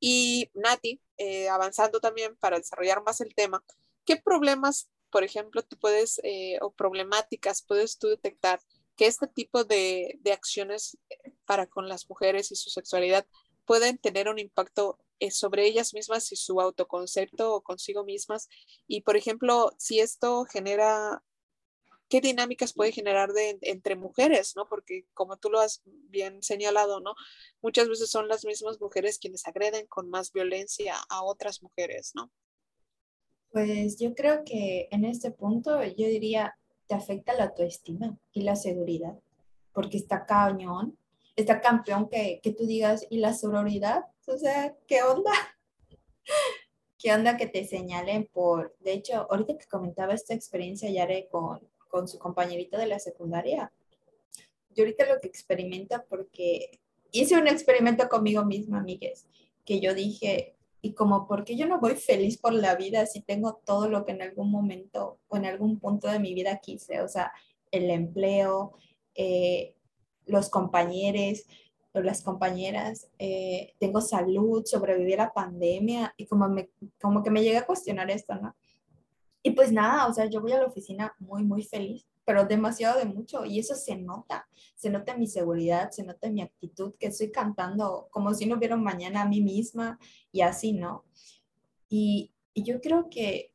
Y 0.00 0.50
Nati, 0.54 1.00
eh, 1.16 1.48
avanzando 1.48 2.00
también 2.00 2.36
para 2.36 2.58
desarrollar 2.58 3.02
más 3.02 3.20
el 3.20 3.34
tema, 3.34 3.64
¿qué 4.04 4.16
problemas, 4.16 4.90
por 5.10 5.24
ejemplo, 5.24 5.62
tú 5.62 5.78
puedes, 5.78 6.20
eh, 6.24 6.58
o 6.60 6.72
problemáticas 6.72 7.62
puedes 7.62 7.98
tú 7.98 8.08
detectar 8.08 8.60
que 8.96 9.06
este 9.06 9.28
tipo 9.28 9.64
de, 9.64 10.18
de, 10.20 10.32
acciones 10.32 10.98
para 11.48 11.66
con 11.66 11.88
las 11.88 12.10
mujeres 12.10 12.52
y 12.52 12.56
su 12.56 12.68
sexualidad 12.68 13.26
pueden 13.64 13.96
tener 13.96 14.28
un 14.28 14.38
impacto 14.38 14.98
eh, 15.18 15.30
sobre 15.30 15.66
ellas 15.66 15.94
mismas 15.94 16.30
y 16.30 16.36
su 16.36 16.60
autoconcepto 16.60 17.54
o 17.54 17.62
consigo 17.62 18.04
mismas. 18.04 18.50
Y, 18.86 19.00
por 19.00 19.16
ejemplo, 19.16 19.72
si 19.78 19.98
esto 19.98 20.44
genera 20.44 21.22
qué 22.10 22.20
dinámicas 22.20 22.74
puede 22.74 22.92
generar 22.92 23.32
de, 23.32 23.58
entre 23.62 23.96
mujeres, 23.96 24.56
¿no? 24.56 24.68
Porque 24.68 25.06
como 25.14 25.38
tú 25.38 25.48
lo 25.48 25.58
has 25.58 25.80
bien 25.84 26.42
señalado, 26.42 27.00
¿no? 27.00 27.14
Muchas 27.62 27.88
veces 27.88 28.10
son 28.10 28.28
las 28.28 28.44
mismas 28.44 28.78
mujeres 28.78 29.18
quienes 29.18 29.46
agreden 29.46 29.86
con 29.86 30.10
más 30.10 30.32
violencia 30.32 30.96
a 31.08 31.24
otras 31.24 31.62
mujeres, 31.62 32.12
¿no? 32.14 32.30
Pues 33.50 33.98
yo 33.98 34.14
creo 34.14 34.44
que 34.44 34.88
en 34.90 35.06
este 35.06 35.30
punto 35.30 35.82
yo 35.82 36.06
diría, 36.08 36.58
te 36.86 36.94
afecta 36.94 37.32
la 37.32 37.44
autoestima 37.44 38.18
y 38.32 38.42
la 38.42 38.56
seguridad, 38.56 39.18
porque 39.72 39.96
está 39.96 40.26
cañón, 40.26 40.98
está 41.40 41.60
campeón 41.60 42.08
que, 42.08 42.40
que 42.42 42.52
tú 42.52 42.66
digas, 42.66 43.06
¿y 43.10 43.18
la 43.18 43.32
sororidad? 43.32 44.04
O 44.26 44.36
sea, 44.36 44.74
¿qué 44.86 45.02
onda? 45.02 45.30
¿Qué 46.98 47.12
onda 47.12 47.36
que 47.36 47.46
te 47.46 47.64
señalen 47.64 48.26
por, 48.26 48.76
de 48.80 48.92
hecho, 48.92 49.26
ahorita 49.30 49.56
que 49.56 49.66
comentaba 49.66 50.14
esta 50.14 50.34
experiencia, 50.34 50.90
Yare, 50.90 51.28
con, 51.30 51.60
con 51.88 52.08
su 52.08 52.18
compañerita 52.18 52.76
de 52.76 52.88
la 52.88 52.98
secundaria, 52.98 53.72
yo 54.70 54.82
ahorita 54.82 55.06
lo 55.06 55.20
que 55.20 55.28
experimento 55.28 56.04
porque 56.08 56.80
hice 57.12 57.36
un 57.36 57.46
experimento 57.46 58.08
conmigo 58.08 58.44
misma, 58.44 58.80
amigues, 58.80 59.28
que 59.64 59.80
yo 59.80 59.94
dije, 59.94 60.56
y 60.82 60.94
como, 60.94 61.28
¿por 61.28 61.44
qué 61.44 61.56
yo 61.56 61.66
no 61.66 61.78
voy 61.78 61.94
feliz 61.94 62.38
por 62.38 62.52
la 62.52 62.74
vida 62.74 63.06
si 63.06 63.20
tengo 63.20 63.60
todo 63.64 63.88
lo 63.88 64.04
que 64.04 64.12
en 64.12 64.22
algún 64.22 64.50
momento 64.50 65.20
o 65.28 65.36
en 65.36 65.46
algún 65.46 65.78
punto 65.78 66.08
de 66.08 66.18
mi 66.18 66.34
vida 66.34 66.58
quise? 66.58 67.00
O 67.00 67.08
sea, 67.08 67.32
el 67.70 67.90
empleo, 67.90 68.72
eh, 69.14 69.74
los 70.28 70.48
compañeros 70.50 71.44
o 71.92 72.00
las 72.00 72.22
compañeras, 72.22 73.08
eh, 73.18 73.74
tengo 73.78 74.00
salud, 74.00 74.64
sobreviví 74.64 75.14
a 75.14 75.24
la 75.24 75.32
pandemia 75.32 76.14
y 76.16 76.26
como, 76.26 76.48
me, 76.48 76.70
como 77.00 77.22
que 77.22 77.30
me 77.30 77.42
llegué 77.42 77.56
a 77.56 77.66
cuestionar 77.66 78.10
esto, 78.10 78.34
¿no? 78.36 78.54
Y 79.42 79.52
pues 79.52 79.72
nada, 79.72 80.06
o 80.06 80.12
sea, 80.12 80.26
yo 80.26 80.40
voy 80.40 80.52
a 80.52 80.58
la 80.58 80.66
oficina 80.66 81.14
muy, 81.18 81.42
muy 81.44 81.62
feliz, 81.62 82.06
pero 82.24 82.44
demasiado 82.44 82.98
de 82.98 83.06
mucho 83.06 83.46
y 83.46 83.58
eso 83.58 83.74
se 83.74 83.96
nota, 83.96 84.46
se 84.76 84.90
nota 84.90 85.12
en 85.12 85.20
mi 85.20 85.26
seguridad, 85.26 85.90
se 85.90 86.04
nota 86.04 86.26
en 86.26 86.34
mi 86.34 86.42
actitud, 86.42 86.92
que 86.98 87.06
estoy 87.06 87.30
cantando 87.30 88.08
como 88.10 88.34
si 88.34 88.44
no 88.46 88.56
hubiera 88.56 88.76
mañana 88.76 89.22
a 89.22 89.28
mí 89.28 89.40
misma 89.40 89.98
y 90.30 90.42
así, 90.42 90.72
¿no? 90.72 91.04
Y, 91.88 92.32
y 92.52 92.64
yo 92.64 92.80
creo 92.82 93.08
que 93.08 93.52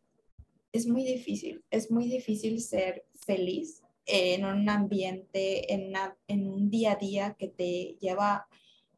es 0.72 0.88
muy 0.88 1.04
difícil, 1.04 1.64
es 1.70 1.92
muy 1.92 2.06
difícil 2.06 2.60
ser 2.62 3.06
feliz 3.14 3.83
en 4.06 4.46
un 4.46 4.70
ambiente, 4.70 5.74
en, 5.74 5.94
en 6.28 6.48
un 6.48 6.70
día 6.70 6.94
a 6.94 6.96
día 6.96 7.36
que 7.38 7.48
te 7.48 7.98
lleva 8.00 8.48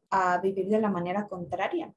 a 0.09 0.39
vivir 0.39 0.67
de 0.67 0.79
la 0.79 0.89
manera 0.89 1.27
contraria, 1.27 1.93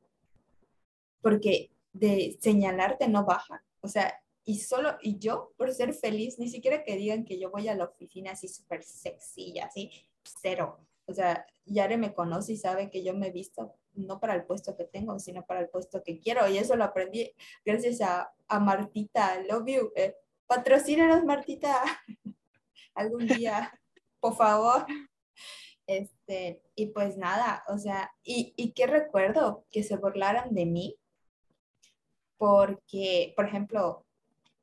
porque 1.23 1.71
de 1.93 2.37
señalarte 2.41 3.09
no 3.09 3.25
baja, 3.25 3.65
o 3.81 3.89
sea, 3.89 4.21
y 4.45 4.61
solo, 4.61 4.97
y 5.03 5.19
yo, 5.19 5.53
por 5.59 5.73
ser 5.75 5.93
feliz, 5.93 6.39
ni 6.39 6.49
siquiera 6.49 6.83
que 6.83 6.97
digan 6.97 7.27
que 7.27 7.39
yo 7.39 7.51
voy 7.51 7.69
a 7.69 7.75
la 7.75 7.85
oficina 7.85 8.33
así 8.33 8.49
súper 8.49 8.83
sexy 8.83 9.53
y 9.53 9.59
así, 9.59 9.91
cero. 10.23 10.79
O 11.05 11.13
sea, 11.13 11.47
Yare 11.67 11.99
me 11.99 12.15
conoce 12.15 12.53
y 12.53 12.57
sabe 12.57 12.89
que 12.91 13.05
yo 13.05 13.13
me 13.15 13.29
he 13.29 13.31
visto 13.31 13.75
no 13.95 14.21
para 14.21 14.35
el 14.35 14.45
puesto 14.45 14.77
que 14.77 14.85
tengo, 14.85 15.19
sino 15.19 15.45
para 15.45 15.61
el 15.61 15.69
puesto 15.69 16.03
que 16.03 16.19
quiero. 16.19 16.49
Y 16.49 16.59
eso 16.59 16.77
lo 16.77 16.85
aprendí 16.85 17.31
gracias 17.65 18.01
a, 18.01 18.33
a 18.47 18.61
Martita. 18.61 19.43
Love 19.43 19.67
you. 19.67 19.93
Eh, 19.97 20.15
patrocínanos, 20.47 21.25
Martita. 21.25 21.83
Algún 22.99 23.29
día, 23.29 23.73
por 24.21 24.37
favor. 24.37 24.85
Este, 25.87 26.63
y 26.75 26.87
pues 26.87 27.17
nada, 27.17 27.65
o 27.69 27.79
sea, 27.79 28.13
y, 28.23 28.53
y 28.57 28.73
qué 28.73 28.87
recuerdo 28.87 29.65
que 29.71 29.83
se 29.83 29.97
burlaran 29.97 30.53
de 30.55 30.67
mí, 30.67 30.97
porque, 32.37 33.33
por 33.37 33.47
ejemplo, 33.47 34.05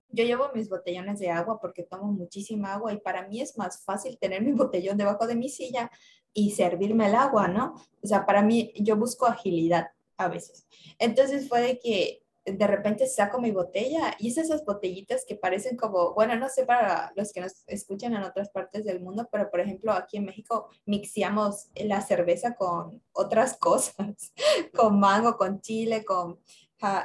yo 0.10 0.24
llevo 0.24 0.52
mis 0.54 0.70
botellones 0.70 1.20
de 1.20 1.30
agua 1.30 1.60
porque 1.60 1.84
tomo 1.84 2.12
muchísima 2.12 2.74
agua 2.74 2.94
y 2.94 3.00
para 3.00 3.28
mí 3.28 3.42
es 3.42 3.58
más 3.58 3.84
fácil 3.84 4.18
tener 4.18 4.42
mi 4.42 4.52
botellón 4.54 4.98
debajo 4.98 5.28
de 5.28 5.36
mi 5.36 5.50
silla 5.50 5.90
y 6.34 6.52
servirme 6.52 7.08
el 7.08 7.16
agua, 7.16 7.48
¿no? 7.48 7.76
O 8.04 8.08
sea, 8.08 8.26
para 8.26 8.42
mí 8.42 8.74
yo 8.76 8.98
busco 8.98 9.26
agilidad 9.26 9.88
a 10.18 10.28
veces. 10.28 10.68
Entonces 11.00 11.48
fue 11.48 11.62
de 11.62 11.80
que 11.80 12.25
de 12.46 12.68
repente 12.68 13.08
saco 13.08 13.42
mi 13.42 13.52
botella 13.52 14.16
y 14.20 14.30
es 14.30 14.38
esas 14.38 14.64
botellitas 14.64 15.26
que 15.28 15.36
parecen 15.36 15.76
como, 15.76 16.14
bueno, 16.14 16.36
no 16.36 16.48
sé 16.48 16.66
para 16.66 17.12
los 17.16 17.34
que 17.34 17.42
nos 17.42 17.64
escuchan 17.68 18.14
en 18.14 18.24
otras 18.24 18.50
partes 18.50 18.86
del 18.86 19.02
mundo, 19.02 19.28
pero 19.32 19.50
por 19.50 19.60
ejemplo 19.60 19.92
aquí 19.92 20.18
en 20.18 20.26
México 20.26 20.70
mixiamos 20.86 21.70
la 21.76 22.02
cerveza 22.02 22.56
con 22.56 23.02
otras 23.14 23.58
cosas, 23.60 24.34
con 24.76 25.00
mango, 25.00 25.38
con 25.38 25.60
chile, 25.62 26.06
con 26.06 26.40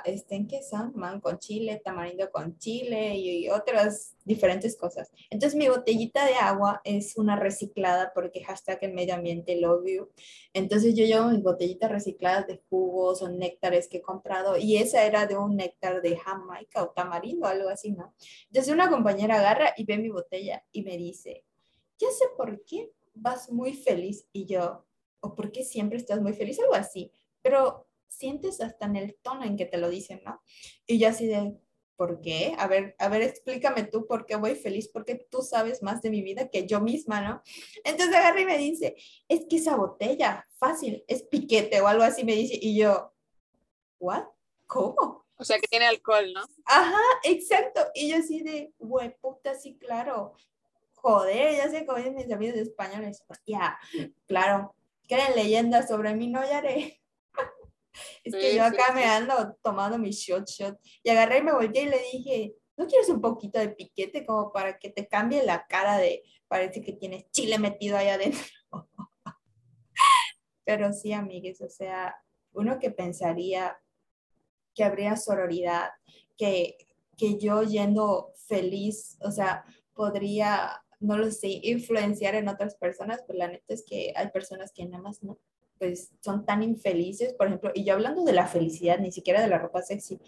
¿en 0.04 0.46
qué 0.46 0.62
son? 0.62 0.92
Man 0.94 1.20
con 1.20 1.38
chile, 1.38 1.80
tamarindo 1.84 2.30
con 2.30 2.58
chile 2.58 3.16
y, 3.16 3.48
otras 3.48 4.16
diferentes 4.24 4.76
cosas. 4.76 5.10
Entonces 5.30 5.58
mi 5.58 5.68
botellita 5.68 6.24
de 6.24 6.34
agua 6.34 6.80
es 6.84 7.16
una 7.16 7.36
reciclada 7.36 8.12
porque 8.14 8.44
hashtag 8.44 8.78
el 8.82 8.92
medio 8.92 9.14
ambiente 9.14 9.60
love 9.60 9.84
you. 9.86 10.08
Entonces 10.52 10.94
yo 10.94 11.04
llevo 11.04 11.30
mis 11.30 11.42
botellitas 11.42 11.90
recicladas 11.90 12.46
de 12.46 12.62
jugos 12.68 13.22
o 13.22 13.28
néctares 13.28 13.88
que 13.88 13.98
he 13.98 14.02
comprado 14.02 14.56
y 14.56 14.76
esa 14.76 15.04
era 15.04 15.26
de 15.26 15.36
un 15.36 15.56
néctar 15.56 16.02
de 16.02 16.16
Jamaica 16.16 16.82
o 16.82 16.90
tamarindo, 16.90 17.46
algo 17.46 17.68
así, 17.68 17.92
¿no? 17.92 18.14
Entonces 18.46 18.72
una 18.72 18.90
compañera 18.90 19.38
agarra 19.38 19.74
y 19.76 19.84
ve 19.84 19.98
mi 19.98 20.10
botella 20.10 20.64
y 20.72 20.82
me 20.82 20.96
dice, 20.96 21.44
ya 21.98 22.08
sé 22.10 22.26
por 22.36 22.64
qué 22.64 22.92
vas 23.14 23.50
muy 23.50 23.74
feliz 23.74 24.26
y 24.32 24.46
yo, 24.46 24.84
o 25.20 25.34
por 25.34 25.50
qué 25.52 25.64
siempre 25.64 25.98
estás 25.98 26.20
muy 26.20 26.32
feliz, 26.32 26.58
algo 26.60 26.74
así. 26.74 27.12
Pero 27.42 27.89
sientes 28.10 28.60
hasta 28.60 28.86
en 28.86 28.96
el 28.96 29.16
tono 29.22 29.44
en 29.44 29.56
que 29.56 29.64
te 29.64 29.78
lo 29.78 29.88
dicen, 29.88 30.20
¿no? 30.24 30.42
Y 30.86 30.98
yo 30.98 31.08
así 31.08 31.26
de, 31.26 31.56
¿por 31.96 32.20
qué? 32.20 32.54
A 32.58 32.66
ver, 32.66 32.94
a 32.98 33.08
ver, 33.08 33.22
explícame 33.22 33.84
tú 33.84 34.06
por 34.06 34.26
qué 34.26 34.36
voy 34.36 34.54
feliz, 34.54 34.88
porque 34.88 35.14
tú 35.14 35.42
sabes 35.42 35.82
más 35.82 36.02
de 36.02 36.10
mi 36.10 36.22
vida 36.22 36.48
que 36.48 36.66
yo 36.66 36.80
misma, 36.80 37.20
¿no? 37.20 37.42
Entonces 37.84 38.14
agarra 38.14 38.40
y 38.40 38.46
me 38.46 38.58
dice, 38.58 38.96
es 39.28 39.46
que 39.48 39.56
esa 39.56 39.76
botella, 39.76 40.46
fácil, 40.58 41.04
es 41.08 41.22
piquete 41.22 41.80
o 41.80 41.86
algo 41.86 42.02
así, 42.02 42.24
me 42.24 42.34
dice, 42.34 42.58
y 42.60 42.76
yo, 42.76 43.14
¿what? 43.98 44.24
¿Cómo? 44.66 45.26
O 45.36 45.44
sea, 45.44 45.58
que 45.58 45.68
tiene 45.68 45.86
alcohol, 45.86 46.32
¿no? 46.34 46.42
Ajá, 46.66 47.00
exacto. 47.24 47.80
Y 47.94 48.10
yo 48.10 48.16
así 48.18 48.42
de, 48.42 48.72
güey, 48.78 49.16
puta, 49.20 49.54
sí, 49.54 49.78
claro. 49.78 50.34
Joder, 50.94 51.56
ya 51.56 51.70
sé 51.70 51.86
cómo 51.86 51.96
dicen 51.96 52.14
mis 52.14 52.30
amigos 52.30 52.58
españoles. 52.58 53.22
Ya, 53.46 53.78
claro. 54.26 54.74
Creen 55.08 55.34
leyendas 55.34 55.88
sobre 55.88 56.14
mí, 56.14 56.28
no, 56.28 56.42
ya 56.42 56.58
haré. 56.58 56.99
Es 58.24 58.34
que 58.34 58.54
yo 58.54 58.64
acá 58.64 58.92
me 58.92 59.04
ando 59.04 59.56
tomando 59.62 59.98
mi 59.98 60.10
shot 60.10 60.48
shot. 60.48 60.78
Y 61.02 61.10
agarré 61.10 61.38
y 61.38 61.42
me 61.42 61.52
volteé 61.52 61.82
y 61.82 61.86
le 61.86 61.98
dije, 62.12 62.54
¿no 62.76 62.86
quieres 62.86 63.08
un 63.08 63.20
poquito 63.20 63.58
de 63.58 63.70
piquete 63.70 64.24
como 64.24 64.52
para 64.52 64.78
que 64.78 64.90
te 64.90 65.06
cambie 65.06 65.44
la 65.44 65.66
cara 65.66 65.98
de, 65.98 66.22
parece 66.48 66.82
que 66.82 66.92
tienes 66.92 67.30
chile 67.30 67.58
metido 67.58 67.96
ahí 67.96 68.08
adentro? 68.08 68.40
Pero 70.64 70.92
sí, 70.92 71.12
amigues, 71.12 71.60
o 71.60 71.68
sea, 71.68 72.16
uno 72.52 72.78
que 72.78 72.90
pensaría 72.90 73.78
que 74.74 74.84
habría 74.84 75.16
sororidad, 75.16 75.90
que, 76.36 76.76
que 77.16 77.38
yo 77.38 77.62
yendo 77.62 78.32
feliz, 78.46 79.18
o 79.20 79.30
sea, 79.30 79.64
podría, 79.94 80.82
no 81.00 81.18
lo 81.18 81.30
sé, 81.30 81.60
influenciar 81.62 82.34
en 82.34 82.48
otras 82.48 82.76
personas, 82.76 83.22
pues 83.26 83.36
la 83.38 83.48
neta 83.48 83.74
es 83.74 83.84
que 83.84 84.12
hay 84.14 84.30
personas 84.30 84.72
que 84.72 84.86
nada 84.86 85.02
más 85.02 85.22
no 85.22 85.38
pues 85.80 86.12
son 86.20 86.44
tan 86.44 86.62
infelices, 86.62 87.32
por 87.32 87.46
ejemplo, 87.46 87.72
y 87.74 87.84
yo 87.84 87.94
hablando 87.94 88.22
de 88.22 88.34
la 88.34 88.46
felicidad, 88.46 88.98
ni 88.98 89.10
siquiera 89.10 89.40
de 89.40 89.48
la 89.48 89.58
ropa 89.58 89.80
sexy, 89.80 90.20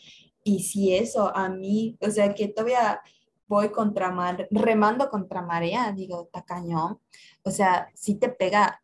y 0.43 0.65
si 0.65 0.97
eso 0.97 1.31
a 1.37 1.51
mí, 1.51 1.99
o 2.01 2.11
sea, 2.11 2.35
que 2.35 2.49
todavía 2.49 3.03
voy 3.47 3.71
contra 3.71 4.11
mar, 4.11 4.49
remando 4.51 5.11
contra 5.11 5.43
marea, 5.43 5.93
digo, 5.93 6.29
tacañón, 6.33 6.99
o 7.45 7.51
sea, 7.51 7.89
si 7.95 8.15
te 8.15 8.31
pega, 8.31 8.83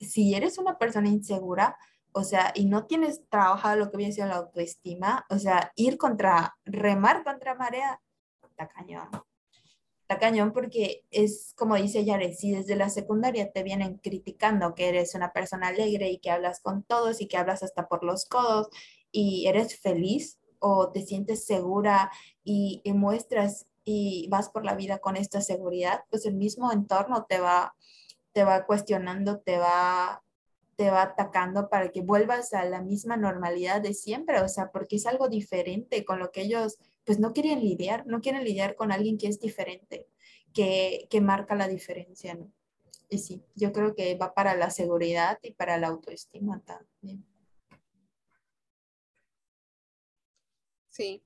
si 0.00 0.34
eres 0.34 0.58
una 0.58 0.78
persona 0.78 1.08
insegura, 1.08 1.76
o 2.12 2.22
sea, 2.22 2.52
y 2.54 2.66
no 2.66 2.86
tienes 2.86 3.28
trabajado 3.28 3.76
lo 3.76 3.90
que 3.90 3.96
viene 3.96 4.12
siendo 4.12 4.32
la 4.32 4.40
autoestima, 4.40 5.26
o 5.28 5.38
sea, 5.38 5.72
ir 5.74 5.98
contra, 5.98 6.56
remar 6.64 7.24
contra 7.24 7.56
marea, 7.56 8.00
tacañón 8.54 9.08
está 10.08 10.20
cañón 10.20 10.52
porque 10.52 11.04
es 11.10 11.52
como 11.56 11.74
dice 11.74 12.04
Yare, 12.04 12.32
si 12.32 12.52
desde 12.52 12.76
la 12.76 12.90
secundaria 12.90 13.50
te 13.50 13.64
vienen 13.64 13.96
criticando 13.98 14.76
que 14.76 14.88
eres 14.88 15.16
una 15.16 15.32
persona 15.32 15.68
alegre 15.68 16.10
y 16.10 16.18
que 16.18 16.30
hablas 16.30 16.60
con 16.60 16.84
todos 16.84 17.20
y 17.20 17.26
que 17.26 17.36
hablas 17.36 17.64
hasta 17.64 17.88
por 17.88 18.04
los 18.04 18.24
codos 18.24 18.68
y 19.10 19.48
eres 19.48 19.80
feliz 19.80 20.38
o 20.60 20.92
te 20.92 21.02
sientes 21.02 21.44
segura 21.44 22.12
y, 22.44 22.82
muestras 22.94 23.66
y 23.84 24.28
vas 24.30 24.48
por 24.48 24.64
la 24.64 24.76
vida 24.76 24.98
con 24.98 25.16
esta 25.16 25.40
seguridad, 25.40 26.04
pues 26.08 26.24
el 26.24 26.34
mismo 26.34 26.70
entorno 26.70 27.26
te 27.28 27.40
va, 27.40 27.74
te 28.32 28.44
va 28.44 28.64
cuestionando, 28.64 29.40
te 29.40 29.58
va 29.58 30.22
te 30.76 30.90
va 30.90 31.02
atacando 31.02 31.70
para 31.70 31.90
que 31.90 32.02
vuelvas 32.02 32.52
a 32.52 32.64
la 32.66 32.82
misma 32.82 33.16
normalidad 33.16 33.80
de 33.80 33.94
siempre, 33.94 34.42
o 34.42 34.48
sea, 34.48 34.70
porque 34.70 34.96
es 34.96 35.06
algo 35.06 35.28
diferente 35.28 36.04
con 36.04 36.18
lo 36.18 36.30
que 36.30 36.42
ellos 36.42 36.78
pues 37.06 37.18
no 37.18 37.32
quieren 37.32 37.60
lidiar, 37.60 38.06
no 38.06 38.20
quieren 38.20 38.44
lidiar 38.44 38.74
con 38.76 38.92
alguien 38.92 39.16
que 39.16 39.28
es 39.28 39.40
diferente, 39.40 40.06
que, 40.52 41.06
que 41.08 41.20
marca 41.22 41.54
la 41.54 41.68
diferencia, 41.68 42.34
¿no? 42.34 42.52
Y 43.08 43.18
sí, 43.18 43.42
yo 43.54 43.72
creo 43.72 43.94
que 43.94 44.16
va 44.16 44.34
para 44.34 44.56
la 44.56 44.68
seguridad 44.70 45.38
y 45.42 45.52
para 45.52 45.78
la 45.78 45.86
autoestima 45.86 46.60
también. 46.64 47.24
Sí, 50.90 51.22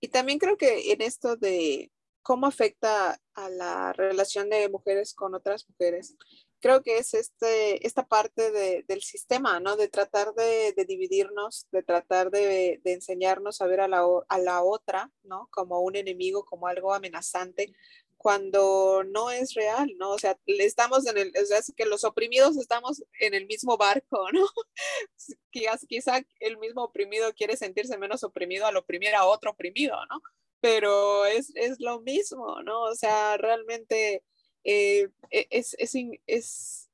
y 0.00 0.08
también 0.08 0.38
creo 0.38 0.58
que 0.58 0.92
en 0.92 1.00
esto 1.00 1.36
de, 1.36 1.90
cómo 2.22 2.46
afecta 2.46 3.20
a 3.34 3.48
la 3.50 3.92
relación 3.92 4.48
de 4.48 4.68
mujeres 4.68 5.14
con 5.14 5.34
otras 5.34 5.68
mujeres. 5.68 6.16
Creo 6.62 6.80
que 6.80 6.98
es 6.98 7.12
este, 7.12 7.84
esta 7.84 8.06
parte 8.06 8.52
del 8.86 9.02
sistema, 9.02 9.58
¿no? 9.58 9.74
De 9.76 9.88
tratar 9.88 10.32
de, 10.34 10.72
dividirnos, 10.86 11.66
de 11.72 11.82
tratar 11.82 12.30
de, 12.30 12.80
enseñarnos 12.84 13.60
a 13.60 13.66
ver 13.66 13.80
a 13.80 13.88
la, 13.88 14.06
a 14.28 14.38
la 14.38 14.62
otra, 14.62 15.10
¿no? 15.24 15.48
Como 15.50 15.80
un 15.80 15.96
enemigo, 15.96 16.44
como 16.44 16.68
algo 16.68 16.94
amenazante, 16.94 17.74
cuando 18.22 19.02
no 19.04 19.32
es 19.32 19.54
real, 19.54 19.92
¿no? 19.98 20.10
O 20.10 20.18
sea, 20.18 20.38
estamos 20.46 21.04
en 21.08 21.18
el, 21.18 21.32
o 21.42 21.44
sea, 21.44 21.58
es 21.58 21.72
que 21.76 21.84
los 21.84 22.04
oprimidos 22.04 22.56
estamos 22.56 23.02
en 23.18 23.34
el 23.34 23.46
mismo 23.46 23.76
barco, 23.76 24.30
¿no? 24.32 24.46
Quizá, 25.50 25.76
quizá 25.88 26.22
el 26.38 26.56
mismo 26.58 26.84
oprimido 26.84 27.34
quiere 27.34 27.56
sentirse 27.56 27.98
menos 27.98 28.22
oprimido 28.22 28.66
al 28.66 28.76
oprimir 28.76 29.16
a 29.16 29.24
otro 29.24 29.50
oprimido, 29.50 29.96
¿no? 30.06 30.22
Pero 30.60 31.26
es, 31.26 31.50
es 31.56 31.80
lo 31.80 32.00
mismo, 32.00 32.62
¿no? 32.62 32.82
O 32.82 32.94
sea, 32.94 33.36
realmente 33.36 34.22
eh, 34.64 35.08
e, 35.30 35.46
es, 35.50 35.74
es, 35.78 35.94
es, 36.26 36.90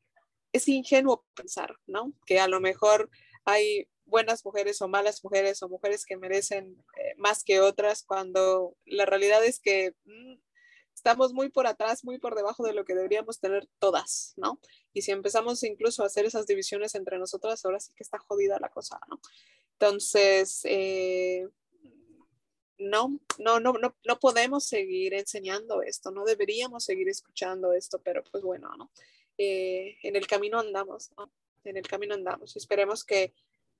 es 0.53 0.69
ingenuo 0.69 1.25
pensar, 1.35 1.79
¿no? 1.87 2.13
Que 2.27 2.41
a 2.41 2.49
lo 2.49 2.61
mejor 2.61 3.11
hay 3.45 3.89
buenas 4.07 4.45
mujeres 4.45 4.81
o 4.83 4.89
malas 4.89 5.23
mujeres 5.23 5.63
o 5.63 5.69
mujeres 5.69 6.05
que 6.05 6.17
merecen 6.17 6.83
eh, 6.97 7.15
más 7.19 7.45
que 7.45 7.61
otras 7.61 8.03
cuando 8.03 8.77
la 8.87 9.05
realidad 9.05 9.45
es 9.45 9.61
que 9.61 9.95
mm, 10.05 10.35
estamos 10.95 11.33
muy 11.33 11.49
por 11.49 11.67
atrás, 11.67 12.05
muy 12.05 12.19
por 12.19 12.35
debajo 12.35 12.65
de 12.65 12.73
lo 12.73 12.85
que 12.85 12.95
deberíamos 12.95 13.39
tener 13.39 13.69
todas, 13.79 14.35
¿no? 14.37 14.61
Y 14.93 15.03
si 15.03 15.13
empezamos 15.13 15.63
incluso 15.63 16.03
a 16.03 16.07
hacer 16.07 16.25
esas 16.25 16.47
divisiones 16.47 16.95
entre 16.95 17.19
nosotras, 17.19 17.65
ahora 17.65 17.81
sí 17.81 17.93
que 17.95 18.03
está 18.03 18.19
jodida 18.19 18.59
la 18.59 18.69
cosa, 18.71 18.99
¿no? 19.09 19.21
Entonces, 19.75 20.63
eh, 20.65 21.47
no, 22.79 23.19
no, 23.39 23.61
no, 23.61 23.73
no, 23.75 23.95
no 24.05 24.19
podemos 24.19 24.65
seguir 24.65 25.15
enseñando 25.15 25.83
esto, 25.83 26.11
no 26.11 26.25
deberíamos 26.25 26.85
seguir 26.85 27.09
escuchando 27.09 27.73
esto, 27.73 28.01
pero 28.03 28.23
pues 28.31 28.43
bueno, 28.43 28.71
¿no? 28.77 28.91
Eh, 29.37 29.97
en 30.03 30.17
el 30.17 30.27
camino 30.27 30.59
andamos, 30.59 31.11
¿no? 31.17 31.31
En 31.65 31.77
el 31.77 31.87
camino 31.87 32.15
andamos. 32.15 32.57
Esperemos 32.57 33.05
que 33.05 33.33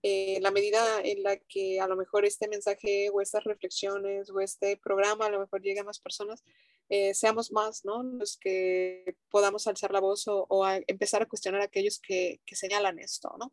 eh, 0.03 0.39
la 0.41 0.53
medida 0.53 1.01
en 1.03 1.25
la 1.25 1.37
que 1.37 1.81
a 1.81 1.89
lo 1.89 1.97
mejor 1.97 2.25
este 2.25 2.47
mensaje 2.47 3.11
o 3.13 3.21
estas 3.21 3.43
reflexiones 3.43 4.31
o 4.31 4.41
este 4.41 4.77
programa 4.77 5.27
a 5.27 5.31
lo 5.31 5.41
mejor 5.41 5.61
llegue 5.61 5.81
a 5.81 5.85
más 5.85 5.99
personas, 5.99 6.45
eh, 6.89 7.13
seamos 7.15 7.51
más, 7.51 7.85
¿no? 7.85 8.03
Los 8.03 8.37
que 8.37 9.17
podamos 9.31 9.67
alzar 9.67 9.93
la 9.93 10.01
voz 10.01 10.25
o, 10.29 10.49
empezar 10.87 11.23
a 11.23 11.27
cuestionar 11.27 11.61
a 11.61 11.65
aquellos 11.65 11.99
que, 11.99 12.41
que 12.47 12.55
señalan 12.57 12.99
esto, 13.01 13.35
¿no? 13.39 13.53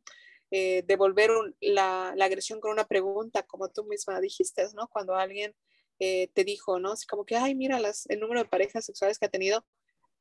Eh, 0.52 0.84
devolver 0.86 1.32
la, 1.60 2.10
agresión 2.10 2.60
con 2.60 2.72
una 2.72 2.86
pregunta, 2.86 3.44
como 3.44 3.70
tú 3.70 3.84
misma 3.86 4.22
dijiste, 4.22 4.66
¿no? 4.76 4.88
Cuando 4.88 5.16
alguien 5.16 5.56
te 5.98 6.44
dijo, 6.44 6.78
¿no? 6.78 6.92
Así 6.92 7.08
como 7.08 7.26
que, 7.26 7.38
ay, 7.38 7.56
mira 7.56 7.80
las, 7.80 8.06
el 8.08 8.20
número 8.20 8.42
de 8.42 8.50
parejas 8.50 8.84
sexuales 8.86 9.18
que 9.18 9.28
ha 9.28 9.30
tenido, 9.30 9.66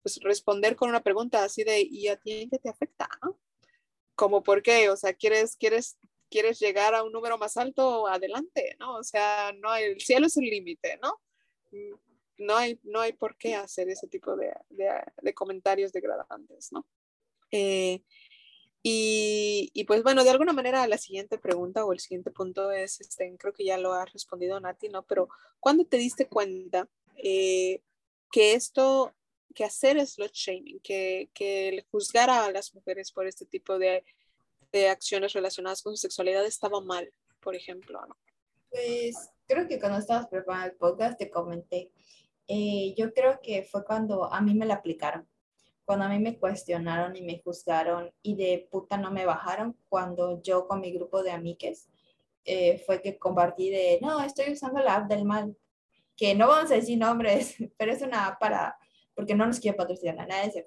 pues 0.03 0.21
responder 0.23 0.77
con 0.77 0.89
una 0.89 1.03
pregunta 1.03 1.43
así 1.43 1.65
de, 1.65 1.81
¿y 1.81 2.07
a 2.07 2.17
ti 2.17 2.47
qué 2.49 2.59
te 2.59 2.69
afecta, 2.69 3.09
no? 3.23 3.41
Como, 4.15 4.45
¿por 4.45 4.63
qué? 4.63 4.89
O 4.89 4.97
sea, 4.97 5.15
¿quieres, 5.15 5.57
quieres 5.57 5.99
quieres 6.35 6.59
llegar 6.59 6.97
a 6.97 7.05
un 7.05 7.13
número 7.13 7.39
más 7.39 7.57
alto, 7.57 8.09
adelante, 8.09 8.77
¿no? 8.81 8.97
O 8.97 9.05
sea, 9.05 9.53
no 9.61 9.73
el 9.77 10.01
cielo 10.01 10.27
es 10.27 10.37
el 10.37 10.47
límite, 10.47 10.99
¿no? 11.01 11.21
Mm, 11.71 11.95
no 12.39 12.57
hay, 12.57 12.81
no 12.83 13.01
hay 13.01 13.13
por 13.13 13.37
qué 13.37 13.55
hacer 13.55 13.89
ese 13.89 14.09
tipo 14.09 14.35
de, 14.35 14.53
de, 14.69 15.35
comentarios 15.35 15.93
degradantes, 15.93 16.73
¿no? 16.73 16.89
Eh, 17.53 18.03
y, 18.87 19.85
pues 19.87 20.03
bueno, 20.03 20.25
de 20.25 20.31
alguna 20.31 20.53
manera 20.53 20.87
la 20.87 20.99
siguiente 20.99 21.39
pregunta 21.39 21.87
o 21.87 21.93
el 21.95 22.01
siguiente 22.01 22.31
punto 22.31 22.71
es, 22.71 23.01
este, 23.01 23.35
creo 23.39 23.55
que 23.55 23.65
ya 23.65 23.79
lo 23.79 23.95
ha 23.95 24.05
respondido 24.05 24.61
Nati, 24.61 24.91
¿no? 24.91 25.05
Pero 25.05 25.29
¿cuándo 25.59 25.87
te 25.87 25.97
diste 25.97 26.29
cuenta 26.29 26.87
eh, 27.17 27.81
que 28.31 28.53
esto, 28.53 29.15
que 29.55 29.65
hacer 29.65 30.07
slot 30.07 30.35
shaming, 30.35 30.81
que, 30.81 31.31
que 31.33 31.87
juzgar 31.91 32.29
a 32.29 32.51
las 32.53 32.75
mujeres 32.75 33.11
por 33.11 33.27
este 33.27 33.47
tipo 33.47 33.79
de 33.79 34.05
acciones 34.91 35.33
relacionadas 35.33 35.81
con 35.81 35.97
su 35.97 36.03
sexualidad 36.03 36.45
estaba 36.45 36.83
mal, 36.83 37.11
por 37.41 37.55
ejemplo, 37.55 38.01
Pues 38.69 39.17
creo 39.47 39.67
que 39.67 39.79
cuando 39.79 39.99
estabas 39.99 40.29
preparando 40.29 40.73
el 40.73 40.77
podcast 40.77 41.19
te 41.19 41.31
comenté. 41.31 41.91
Eh, 42.47 42.95
yo 42.99 43.15
creo 43.15 43.41
que 43.43 43.63
fue 43.63 43.85
cuando 43.85 44.31
a 44.31 44.41
mí 44.43 44.55
me 44.55 44.67
la 44.67 44.75
aplicaron, 44.75 45.27
cuando 45.85 46.07
a 46.07 46.09
mí 46.09 46.19
me 46.19 46.39
cuestionaron 46.39 47.17
y 47.17 47.23
me 47.23 47.41
juzgaron 47.43 48.13
y 48.23 48.37
de 48.37 48.69
puta 48.71 48.97
no 48.97 49.11
me 49.11 49.27
bajaron, 49.27 49.77
cuando 49.89 50.43
yo 50.43 50.67
con 50.67 50.81
mi 50.81 50.93
grupo 50.93 51.23
de 51.23 51.33
amiques 51.33 51.89
eh, 52.45 52.83
fue 52.87 53.01
que 53.01 53.19
compartí 53.19 53.71
de, 53.71 53.99
no, 54.03 54.21
estoy 54.23 54.53
usando 54.53 54.83
la 54.83 54.97
app 54.97 55.09
del 55.09 55.25
mal, 55.25 55.57
que 56.17 56.35
no 56.35 56.49
vamos 56.49 56.71
a 56.71 56.77
decir 56.77 56.99
nombres, 56.99 57.57
pero 57.79 57.93
es 57.93 58.03
una 58.03 58.27
app 58.27 58.41
para, 58.41 58.77
porque 59.15 59.35
no 59.35 59.47
nos 59.47 59.61
quiere 59.61 59.77
patrocinar, 59.77 60.27
nada 60.27 60.43
de 60.43 60.49
eso. 60.49 60.61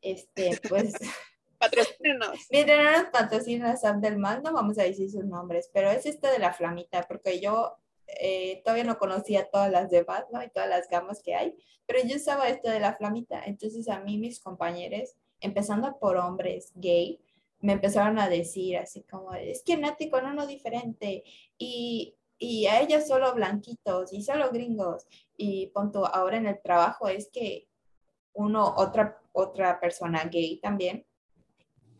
Este, 0.00 0.60
pues 0.68 0.94
Patrocínenos. 1.62 2.38
Miren, 2.50 2.82
no 2.82 2.90
nos 2.90 3.10
patrocina 3.10 3.76
Sam 3.76 4.00
del 4.00 4.18
Mal, 4.18 4.42
no 4.42 4.52
vamos 4.52 4.78
a 4.78 4.82
decir 4.82 5.08
sus 5.08 5.24
nombres, 5.24 5.70
pero 5.72 5.90
es 5.90 6.06
este 6.06 6.28
de 6.28 6.40
la 6.40 6.52
flamita, 6.52 7.06
porque 7.06 7.40
yo 7.40 7.78
eh, 8.20 8.60
todavía 8.64 8.84
no 8.84 8.98
conocía 8.98 9.48
todas 9.50 9.70
las 9.70 9.90
de 9.90 10.02
Batman 10.02 10.44
y 10.46 10.50
todas 10.50 10.68
las 10.68 10.88
gamas 10.88 11.22
que 11.22 11.34
hay, 11.34 11.54
pero 11.86 12.00
yo 12.04 12.16
usaba 12.16 12.48
este 12.48 12.70
de 12.70 12.80
la 12.80 12.96
flamita. 12.96 13.42
Entonces 13.44 13.88
a 13.88 14.00
mí 14.00 14.18
mis 14.18 14.40
compañeros, 14.40 15.14
empezando 15.40 15.98
por 15.98 16.16
hombres 16.16 16.72
gay, 16.74 17.20
me 17.60 17.74
empezaron 17.74 18.18
a 18.18 18.28
decir 18.28 18.76
así 18.76 19.02
como, 19.04 19.32
es 19.34 19.62
que 19.62 19.76
Nati 19.76 20.10
con 20.10 20.26
uno 20.26 20.46
diferente 20.46 21.22
y, 21.58 22.16
y 22.38 22.66
a 22.66 22.80
ella 22.80 23.00
solo 23.00 23.32
blanquitos 23.34 24.12
y 24.12 24.22
solo 24.22 24.50
gringos. 24.50 25.06
Y 25.36 25.68
punto, 25.68 26.06
ahora 26.06 26.38
en 26.38 26.46
el 26.46 26.60
trabajo 26.60 27.08
es 27.08 27.30
que 27.30 27.68
uno, 28.34 28.74
otra, 28.76 29.20
otra 29.32 29.78
persona 29.78 30.24
gay 30.24 30.58
también, 30.58 31.06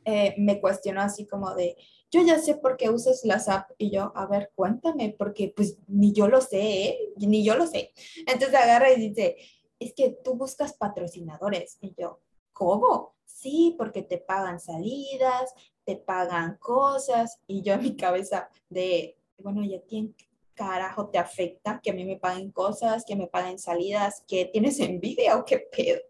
eh, 0.04 0.34
me 0.36 0.60
cuestionó 0.60 1.00
así 1.00 1.26
como 1.26 1.54
de, 1.54 1.76
yo 2.12 2.20
ya 2.20 2.38
sé 2.38 2.56
por 2.56 2.76
qué 2.76 2.90
usas 2.90 3.24
las 3.24 3.48
app 3.48 3.70
y 3.78 3.90
yo, 3.90 4.12
a 4.14 4.26
ver, 4.26 4.52
cuéntame, 4.54 5.14
porque 5.18 5.52
pues 5.56 5.78
ni 5.88 6.12
yo 6.12 6.28
lo 6.28 6.42
sé, 6.42 6.60
¿eh? 6.60 6.98
ni 7.16 7.42
yo 7.42 7.56
lo 7.56 7.66
sé. 7.66 7.92
Entonces 8.26 8.54
agarra 8.54 8.92
y 8.92 9.08
dice, 9.08 9.38
es 9.80 9.94
que 9.94 10.10
tú 10.22 10.34
buscas 10.34 10.74
patrocinadores 10.74 11.78
y 11.80 11.94
yo, 11.98 12.20
¿cómo? 12.52 13.14
Sí, 13.24 13.74
porque 13.78 14.02
te 14.02 14.18
pagan 14.18 14.60
salidas, 14.60 15.54
te 15.84 15.96
pagan 15.96 16.58
cosas 16.58 17.40
y 17.46 17.62
yo 17.62 17.72
en 17.72 17.82
mi 17.82 17.96
cabeza 17.96 18.50
de, 18.68 19.16
bueno, 19.38 19.64
ya 19.64 19.80
tiene 19.80 20.14
carajo 20.54 21.08
te 21.08 21.16
afecta 21.16 21.80
que 21.82 21.90
a 21.90 21.94
mí 21.94 22.04
me 22.04 22.18
paguen 22.18 22.52
cosas, 22.52 23.06
que 23.06 23.16
me 23.16 23.26
paguen 23.26 23.58
salidas, 23.58 24.22
que 24.28 24.44
tienes 24.44 24.78
envidia 24.80 25.38
o 25.38 25.46
qué 25.46 25.58
pedo 25.58 26.02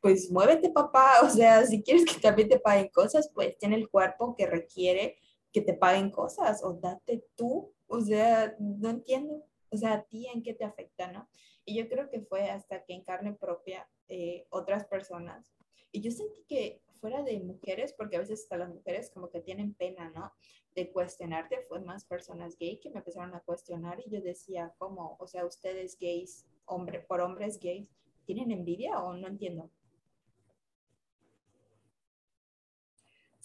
pues 0.00 0.30
muévete 0.30 0.70
papá, 0.70 1.20
o 1.24 1.30
sea, 1.30 1.64
si 1.66 1.82
quieres 1.82 2.04
que 2.04 2.20
también 2.20 2.48
te 2.48 2.58
paguen 2.58 2.88
cosas, 2.88 3.30
pues 3.34 3.56
tiene 3.58 3.76
el 3.76 3.88
cuerpo 3.88 4.34
que 4.36 4.46
requiere 4.46 5.18
que 5.52 5.60
te 5.60 5.74
paguen 5.74 6.10
cosas 6.10 6.62
o 6.62 6.74
date 6.74 7.24
tú, 7.34 7.72
o 7.88 8.00
sea, 8.00 8.54
no 8.58 8.90
entiendo, 8.90 9.44
o 9.70 9.76
sea, 9.76 9.94
a 9.94 10.02
ti 10.02 10.28
en 10.32 10.42
qué 10.42 10.54
te 10.54 10.64
afecta, 10.64 11.10
¿no? 11.10 11.28
Y 11.64 11.76
yo 11.76 11.88
creo 11.88 12.08
que 12.08 12.20
fue 12.20 12.50
hasta 12.50 12.84
que 12.84 12.94
en 12.94 13.02
carne 13.02 13.32
propia 13.32 13.88
eh, 14.08 14.46
otras 14.50 14.84
personas, 14.86 15.52
y 15.92 16.00
yo 16.00 16.10
sentí 16.10 16.44
que 16.48 16.82
fuera 17.00 17.22
de 17.22 17.40
mujeres, 17.40 17.92
porque 17.92 18.16
a 18.16 18.20
veces 18.20 18.42
hasta 18.42 18.58
las 18.58 18.68
mujeres 18.68 19.10
como 19.10 19.30
que 19.30 19.40
tienen 19.40 19.74
pena, 19.74 20.10
¿no? 20.10 20.32
De 20.74 20.92
cuestionarte, 20.92 21.62
fue 21.68 21.80
más 21.80 22.04
personas 22.04 22.56
gay 22.58 22.78
que 22.78 22.90
me 22.90 22.98
empezaron 22.98 23.34
a 23.34 23.40
cuestionar 23.40 24.00
y 24.04 24.10
yo 24.10 24.20
decía, 24.20 24.72
¿cómo? 24.78 25.16
O 25.18 25.26
sea, 25.26 25.44
ustedes 25.44 25.98
gays, 25.98 26.46
hombre, 26.66 27.00
por 27.00 27.20
hombres 27.20 27.58
gays, 27.58 27.88
¿tienen 28.24 28.52
envidia 28.52 29.02
o 29.02 29.14
no 29.14 29.26
entiendo? 29.26 29.70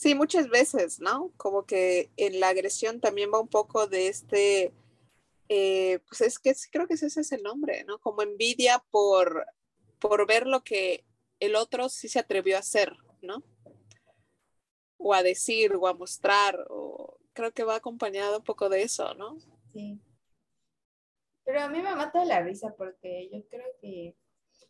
Sí, 0.05 0.13
muchas 0.13 0.49
veces, 0.49 0.99
¿no? 0.99 1.31
Como 1.35 1.65
que 1.65 2.11
en 2.15 2.39
la 2.39 2.49
agresión 2.49 2.99
también 2.99 3.31
va 3.33 3.39
un 3.39 3.47
poco 3.47 3.87
de 3.87 4.07
este, 4.07 4.71
eh, 5.49 5.97
pues 6.07 6.21
es 6.21 6.37
que 6.37 6.53
creo 6.71 6.85
que 6.85 6.93
ese 6.93 7.07
es 7.07 7.31
el 7.31 7.41
nombre, 7.41 7.83
¿no? 7.85 7.97
Como 7.97 8.21
envidia 8.21 8.85
por, 8.91 9.47
por 9.97 10.27
ver 10.27 10.45
lo 10.45 10.63
que 10.63 11.03
el 11.39 11.55
otro 11.55 11.89
sí 11.89 12.07
se 12.07 12.19
atrevió 12.19 12.55
a 12.55 12.59
hacer, 12.59 12.95
¿no? 13.23 13.41
O 14.97 15.11
a 15.15 15.23
decir, 15.23 15.73
o 15.75 15.87
a 15.87 15.95
mostrar, 15.95 16.67
o 16.69 17.17
creo 17.33 17.51
que 17.51 17.63
va 17.63 17.77
acompañado 17.77 18.37
un 18.37 18.43
poco 18.43 18.69
de 18.69 18.83
eso, 18.83 19.15
¿no? 19.15 19.39
Sí. 19.73 19.99
Pero 21.45 21.61
a 21.61 21.67
mí 21.67 21.81
me 21.81 21.95
mata 21.95 22.23
la 22.25 22.41
risa 22.41 22.75
porque 22.77 23.27
yo 23.33 23.43
creo 23.49 23.71
que 23.81 24.15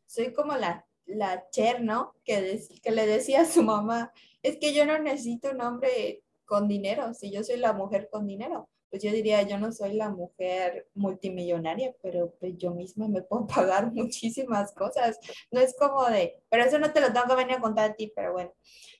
soy 0.05 0.31
como 0.31 0.55
la, 0.55 0.87
la 1.05 1.49
Cher, 1.49 1.81
¿no? 1.81 2.15
Que, 2.23 2.65
que 2.81 2.91
le 2.91 3.05
decía 3.05 3.41
a 3.41 3.45
su 3.45 3.63
mamá, 3.63 4.13
es 4.45 4.57
que 4.57 4.73
yo 4.73 4.85
no 4.85 4.99
necesito 4.99 5.51
un 5.51 5.61
hombre 5.61 6.23
con 6.45 6.67
dinero, 6.67 7.13
si 7.13 7.31
yo 7.31 7.43
soy 7.43 7.57
la 7.57 7.73
mujer 7.73 8.09
con 8.11 8.27
dinero, 8.27 8.69
pues 8.89 9.01
yo 9.03 9.11
diría, 9.11 9.41
yo 9.41 9.57
no 9.57 9.71
soy 9.71 9.93
la 9.93 10.09
mujer 10.09 10.87
multimillonaria, 10.93 11.95
pero 12.01 12.33
pues 12.39 12.55
yo 12.57 12.71
misma 12.71 13.07
me 13.07 13.23
puedo 13.23 13.47
pagar 13.47 13.91
muchísimas 13.91 14.71
cosas. 14.73 15.19
No 15.51 15.59
es 15.59 15.75
como 15.77 16.05
de, 16.05 16.41
pero 16.49 16.63
eso 16.63 16.79
no 16.79 16.93
te 16.93 17.01
lo 17.01 17.11
tengo 17.11 17.27
que 17.27 17.35
venir 17.35 17.55
a 17.55 17.61
contar 17.61 17.91
a 17.91 17.95
ti, 17.95 18.11
pero 18.15 18.33
bueno, 18.33 18.53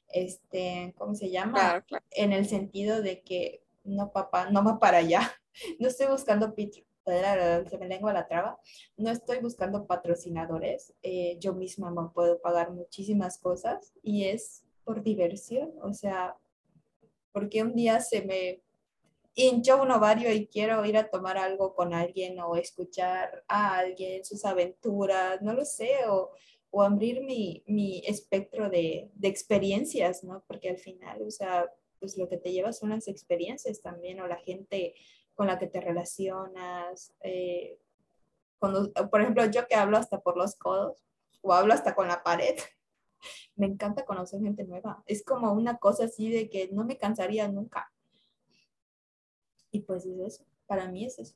este, 0.10 0.94
¿cómo 0.98 1.14
se 1.16 1.30
llama? 1.30 1.86
En 2.12 2.34
el 2.34 2.48
sentido 2.48 3.02
de 3.02 3.22
que, 3.22 3.64
no, 3.84 4.12
papá, 4.12 4.50
no 4.50 4.64
va 4.64 4.80
para 4.80 4.98
allá. 4.98 5.22
No 5.80 5.88
estoy 5.88 6.08
buscando 6.08 6.54
se 7.06 7.78
me 7.78 7.88
lengua 7.88 8.12
la 8.12 8.28
traba, 8.28 8.60
no 8.98 9.10
estoy 9.10 9.40
buscando 9.40 9.86
patrocinadores, 9.86 10.94
eh, 11.02 11.38
yo 11.40 11.54
misma 11.54 11.92
me 11.92 12.10
puedo 12.10 12.42
pagar 12.42 12.72
muchísimas 12.72 13.38
cosas 13.38 13.94
y 14.02 14.26
es 14.26 14.65
por 14.86 15.04
diversión, 15.04 15.74
o 15.82 15.94
sea, 15.94 16.38
porque 17.34 17.62
un 17.64 17.76
día 17.76 18.00
se 18.00 18.22
me 18.22 18.62
hincha 19.34 19.76
un 19.76 19.92
ovario 19.92 20.32
y 20.32 20.48
quiero 20.48 20.86
ir 20.86 20.98
a 20.98 21.10
tomar 21.10 21.38
algo 21.38 21.76
con 21.76 21.94
alguien 21.94 22.40
o 22.40 22.56
escuchar 22.56 23.44
a 23.50 23.78
alguien 23.78 24.24
sus 24.24 24.46
aventuras, 24.46 25.42
no 25.42 25.54
lo 25.54 25.66
sé, 25.66 25.92
o, 26.08 26.32
o 26.72 26.82
abrir 26.82 27.22
mi, 27.22 27.64
mi 27.68 28.02
espectro 28.06 28.70
de, 28.70 29.10
de, 29.14 29.28
experiencias, 29.28 30.24
¿no? 30.24 30.44
Porque 30.48 30.70
al 30.70 30.78
final, 30.78 31.22
o 31.22 31.32
sea, 31.32 31.70
pues 32.00 32.18
lo 32.18 32.30
que 32.30 32.38
te 32.38 32.54
llevas 32.54 32.80
son 32.80 32.92
las 32.92 33.08
experiencias 33.10 33.82
también, 33.82 34.22
o 34.22 34.28
la 34.28 34.38
gente 34.38 34.96
con 35.34 35.48
la 35.48 35.60
que 35.60 35.68
te 35.68 35.82
relacionas. 35.82 37.14
Eh, 37.22 37.78
cuando, 38.58 38.92
por 38.94 39.22
ejemplo, 39.22 39.46
yo 39.46 39.68
que 39.68 39.76
hablo 39.76 39.98
hasta 39.98 40.22
por 40.22 40.38
los 40.38 40.56
codos, 40.56 41.06
o 41.42 41.54
hablo 41.54 41.74
hasta 41.74 41.94
con 41.94 42.08
la 42.08 42.24
pared, 42.24 42.56
me 43.56 43.68
encanta 43.68 44.06
conocer 44.06 44.42
gente 44.42 44.64
nueva. 44.64 45.04
Es 45.06 45.24
como 45.24 45.52
una 45.54 45.78
cosa 45.78 46.06
así 46.06 46.30
de 46.30 46.50
que 46.50 46.70
no 46.72 46.86
me 46.86 46.98
cansaría 46.98 47.48
nunca. 47.48 47.92
Y 49.72 49.82
pues 49.82 50.06
es 50.06 50.20
eso, 50.20 50.46
para 50.68 50.88
mí 50.88 51.06
es 51.06 51.20
eso. 51.20 51.36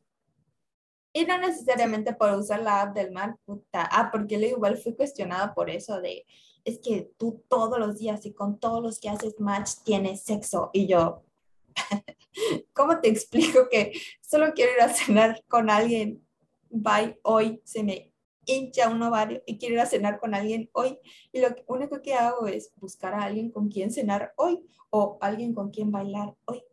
Y 1.11 1.25
no 1.25 1.37
necesariamente 1.39 2.13
por 2.13 2.31
usar 2.31 2.61
la 2.61 2.81
app 2.81 2.95
del 2.95 3.11
mar, 3.11 3.35
puta. 3.45 3.87
Ah, 3.91 4.09
porque 4.11 4.37
le 4.37 4.49
igual 4.49 4.77
fui 4.77 4.95
cuestionada 4.95 5.53
por 5.55 5.69
eso 5.69 5.99
de, 5.99 6.25
es 6.63 6.79
que 6.79 7.11
tú 7.17 7.43
todos 7.47 7.79
los 7.79 7.97
días 7.97 8.25
y 8.25 8.33
con 8.33 8.59
todos 8.59 8.81
los 8.81 8.99
que 8.99 9.09
haces 9.09 9.39
match 9.39 9.71
tienes 9.83 10.23
sexo. 10.23 10.69
Y 10.71 10.87
yo, 10.87 11.23
¿cómo 12.73 12.99
te 12.99 13.09
explico 13.09 13.67
que 13.69 13.93
solo 14.21 14.53
quiero 14.53 14.73
ir 14.73 14.81
a 14.81 14.93
cenar 14.93 15.43
con 15.47 15.69
alguien? 15.69 16.25
Bye, 16.69 17.19
hoy 17.23 17.61
se 17.63 17.83
me 17.83 18.08
hincha 18.49 18.89
un 18.89 19.01
ovario 19.01 19.41
y 19.45 19.57
quiero 19.57 19.75
ir 19.75 19.81
a 19.81 19.85
cenar 19.85 20.19
con 20.19 20.33
alguien 20.33 20.69
hoy. 20.73 20.97
Y 21.31 21.39
lo 21.39 21.49
único 21.67 22.01
que 22.01 22.13
hago 22.13 22.47
es 22.47 22.71
buscar 22.77 23.13
a 23.13 23.23
alguien 23.23 23.51
con 23.51 23.69
quien 23.69 23.91
cenar 23.91 24.33
hoy 24.35 24.65
o 24.89 25.17
alguien 25.21 25.53
con 25.53 25.69
quien 25.69 25.91
bailar 25.91 26.35
hoy. 26.45 26.63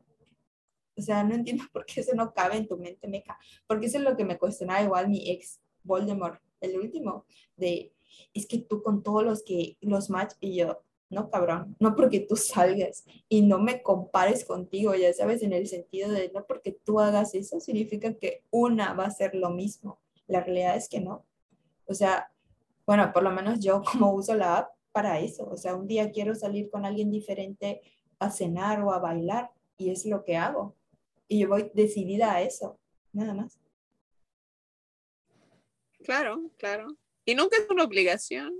O 0.96 1.02
sea, 1.02 1.22
no 1.24 1.34
entiendo 1.34 1.64
por 1.72 1.84
qué 1.84 2.00
eso 2.00 2.14
no 2.14 2.32
cabe 2.32 2.56
en 2.56 2.66
tu 2.66 2.76
mente, 2.76 3.08
meca. 3.08 3.38
Porque 3.66 3.86
eso 3.86 3.98
es 3.98 4.04
lo 4.04 4.16
que 4.16 4.24
me 4.24 4.38
cuestionaba 4.38 4.82
igual 4.82 5.08
mi 5.08 5.30
ex 5.30 5.60
Voldemort, 5.82 6.40
el 6.60 6.76
último, 6.80 7.26
de, 7.56 7.92
es 8.34 8.46
que 8.46 8.58
tú 8.58 8.82
con 8.82 9.04
todos 9.04 9.22
los 9.22 9.44
que 9.44 9.76
los 9.80 10.10
match 10.10 10.34
y 10.40 10.56
yo, 10.56 10.82
no 11.08 11.30
cabrón, 11.30 11.76
no 11.78 11.94
porque 11.94 12.20
tú 12.20 12.34
salgas 12.34 13.04
y 13.28 13.42
no 13.42 13.60
me 13.60 13.82
compares 13.82 14.44
contigo, 14.44 14.94
ya 14.94 15.12
sabes, 15.12 15.42
en 15.42 15.52
el 15.52 15.68
sentido 15.68 16.10
de 16.10 16.30
no 16.34 16.44
porque 16.46 16.72
tú 16.72 16.98
hagas 16.98 17.34
eso 17.34 17.60
significa 17.60 18.14
que 18.14 18.42
una 18.50 18.94
va 18.94 19.04
a 19.04 19.10
ser 19.10 19.34
lo 19.34 19.50
mismo. 19.50 20.00
La 20.26 20.40
realidad 20.42 20.76
es 20.76 20.88
que 20.88 21.00
no. 21.00 21.24
O 21.86 21.94
sea, 21.94 22.30
bueno, 22.86 23.12
por 23.12 23.22
lo 23.22 23.30
menos 23.30 23.60
yo 23.60 23.82
como 23.90 24.12
uso 24.12 24.34
la 24.34 24.58
app 24.58 24.70
para 24.92 25.20
eso. 25.20 25.48
O 25.48 25.56
sea, 25.56 25.74
un 25.74 25.86
día 25.86 26.10
quiero 26.10 26.34
salir 26.34 26.70
con 26.70 26.84
alguien 26.84 27.10
diferente 27.10 27.82
a 28.18 28.30
cenar 28.30 28.82
o 28.82 28.92
a 28.92 28.98
bailar 28.98 29.50
y 29.76 29.90
es 29.90 30.06
lo 30.06 30.24
que 30.24 30.36
hago. 30.36 30.74
Y 31.28 31.40
yo 31.40 31.48
voy 31.48 31.70
decidida 31.74 32.34
a 32.34 32.42
eso, 32.42 32.78
nada 33.12 33.34
más. 33.34 33.58
Claro, 36.04 36.50
claro. 36.56 36.96
Y 37.24 37.34
nunca 37.34 37.56
es 37.56 37.66
una 37.68 37.84
obligación. 37.84 38.54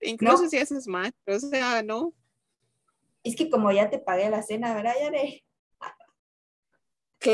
Incluso 0.00 0.48
si 0.48 0.56
haces 0.56 0.86
más, 0.86 1.12
o 1.26 1.38
sea, 1.38 1.82
no. 1.82 2.14
Es 3.22 3.36
que 3.36 3.50
como 3.50 3.70
ya 3.72 3.90
te 3.90 3.98
pagué 3.98 4.30
la 4.30 4.42
cena, 4.42 4.74
¿verdad, 4.74 4.94
Yare? 5.00 5.44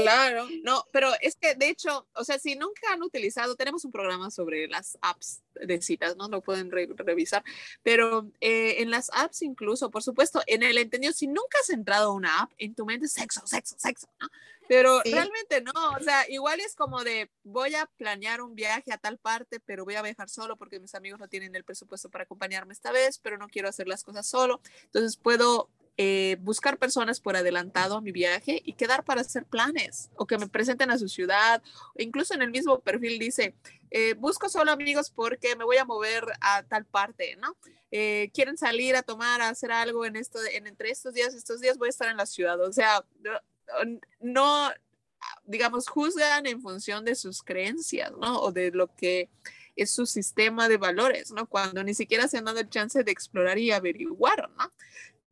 Claro, 0.02 0.48
no, 0.62 0.84
pero 0.92 1.10
es 1.20 1.36
que 1.36 1.54
de 1.54 1.68
hecho, 1.68 2.06
o 2.14 2.24
sea, 2.24 2.38
si 2.38 2.56
nunca 2.56 2.92
han 2.92 3.02
utilizado, 3.02 3.56
tenemos 3.56 3.84
un 3.84 3.92
programa 3.92 4.30
sobre 4.30 4.68
las 4.68 4.98
apps 5.00 5.42
de 5.54 5.80
citas, 5.80 6.16
¿no? 6.16 6.28
Lo 6.28 6.40
pueden 6.42 6.70
revisar, 6.70 7.44
pero 7.82 8.30
eh, 8.40 8.82
en 8.82 8.90
las 8.90 9.10
apps 9.12 9.42
incluso, 9.42 9.90
por 9.90 10.02
supuesto, 10.02 10.42
en 10.46 10.62
el 10.62 10.78
entendido, 10.78 11.12
si 11.12 11.26
nunca 11.26 11.58
has 11.62 11.70
entrado 11.70 12.10
a 12.10 12.14
una 12.14 12.42
app, 12.42 12.52
en 12.58 12.74
tu 12.74 12.84
mente 12.84 13.08
sexo, 13.08 13.46
sexo, 13.46 13.76
sexo, 13.78 14.08
¿no? 14.20 14.28
Pero 14.68 15.02
realmente 15.04 15.60
no, 15.60 15.72
o 15.90 16.02
sea, 16.02 16.28
igual 16.30 16.60
es 16.60 16.74
como 16.74 17.04
de 17.04 17.30
voy 17.42 17.74
a 17.74 17.86
planear 17.98 18.40
un 18.40 18.54
viaje 18.54 18.92
a 18.92 18.98
tal 18.98 19.18
parte, 19.18 19.60
pero 19.60 19.84
voy 19.84 19.94
a 19.94 20.02
viajar 20.02 20.28
solo 20.28 20.56
porque 20.56 20.80
mis 20.80 20.94
amigos 20.94 21.20
no 21.20 21.28
tienen 21.28 21.54
el 21.54 21.64
presupuesto 21.64 22.08
para 22.08 22.24
acompañarme 22.24 22.72
esta 22.72 22.92
vez, 22.92 23.18
pero 23.18 23.36
no 23.36 23.48
quiero 23.48 23.68
hacer 23.68 23.88
las 23.88 24.02
cosas 24.02 24.26
solo. 24.26 24.60
Entonces 24.84 25.16
puedo 25.16 25.68
eh, 25.96 26.36
buscar 26.40 26.76
personas 26.76 27.20
por 27.20 27.36
adelantado 27.36 27.96
a 27.96 28.00
mi 28.00 28.10
viaje 28.10 28.60
y 28.64 28.72
quedar 28.72 29.04
para 29.04 29.20
hacer 29.20 29.44
planes 29.44 30.10
o 30.16 30.26
que 30.26 30.38
me 30.38 30.48
presenten 30.48 30.90
a 30.90 30.98
su 30.98 31.08
ciudad. 31.08 31.62
Incluso 31.96 32.34
en 32.34 32.42
el 32.42 32.50
mismo 32.50 32.80
perfil 32.80 33.18
dice, 33.20 33.54
eh, 33.90 34.14
busco 34.14 34.48
solo 34.48 34.72
amigos 34.72 35.10
porque 35.10 35.54
me 35.54 35.64
voy 35.64 35.76
a 35.76 35.84
mover 35.84 36.24
a 36.40 36.64
tal 36.64 36.84
parte, 36.84 37.36
¿no? 37.36 37.56
Eh, 37.92 38.30
quieren 38.34 38.58
salir 38.58 38.96
a 38.96 39.04
tomar, 39.04 39.40
a 39.40 39.50
hacer 39.50 39.70
algo 39.70 40.04
en 40.04 40.16
esto, 40.16 40.40
en 40.52 40.66
entre 40.66 40.90
estos 40.90 41.14
días, 41.14 41.32
estos 41.32 41.60
días 41.60 41.78
voy 41.78 41.86
a 41.86 41.90
estar 41.90 42.08
en 42.08 42.16
la 42.16 42.26
ciudad. 42.26 42.60
O 42.60 42.72
sea, 42.72 43.04
no, 44.18 44.70
digamos, 45.44 45.88
juzgan 45.88 46.46
en 46.46 46.60
función 46.60 47.04
de 47.04 47.14
sus 47.14 47.44
creencias, 47.44 48.10
¿no? 48.20 48.40
O 48.40 48.50
de 48.50 48.72
lo 48.72 48.92
que 48.96 49.28
es 49.76 49.90
su 49.90 50.06
sistema 50.06 50.68
de 50.68 50.76
valores, 50.76 51.30
¿no? 51.30 51.46
Cuando 51.48 51.82
ni 51.84 51.94
siquiera 51.94 52.28
se 52.28 52.38
han 52.38 52.44
dado 52.44 52.60
el 52.60 52.68
chance 52.68 53.02
de 53.02 53.12
explorar 53.12 53.58
y 53.58 53.70
averiguar, 53.70 54.50
¿no? 54.56 54.72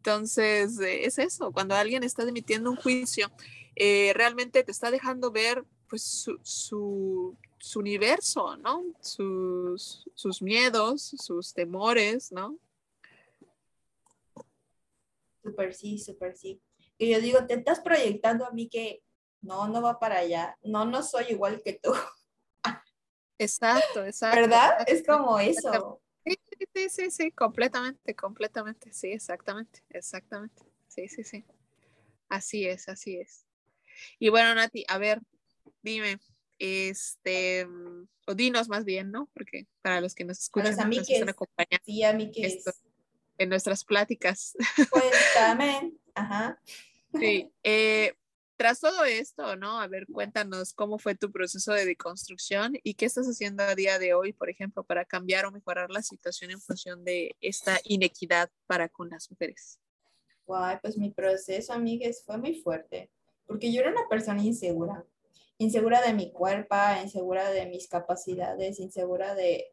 Entonces, 0.05 0.81
eh, 0.81 1.05
es 1.05 1.17
eso, 1.21 1.53
cuando 1.53 1.77
alguien 1.77 2.03
está 2.03 2.25
emitiendo 2.25 2.69
un 2.69 2.77
juicio, 2.77 3.31
eh, 3.77 4.13
realmente 4.17 4.65
te 4.65 4.73
está 4.73 4.91
dejando 4.91 5.31
ver 5.31 5.65
pues 5.89 6.03
su, 6.03 6.41
su, 6.43 7.37
su 7.61 7.79
universo, 7.79 8.57
¿no? 8.57 8.83
Sus, 9.01 10.05
sus, 10.13 10.43
miedos, 10.43 11.15
sus 11.21 11.55
temores, 11.55 12.33
¿no? 12.33 12.59
Súper 15.41 15.73
sí, 15.73 16.01
súper 16.01 16.37
sí. 16.37 16.61
Y 16.99 17.13
yo 17.13 17.21
digo, 17.21 17.47
te 17.47 17.55
estás 17.55 17.79
proyectando 17.79 18.45
a 18.45 18.51
mí 18.51 18.69
que 18.69 19.05
no, 19.41 19.69
no 19.69 19.83
va 19.83 20.01
para 20.01 20.19
allá, 20.19 20.59
no, 20.65 20.85
no 20.85 21.05
soy 21.05 21.27
igual 21.29 21.63
que 21.63 21.79
tú. 21.81 21.93
Exacto, 23.39 24.05
exacto. 24.05 24.41
¿Verdad? 24.41 24.85
Es 24.89 25.07
como 25.07 25.39
eso. 25.39 26.03
Sí, 26.25 26.39
sí, 26.75 26.89
sí, 26.89 27.11
sí, 27.11 27.31
completamente, 27.33 28.15
completamente, 28.15 28.93
sí, 28.93 29.13
exactamente, 29.13 29.83
exactamente, 29.91 30.63
sí, 30.89 31.09
sí, 31.09 31.25
sí. 31.25 31.45
Así 32.29 32.67
es, 32.67 32.89
así 32.89 33.17
es. 33.17 33.45
Y 34.19 34.29
bueno, 34.29 34.55
Nati, 34.55 34.85
a 34.89 34.99
ver, 34.99 35.21
dime, 35.83 36.19
este, 36.59 37.67
o 38.27 38.35
dinos 38.35 38.69
más 38.69 38.85
bien, 38.85 39.11
¿no? 39.11 39.29
Porque 39.35 39.67
para 39.83 40.01
los 40.01 40.15
que 40.15 40.25
nos 40.25 40.39
escuchan, 40.39 40.79
a 40.79 40.85
nos 40.85 41.09
están 41.11 41.29
acompañando 41.29 41.85
sí, 41.85 42.03
a 42.03 42.17
en 43.39 43.49
nuestras 43.49 43.85
pláticas. 43.85 44.57
Cuéntame, 44.91 45.93
ajá. 46.15 46.61
Sí, 47.19 47.53
eh, 47.63 48.15
tras 48.63 48.79
todo 48.79 49.05
esto, 49.05 49.57
¿no? 49.57 49.81
A 49.81 49.89
ver, 49.89 50.07
cuéntanos 50.07 50.73
cómo 50.73 50.97
fue 50.97 51.17
tu 51.17 51.33
proceso 51.33 51.73
de 51.73 51.85
deconstrucción 51.85 52.79
y 52.85 52.95
qué 52.95 53.07
estás 53.07 53.27
haciendo 53.27 53.65
a 53.65 53.75
día 53.75 53.99
de 53.99 54.15
hoy, 54.15 54.33
por 54.33 54.49
ejemplo, 54.49 54.85
para 54.85 55.05
cambiar 55.05 55.47
o 55.47 55.51
mejorar 55.51 55.91
la 55.91 56.01
situación 56.01 56.53
en 56.53 56.61
función 56.61 57.05
de 57.05 57.35
esta 57.41 57.81
inequidad 57.83 58.51
para 58.69 58.89
con 58.89 59.11
las 59.11 59.29
mujeres. 59.33 59.81
Guay, 60.47 60.79
pues 60.81 60.97
mi 60.97 61.11
proceso, 61.11 61.73
amigues, 61.73 62.23
fue 62.25 62.39
muy 62.39 62.55
fuerte, 62.55 63.11
porque 63.49 63.73
yo 63.73 63.81
era 63.81 63.91
una 63.91 64.09
persona 64.09 64.41
insegura, 64.45 65.05
insegura 65.59 66.01
de 66.01 66.15
mi 66.15 66.31
cuerpo, 66.31 66.77
insegura 67.03 67.51
de 67.51 67.67
mis 67.67 67.89
capacidades, 67.89 68.79
insegura 68.79 69.35
de, 69.35 69.73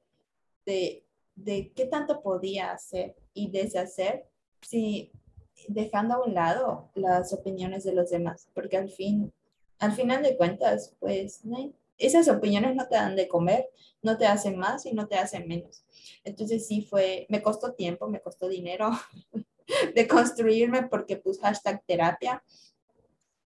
de, 0.65 1.05
de 1.35 1.71
qué 1.75 1.85
tanto 1.85 2.23
podía 2.23 2.71
hacer 2.71 3.15
y 3.35 3.51
deshacer 3.51 4.25
si 4.63 5.11
dejando 5.67 6.15
a 6.15 6.23
un 6.25 6.33
lado 6.33 6.89
las 6.95 7.33
opiniones 7.33 7.83
de 7.83 7.93
los 7.93 8.09
demás, 8.09 8.49
porque 8.53 8.77
al 8.77 8.89
fin, 8.89 9.31
al 9.79 9.93
final 9.93 10.23
de 10.23 10.37
cuentas, 10.37 10.95
pues 10.99 11.41
esas 11.97 12.27
opiniones 12.29 12.75
no 12.75 12.87
te 12.87 12.95
dan 12.95 13.15
de 13.15 13.27
comer, 13.27 13.69
no 14.01 14.17
te 14.17 14.25
hacen 14.25 14.57
más 14.57 14.85
y 14.85 14.93
no 14.93 15.07
te 15.07 15.15
hacen 15.15 15.47
menos. 15.47 15.83
Entonces 16.23 16.65
sí 16.65 16.81
fue, 16.81 17.25
me 17.29 17.41
costó 17.41 17.73
tiempo, 17.73 18.07
me 18.07 18.21
costó 18.21 18.47
dinero 18.47 18.91
de 19.95 20.07
construirme 20.07 20.87
porque 20.87 21.17
pues 21.17 21.39
hashtag 21.39 21.83
terapia. 21.85 22.43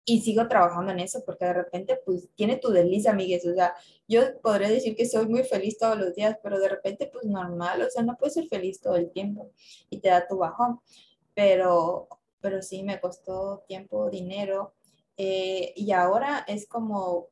Y 0.05 0.21
sigo 0.21 0.49
trabajando 0.49 0.91
en 0.91 0.99
eso 0.99 1.23
porque 1.25 1.45
de 1.45 1.53
repente 1.53 1.97
pues 2.05 2.29
tiene 2.35 2.57
tu 2.57 2.71
desliza, 2.71 3.13
amigues, 3.13 3.47
o 3.47 3.55
sea, 3.55 3.73
yo 4.09 4.23
podría 4.41 4.69
decir 4.69 4.97
que 4.97 5.07
soy 5.07 5.27
muy 5.27 5.45
feliz 5.45 5.79
todos 5.79 5.97
los 5.97 6.13
días, 6.17 6.37
pero 6.43 6.59
de 6.59 6.69
repente 6.69 7.09
pues 7.13 7.25
normal, 7.25 7.83
o 7.83 7.89
sea, 7.89 8.03
no 8.03 8.17
puedes 8.17 8.35
ser 8.35 8.49
feliz 8.49 8.81
todo 8.81 8.97
el 8.97 9.13
tiempo 9.13 9.53
y 9.91 9.99
te 9.99 10.09
da 10.09 10.27
tu 10.27 10.39
bajón 10.39 10.81
pero, 11.35 12.09
pero 12.41 12.63
sí 12.63 12.83
me 12.83 13.01
costó 13.01 13.65
tiempo, 13.67 14.11
dinero. 14.11 14.75
Eh, 15.17 15.73
y 15.77 15.93
ahora 15.93 16.45
es 16.49 16.67
como, 16.67 17.29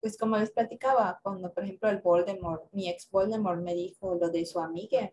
pues 0.00 0.16
como 0.16 0.36
les 0.36 0.50
platicaba, 0.50 1.20
cuando 1.22 1.52
por 1.52 1.64
ejemplo 1.64 1.88
el 1.90 1.98
Voldemort, 1.98 2.72
mi 2.72 2.88
ex 2.88 3.10
Voldemort 3.10 3.60
me 3.60 3.74
dijo 3.74 4.14
lo 4.14 4.30
de 4.30 4.46
su 4.46 4.60
amiga, 4.60 5.12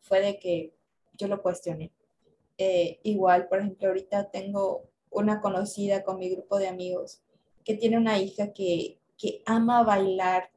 fue 0.00 0.20
de 0.20 0.38
que 0.38 0.74
yo 1.14 1.28
lo 1.28 1.42
cuestioné. 1.42 1.92
Eh, 2.58 3.00
igual, 3.02 3.48
por 3.48 3.60
ejemplo, 3.60 3.88
ahorita 3.88 4.30
tengo 4.30 4.84
una 5.10 5.40
conocida 5.40 6.02
con 6.04 6.18
mi 6.18 6.30
grupo 6.30 6.58
de 6.58 6.68
amigos 6.68 7.22
que 7.64 7.74
tiene 7.74 7.96
una 7.98 8.18
hija 8.18 8.52
que 8.52 8.98
que 9.16 9.42
ama 9.46 9.82
bailar 9.82 10.50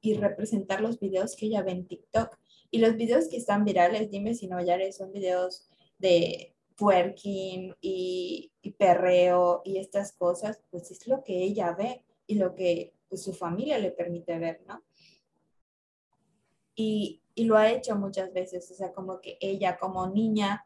y 0.00 0.14
representar 0.14 0.80
los 0.80 0.98
videos 0.98 1.36
que 1.36 1.46
ella 1.46 1.62
ve 1.62 1.72
en 1.72 1.86
TikTok. 1.86 2.38
Y 2.70 2.78
los 2.78 2.96
videos 2.96 3.28
que 3.28 3.36
están 3.36 3.64
virales, 3.64 4.10
dime 4.10 4.34
si 4.34 4.46
no, 4.46 4.62
ya 4.62 4.76
son 4.92 5.12
videos 5.12 5.69
de 6.00 6.54
twerking 6.76 7.74
y, 7.80 8.52
y, 8.62 8.70
perreo 8.72 9.62
y 9.64 9.78
estas 9.78 10.12
cosas, 10.12 10.62
pues 10.70 10.90
es 10.90 11.06
lo 11.06 11.22
que 11.22 11.42
ella 11.42 11.72
ve 11.72 12.04
y 12.26 12.36
lo 12.36 12.54
que 12.54 12.94
pues, 13.08 13.22
su 13.22 13.34
familia 13.34 13.78
le 13.78 13.90
permite 13.90 14.38
ver, 14.38 14.62
¿no? 14.66 14.82
Y, 16.74 17.22
y, 17.34 17.44
lo 17.44 17.56
ha 17.56 17.70
hecho 17.70 17.96
muchas 17.96 18.32
veces, 18.32 18.70
o 18.70 18.74
sea, 18.74 18.92
como 18.92 19.20
que 19.20 19.36
ella 19.40 19.76
como 19.78 20.06
niña 20.08 20.64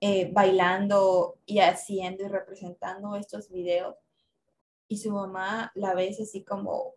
eh, 0.00 0.30
bailando 0.32 1.40
y 1.44 1.58
haciendo 1.58 2.24
y 2.24 2.28
representando 2.28 3.16
estos 3.16 3.50
videos 3.50 3.96
y 4.86 4.98
su 4.98 5.10
mamá 5.10 5.72
la 5.74 5.94
ve 5.94 6.16
así 6.20 6.44
como 6.44 6.94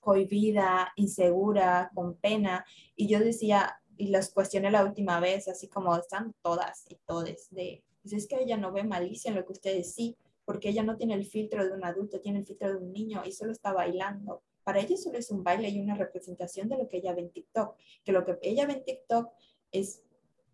cohibida, 0.00 0.92
insegura, 0.96 1.90
con 1.94 2.16
pena. 2.16 2.64
Y 2.96 3.08
yo 3.08 3.20
decía, 3.20 3.79
y 4.00 4.06
las 4.06 4.30
cuestioné 4.30 4.70
la 4.70 4.82
última 4.82 5.20
vez, 5.20 5.46
así 5.46 5.68
como 5.68 5.94
están 5.94 6.34
todas 6.40 6.86
y 6.88 6.94
todes, 7.06 7.48
de, 7.50 7.84
pues 8.00 8.14
es 8.14 8.26
que 8.26 8.36
ella 8.40 8.56
no 8.56 8.72
ve 8.72 8.82
malicia 8.82 9.28
en 9.28 9.34
lo 9.34 9.44
que 9.44 9.52
ustedes 9.52 9.94
sí, 9.94 10.16
porque 10.46 10.70
ella 10.70 10.82
no 10.82 10.96
tiene 10.96 11.12
el 11.12 11.26
filtro 11.26 11.62
de 11.62 11.72
un 11.72 11.84
adulto, 11.84 12.18
tiene 12.18 12.38
el 12.38 12.46
filtro 12.46 12.70
de 12.70 12.76
un 12.76 12.94
niño 12.94 13.20
y 13.26 13.32
solo 13.32 13.52
está 13.52 13.74
bailando. 13.74 14.42
Para 14.64 14.80
ella 14.80 14.96
solo 14.96 15.18
es 15.18 15.30
un 15.30 15.44
baile 15.44 15.68
y 15.68 15.78
una 15.80 15.96
representación 15.96 16.70
de 16.70 16.78
lo 16.78 16.88
que 16.88 16.96
ella 16.96 17.12
ve 17.12 17.20
en 17.20 17.30
TikTok, 17.30 17.76
que 18.02 18.12
lo 18.12 18.24
que 18.24 18.38
ella 18.40 18.64
ve 18.64 18.72
en 18.72 18.84
TikTok 18.84 19.32
es 19.70 20.02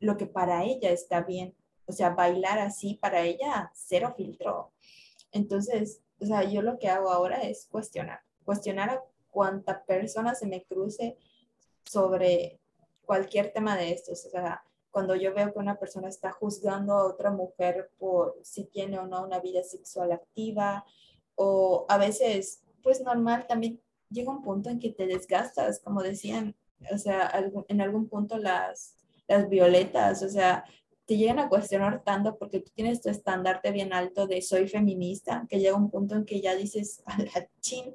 lo 0.00 0.16
que 0.16 0.26
para 0.26 0.64
ella 0.64 0.90
está 0.90 1.22
bien. 1.22 1.54
O 1.86 1.92
sea, 1.92 2.10
bailar 2.10 2.58
así 2.58 2.94
para 2.94 3.22
ella, 3.22 3.70
cero 3.74 4.12
filtro. 4.16 4.72
Entonces, 5.30 6.02
o 6.18 6.26
sea, 6.26 6.42
yo 6.42 6.62
lo 6.62 6.80
que 6.80 6.88
hago 6.88 7.10
ahora 7.10 7.42
es 7.42 7.68
cuestionar, 7.70 8.22
cuestionar 8.44 8.90
a 8.90 9.04
cuánta 9.30 9.84
persona 9.84 10.34
se 10.34 10.48
me 10.48 10.64
cruce 10.64 11.16
sobre 11.84 12.58
cualquier 13.06 13.52
tema 13.52 13.76
de 13.76 13.92
estos. 13.92 14.26
O 14.26 14.30
sea, 14.30 14.62
cuando 14.90 15.14
yo 15.14 15.32
veo 15.32 15.52
que 15.52 15.58
una 15.58 15.78
persona 15.78 16.08
está 16.08 16.32
juzgando 16.32 16.94
a 16.94 17.06
otra 17.06 17.30
mujer 17.30 17.90
por 17.98 18.38
si 18.42 18.64
tiene 18.64 18.98
o 18.98 19.06
no 19.06 19.22
una 19.22 19.40
vida 19.40 19.62
sexual 19.62 20.12
activa, 20.12 20.84
o 21.34 21.86
a 21.88 21.98
veces, 21.98 22.62
pues 22.82 23.00
normal, 23.00 23.46
también 23.46 23.80
llega 24.10 24.30
un 24.30 24.42
punto 24.42 24.70
en 24.70 24.78
que 24.78 24.90
te 24.90 25.06
desgastas, 25.06 25.80
como 25.80 26.02
decían, 26.02 26.54
o 26.92 26.98
sea, 26.98 27.30
en 27.68 27.80
algún 27.80 28.08
punto 28.08 28.38
las, 28.38 28.96
las 29.28 29.48
violetas, 29.48 30.22
o 30.22 30.28
sea, 30.28 30.64
te 31.06 31.16
llegan 31.16 31.38
a 31.38 31.48
cuestionar 31.48 32.02
tanto 32.02 32.36
porque 32.36 32.60
tú 32.60 32.70
tienes 32.74 33.00
tu 33.00 33.08
estandarte 33.08 33.70
bien 33.70 33.92
alto 33.92 34.26
de 34.26 34.42
soy 34.42 34.66
feminista, 34.66 35.46
que 35.48 35.60
llega 35.60 35.76
un 35.76 35.90
punto 35.90 36.16
en 36.16 36.24
que 36.24 36.40
ya 36.40 36.54
dices, 36.54 37.02
a 37.06 37.22
la 37.22 37.48
chin, 37.60 37.94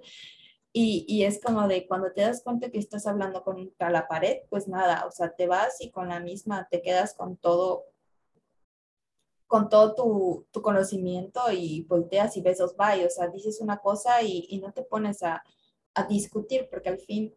y, 0.74 1.06
y, 1.08 1.26
es 1.26 1.42
como 1.42 1.68
de 1.68 1.86
cuando 1.86 2.14
te 2.14 2.22
das 2.22 2.44
cuenta 2.44 2.70
que 2.70 2.80
estás 2.80 3.06
hablando 3.06 3.44
contra 3.44 3.90
la 3.90 4.08
pared, 4.08 4.38
pues 4.50 4.70
nada, 4.70 5.06
o 5.06 5.12
sea, 5.12 5.34
te 5.36 5.46
vas 5.46 5.82
y 5.82 5.92
con 5.92 6.08
la 6.08 6.22
misma 6.22 6.68
te 6.72 6.82
quedas 6.82 7.14
con 7.14 7.36
todo, 7.36 7.84
con 9.48 9.68
todo 9.68 9.96
tu, 9.96 10.48
tu 10.52 10.62
conocimiento 10.62 11.42
y 11.52 11.84
volteas 11.84 12.38
y 12.38 12.42
besos 12.42 12.78
bye, 12.78 13.06
o 13.06 13.10
sea, 13.10 13.28
dices 13.28 13.60
una 13.60 13.80
cosa 13.80 14.22
y, 14.24 14.46
y 14.50 14.60
no 14.60 14.72
te 14.72 14.84
pones 14.84 15.24
a, 15.24 15.44
a, 15.94 16.04
discutir 16.06 16.70
porque 16.72 16.88
al 16.88 17.00
fin, 17.00 17.36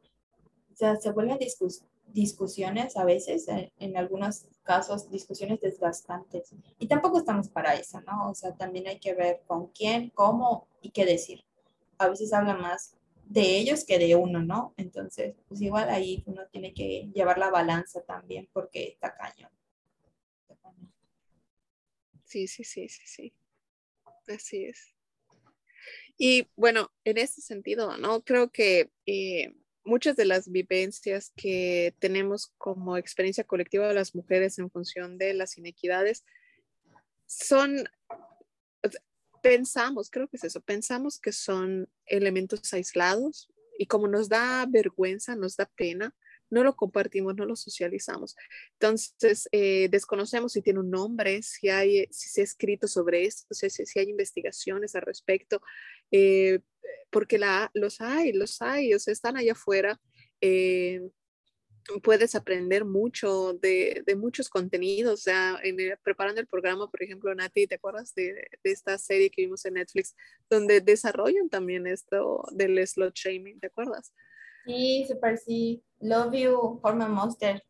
o 0.72 0.76
sea, 0.76 0.94
se 0.96 1.10
vuelven 1.10 1.38
discus, 1.38 1.82
discusiones 2.06 2.96
a 2.96 3.04
veces, 3.04 3.48
en, 3.48 3.72
en, 3.80 3.96
algunos 3.96 4.46
casos, 4.62 5.10
discusiones 5.10 5.60
desgastantes. 5.60 6.54
Y 6.78 6.86
tampoco 6.86 7.18
estamos 7.18 7.48
para 7.48 7.74
eso, 7.74 8.00
¿no? 8.02 8.30
O 8.30 8.34
sea, 8.36 8.54
también 8.54 8.86
hay 8.86 9.00
que 9.00 9.14
ver 9.14 9.42
con 9.48 9.68
quién, 9.68 10.10
cómo 10.10 10.68
y 10.80 10.90
qué 10.90 11.04
decir. 11.04 11.44
A 11.98 12.08
veces 12.08 12.32
habla 12.32 12.54
más 12.54 12.96
de 13.26 13.58
ellos 13.58 13.84
que 13.84 13.98
de 13.98 14.14
uno, 14.14 14.42
¿no? 14.42 14.74
Entonces, 14.76 15.34
pues 15.48 15.60
igual 15.60 15.88
ahí 15.88 16.22
uno 16.26 16.46
tiene 16.50 16.72
que 16.74 17.10
llevar 17.14 17.38
la 17.38 17.50
balanza 17.50 18.02
también 18.02 18.48
porque 18.52 18.84
está 18.84 19.14
cañón. 19.16 19.50
Sí, 22.24 22.48
sí, 22.48 22.64
sí, 22.64 22.88
sí, 22.88 23.02
sí. 23.06 23.32
Así 24.26 24.64
es. 24.64 24.94
Y 26.16 26.48
bueno, 26.56 26.90
en 27.04 27.18
ese 27.18 27.40
sentido, 27.40 27.96
¿no? 27.96 28.22
Creo 28.22 28.50
que 28.50 28.90
eh, 29.06 29.54
muchas 29.84 30.16
de 30.16 30.24
las 30.24 30.50
vivencias 30.50 31.32
que 31.36 31.94
tenemos 31.98 32.52
como 32.58 32.96
experiencia 32.96 33.44
colectiva 33.44 33.88
de 33.88 33.94
las 33.94 34.14
mujeres 34.14 34.58
en 34.58 34.70
función 34.70 35.18
de 35.18 35.34
las 35.34 35.58
inequidades 35.58 36.24
son, 37.26 37.88
pensamos, 39.44 40.08
creo 40.08 40.26
que 40.26 40.38
es 40.38 40.44
eso, 40.44 40.62
pensamos 40.62 41.20
que 41.20 41.30
son 41.30 41.86
elementos 42.06 42.72
aislados 42.72 43.52
y 43.78 43.84
como 43.84 44.08
nos 44.08 44.30
da 44.30 44.64
vergüenza, 44.66 45.36
nos 45.36 45.56
da 45.56 45.70
pena, 45.76 46.14
no 46.48 46.64
lo 46.64 46.74
compartimos, 46.74 47.36
no 47.36 47.44
lo 47.44 47.54
socializamos. 47.54 48.36
Entonces, 48.80 49.46
eh, 49.52 49.88
desconocemos 49.90 50.52
si 50.52 50.62
tiene 50.62 50.80
un 50.80 50.90
nombre, 50.90 51.42
si, 51.42 51.68
hay, 51.68 52.06
si 52.10 52.30
se 52.30 52.40
ha 52.40 52.44
escrito 52.44 52.88
sobre 52.88 53.26
esto, 53.26 53.54
si, 53.54 53.68
si 53.68 53.98
hay 53.98 54.08
investigaciones 54.08 54.94
al 54.94 55.02
respecto, 55.02 55.60
eh, 56.10 56.60
porque 57.10 57.36
la, 57.36 57.70
los 57.74 58.00
hay, 58.00 58.32
los 58.32 58.62
hay, 58.62 58.94
o 58.94 58.98
sea, 58.98 59.12
están 59.12 59.36
allá 59.36 59.52
afuera. 59.52 60.00
Eh, 60.40 61.02
puedes 62.02 62.34
aprender 62.34 62.84
mucho 62.84 63.54
de, 63.54 64.02
de, 64.06 64.16
muchos 64.16 64.48
contenidos. 64.48 65.12
O 65.14 65.22
sea, 65.22 65.58
en 65.62 65.76
preparando 66.02 66.40
el 66.40 66.46
programa, 66.46 66.90
por 66.90 67.02
ejemplo, 67.02 67.34
Nati, 67.34 67.66
¿te 67.66 67.76
acuerdas 67.76 68.14
de, 68.14 68.32
de, 68.62 68.70
esta 68.72 68.96
serie 68.98 69.30
que 69.30 69.42
vimos 69.42 69.64
en 69.64 69.74
Netflix 69.74 70.14
donde 70.48 70.80
desarrollan 70.80 71.48
también 71.48 71.86
esto 71.86 72.44
del 72.52 72.86
slot 72.86 73.14
shaming? 73.14 73.60
¿Te 73.60 73.66
acuerdas? 73.68 74.12
Sí, 74.64 75.04
super 75.06 75.38
sí. 75.38 75.82
Love 76.00 76.34
you, 76.34 76.80
Hormone 76.82 77.10
Monster. 77.10 77.62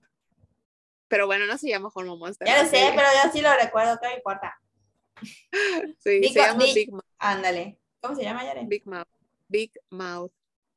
Pero 1.09 1.27
bueno, 1.27 1.47
no 1.47 1.59
se 1.59 1.69
llama 1.69 1.91
Hormone 1.93 2.19
Monster. 2.19 2.47
Ya 2.47 2.63
lo 2.63 2.69
sé, 2.69 2.93
pero 2.95 3.07
yo 3.23 3.33
sí 3.33 3.41
lo 3.41 3.53
recuerdo, 3.55 3.99
¿qué 4.01 4.09
me 4.09 4.15
importa? 4.15 4.55
Sí, 5.99 6.21
Big 6.21 6.33
se 6.33 6.41
llama 6.41 6.65
Big, 6.65 6.75
Big 6.75 6.93
Mouth. 6.93 7.05
Ándale. 7.19 7.79
¿Cómo 8.01 8.15
se 8.15 8.23
llama, 8.23 8.45
Yare? 8.45 8.67
Big 8.67 8.87
Mouth. 8.87 9.09
Big 9.49 9.73
Mouth. 9.91 10.33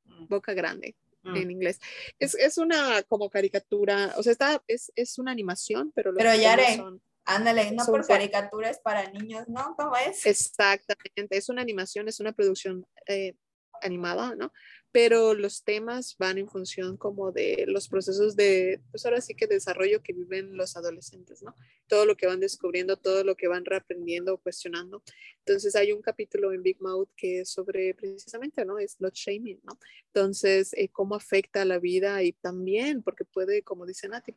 Mm. 0.05 0.27
Boca 0.27 0.53
grande. 0.53 0.95
En 1.36 1.51
inglés. 1.51 1.80
Es, 2.19 2.36
es, 2.36 2.57
una 2.57 3.03
como 3.03 3.30
caricatura, 3.30 4.13
o 4.17 4.23
sea, 4.23 4.32
está, 4.32 4.63
es, 4.67 4.91
es 4.95 5.17
una 5.17 5.32
animación, 5.32 5.91
pero 5.95 6.13
Pero 6.15 6.36
Yare, 6.36 6.78
son, 6.78 7.01
ándale, 7.25 7.71
no 7.71 7.84
son 7.84 7.93
por 7.93 8.07
caricaturas 8.07 8.80
para 8.80 9.09
niños, 9.11 9.47
¿no? 9.47 9.75
¿Cómo 9.78 9.95
es? 9.95 10.25
Exactamente, 10.25 11.38
es 11.38 11.49
una 11.49 11.61
animación, 11.61 12.07
es 12.07 12.19
una 12.19 12.32
producción 12.32 12.86
eh, 13.07 13.36
animada, 13.82 14.36
¿no? 14.36 14.51
Pero 14.91 15.34
los 15.34 15.63
temas 15.63 16.15
van 16.17 16.38
en 16.38 16.49
función 16.49 16.97
como 16.97 17.32
de 17.32 17.65
los 17.67 17.88
procesos 17.88 18.36
de, 18.36 18.82
pues 18.91 19.05
ahora 19.05 19.21
sí 19.21 19.36
que 19.36 19.47
desarrollo 19.47 20.01
que 20.01 20.13
viven 20.13 20.57
los 20.57 20.78
adolescentes, 20.78 21.43
¿no? 21.43 21.55
Todo 21.88 22.05
lo 22.05 22.15
que 22.17 22.28
van 22.28 22.39
descubriendo, 22.39 22.97
todo 22.97 23.23
lo 23.23 23.36
que 23.36 23.47
van 23.47 23.65
reaprendiendo, 23.65 24.38
cuestionando. 24.38 25.03
Entonces 25.39 25.75
hay 25.75 25.91
un 25.91 26.01
capítulo 26.01 26.53
en 26.53 26.63
Big 26.63 26.82
Mouth 26.82 27.09
que 27.15 27.41
es 27.41 27.49
sobre 27.49 27.93
precisamente, 27.93 28.65
¿no? 28.65 28.80
Es 28.80 28.95
lot 28.99 29.13
shaming, 29.13 29.59
¿no? 29.63 29.78
Entonces, 30.13 30.73
eh, 30.73 30.89
cómo 30.89 31.15
afecta 31.15 31.61
a 31.61 31.65
la 31.65 31.80
vida 31.80 32.23
y 32.23 32.34
también, 32.34 33.03
porque 33.03 33.25
puede, 33.25 33.63
como 33.63 33.86
dice 33.86 34.07
Nati, 34.07 34.34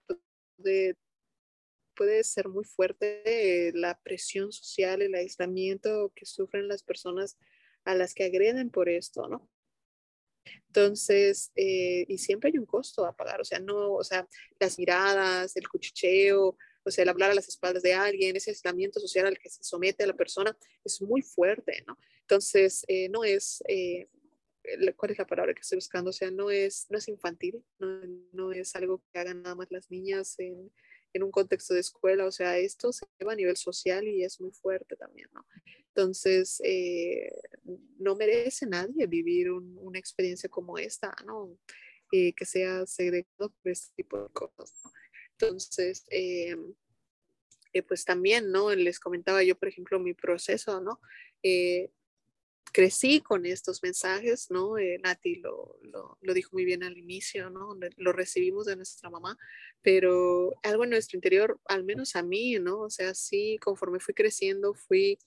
puede 0.57 0.97
puede 2.01 2.25
ser 2.25 2.49
muy 2.49 2.65
fuerte 2.65 3.21
eh, 3.27 3.73
la 3.75 4.01
presión 4.01 4.53
social, 4.53 5.03
el 5.03 5.15
aislamiento 5.15 6.11
que 6.17 6.25
sufren 6.25 6.67
las 6.67 6.83
personas 6.83 7.37
a 7.85 7.95
las 7.95 8.15
que 8.15 8.25
agreden 8.25 8.71
por 8.71 8.89
esto, 8.89 9.29
¿no? 9.29 9.49
Entonces, 10.69 11.51
eh, 11.57 12.05
y 12.09 12.19
siempre 12.19 12.51
hay 12.51 12.59
un 12.59 12.67
costo 12.67 13.05
a 13.05 13.15
pagar, 13.15 13.41
o 13.41 13.45
sea, 13.45 13.59
no, 13.59 13.93
o 13.93 14.05
sea, 14.05 14.29
las 14.59 14.79
miradas, 14.79 15.57
el 15.57 15.69
cuchicheo, 15.69 16.57
o 16.85 16.91
sea, 16.91 17.03
el 17.03 17.09
hablar 17.09 17.33
a 17.33 17.35
las 17.35 17.49
espaldas 17.49 17.83
de 17.83 17.93
alguien, 17.93 18.37
ese 18.37 18.51
aislamiento 18.51 19.01
social 19.01 19.27
al 19.27 19.39
que 19.39 19.51
se 19.51 19.63
somete 19.65 20.05
a 20.05 20.07
la 20.07 20.17
persona 20.17 20.57
es 20.85 21.03
muy 21.03 21.23
fuerte, 21.23 21.83
¿no? 21.87 21.99
Entonces, 22.23 22.85
eh, 22.89 23.09
no 23.09 23.25
es, 23.25 23.63
eh, 23.69 24.09
¿cuál 24.97 25.11
es 25.11 25.19
la 25.19 25.27
palabra 25.27 25.55
que 25.55 25.61
estoy 25.61 25.77
buscando? 25.77 26.11
O 26.11 26.13
sea, 26.13 26.31
no 26.31 26.51
es, 26.51 26.87
no 26.89 26.99
es 26.99 27.09
infantil, 27.09 27.65
no, 27.79 28.01
no 28.33 28.53
es 28.53 28.75
algo 28.77 29.03
que 29.13 29.19
hagan 29.19 29.43
nada 29.43 29.57
más 29.57 29.71
las 29.71 29.91
niñas 29.91 30.37
en 31.13 31.23
un 31.23 31.31
contexto 31.31 31.75
de 31.75 31.81
escuela, 31.81 32.27
o 32.27 32.33
sea, 32.33 32.59
esto 32.59 32.93
se 32.93 33.07
lleva 33.19 33.33
a 33.33 33.37
nivel 33.37 33.57
social 33.57 34.07
y 34.07 34.25
es 34.25 34.41
muy 34.41 34.53
fuerte 34.53 34.97
también, 34.97 35.29
¿no? 35.33 35.45
Entonces, 35.89 36.61
eh, 36.65 37.33
no 37.99 38.15
merece 38.15 38.67
nadie 38.67 39.07
vivir 39.07 39.51
un, 39.51 39.77
una 39.79 39.99
experiencia 39.99 40.49
como 40.49 40.79
esta, 40.79 41.15
¿no? 41.27 41.59
Eh, 42.13 42.33
que 42.33 42.45
sea 42.45 42.87
segregado 42.87 43.51
por 43.51 43.73
este 43.73 43.95
tipo 43.97 44.23
de 44.23 44.29
cosas, 44.33 44.73
¿no? 44.85 44.93
Entonces, 45.33 46.05
eh, 46.11 46.57
pues 47.87 48.05
también, 48.05 48.51
¿no? 48.51 48.75
Les 48.75 49.01
comentaba 49.01 49.43
yo, 49.43 49.57
por 49.57 49.69
ejemplo, 49.69 49.99
mi 49.99 50.15
proceso, 50.15 50.81
¿no? 50.81 51.01
Crecí 52.73 53.21
con 53.21 53.47
estos 53.47 53.83
mensajes, 53.83 54.51
¿no? 54.51 54.79
Eh, 54.79 54.99
Nati 55.03 55.37
lo, 55.37 55.79
lo, 55.83 56.19
lo, 56.21 56.35
dijo 56.35 56.51
muy 56.53 56.65
bien 56.65 56.83
al 56.83 56.97
inicio, 56.97 57.51
¿no? 57.51 57.77
Lo 57.97 58.13
recibimos 58.13 58.67
de 58.67 58.77
nuestra 58.77 59.11
mamá, 59.11 59.37
pero 59.83 60.55
algo 60.63 60.85
en 60.85 60.91
nuestro 60.91 61.17
interior, 61.17 61.61
al 61.67 61.85
menos 61.85 62.17
a 62.17 62.23
mí, 62.23 62.59
¿no? 62.59 62.81
O 62.81 62.91
sea, 62.91 63.15
sí, 63.15 63.59
conforme 63.61 64.01
fui 64.01 64.15
creciendo, 64.15 64.75
fui, 64.75 65.19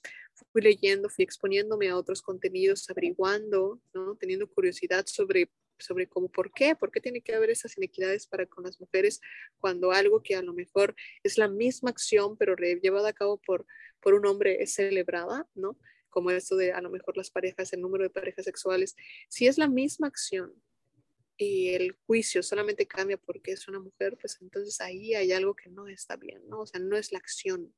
fui 0.52 0.62
leyendo, 0.62 1.10
fui 1.10 1.24
exponiéndome 1.24 1.90
a 1.90 1.98
otros 1.98 2.22
contenidos, 2.22 2.90
averiguando, 2.90 3.82
¿no? 3.94 4.16
Teniendo 4.16 4.48
curiosidad 4.48 5.06
sobre 5.08 5.50
sobre 5.80 6.08
cómo, 6.08 6.30
¿por 6.30 6.52
qué? 6.52 6.76
¿Por 6.76 6.92
qué 6.92 7.02
tiene 7.02 7.22
que 7.22 7.36
haber 7.36 7.50
esas 7.50 7.78
inequidades 7.78 8.28
para 8.28 8.46
con 8.46 8.64
las 8.64 8.80
mujeres 8.80 9.20
cuando 9.60 9.92
algo 9.92 10.22
que 10.22 10.36
a 10.36 10.42
lo 10.42 10.54
mejor 10.54 10.96
es 11.24 11.38
la 11.38 11.48
misma 11.48 11.90
acción, 11.90 12.38
pero 12.38 12.56
llevada 12.56 13.10
a 13.10 13.14
cabo 13.14 13.42
por, 13.42 13.66
por 14.00 14.14
un 14.14 14.26
hombre 14.26 14.62
es 14.64 14.76
celebrada, 14.76 15.48
¿no? 15.56 15.78
Como 16.14 16.30
esto 16.30 16.56
de 16.56 16.72
a 16.72 16.80
lo 16.80 16.92
mejor 16.92 17.18
las 17.18 17.32
parejas, 17.32 17.74
el 17.74 17.82
número 17.82 18.04
de 18.04 18.12
parejas 18.12 18.46
sexuales. 18.46 18.96
Si 19.30 19.48
es 19.48 19.58
la 19.58 19.68
misma 19.68 20.08
acción 20.08 20.54
y 21.38 21.70
el 21.70 21.98
juicio 22.06 22.44
solamente 22.44 22.86
cambia 22.88 23.18
porque 23.18 23.52
es 23.52 23.68
una 23.68 23.80
mujer, 23.80 24.16
pues 24.22 24.38
entonces 24.40 24.80
ahí 24.80 25.16
hay 25.16 25.32
algo 25.32 25.56
que 25.56 25.72
no 25.72 25.88
está 25.88 26.16
bien, 26.16 26.48
¿no? 26.48 26.62
O 26.62 26.66
sea, 26.68 26.80
no 26.80 26.96
es 26.96 27.12
la 27.12 27.18
acción, 27.18 27.74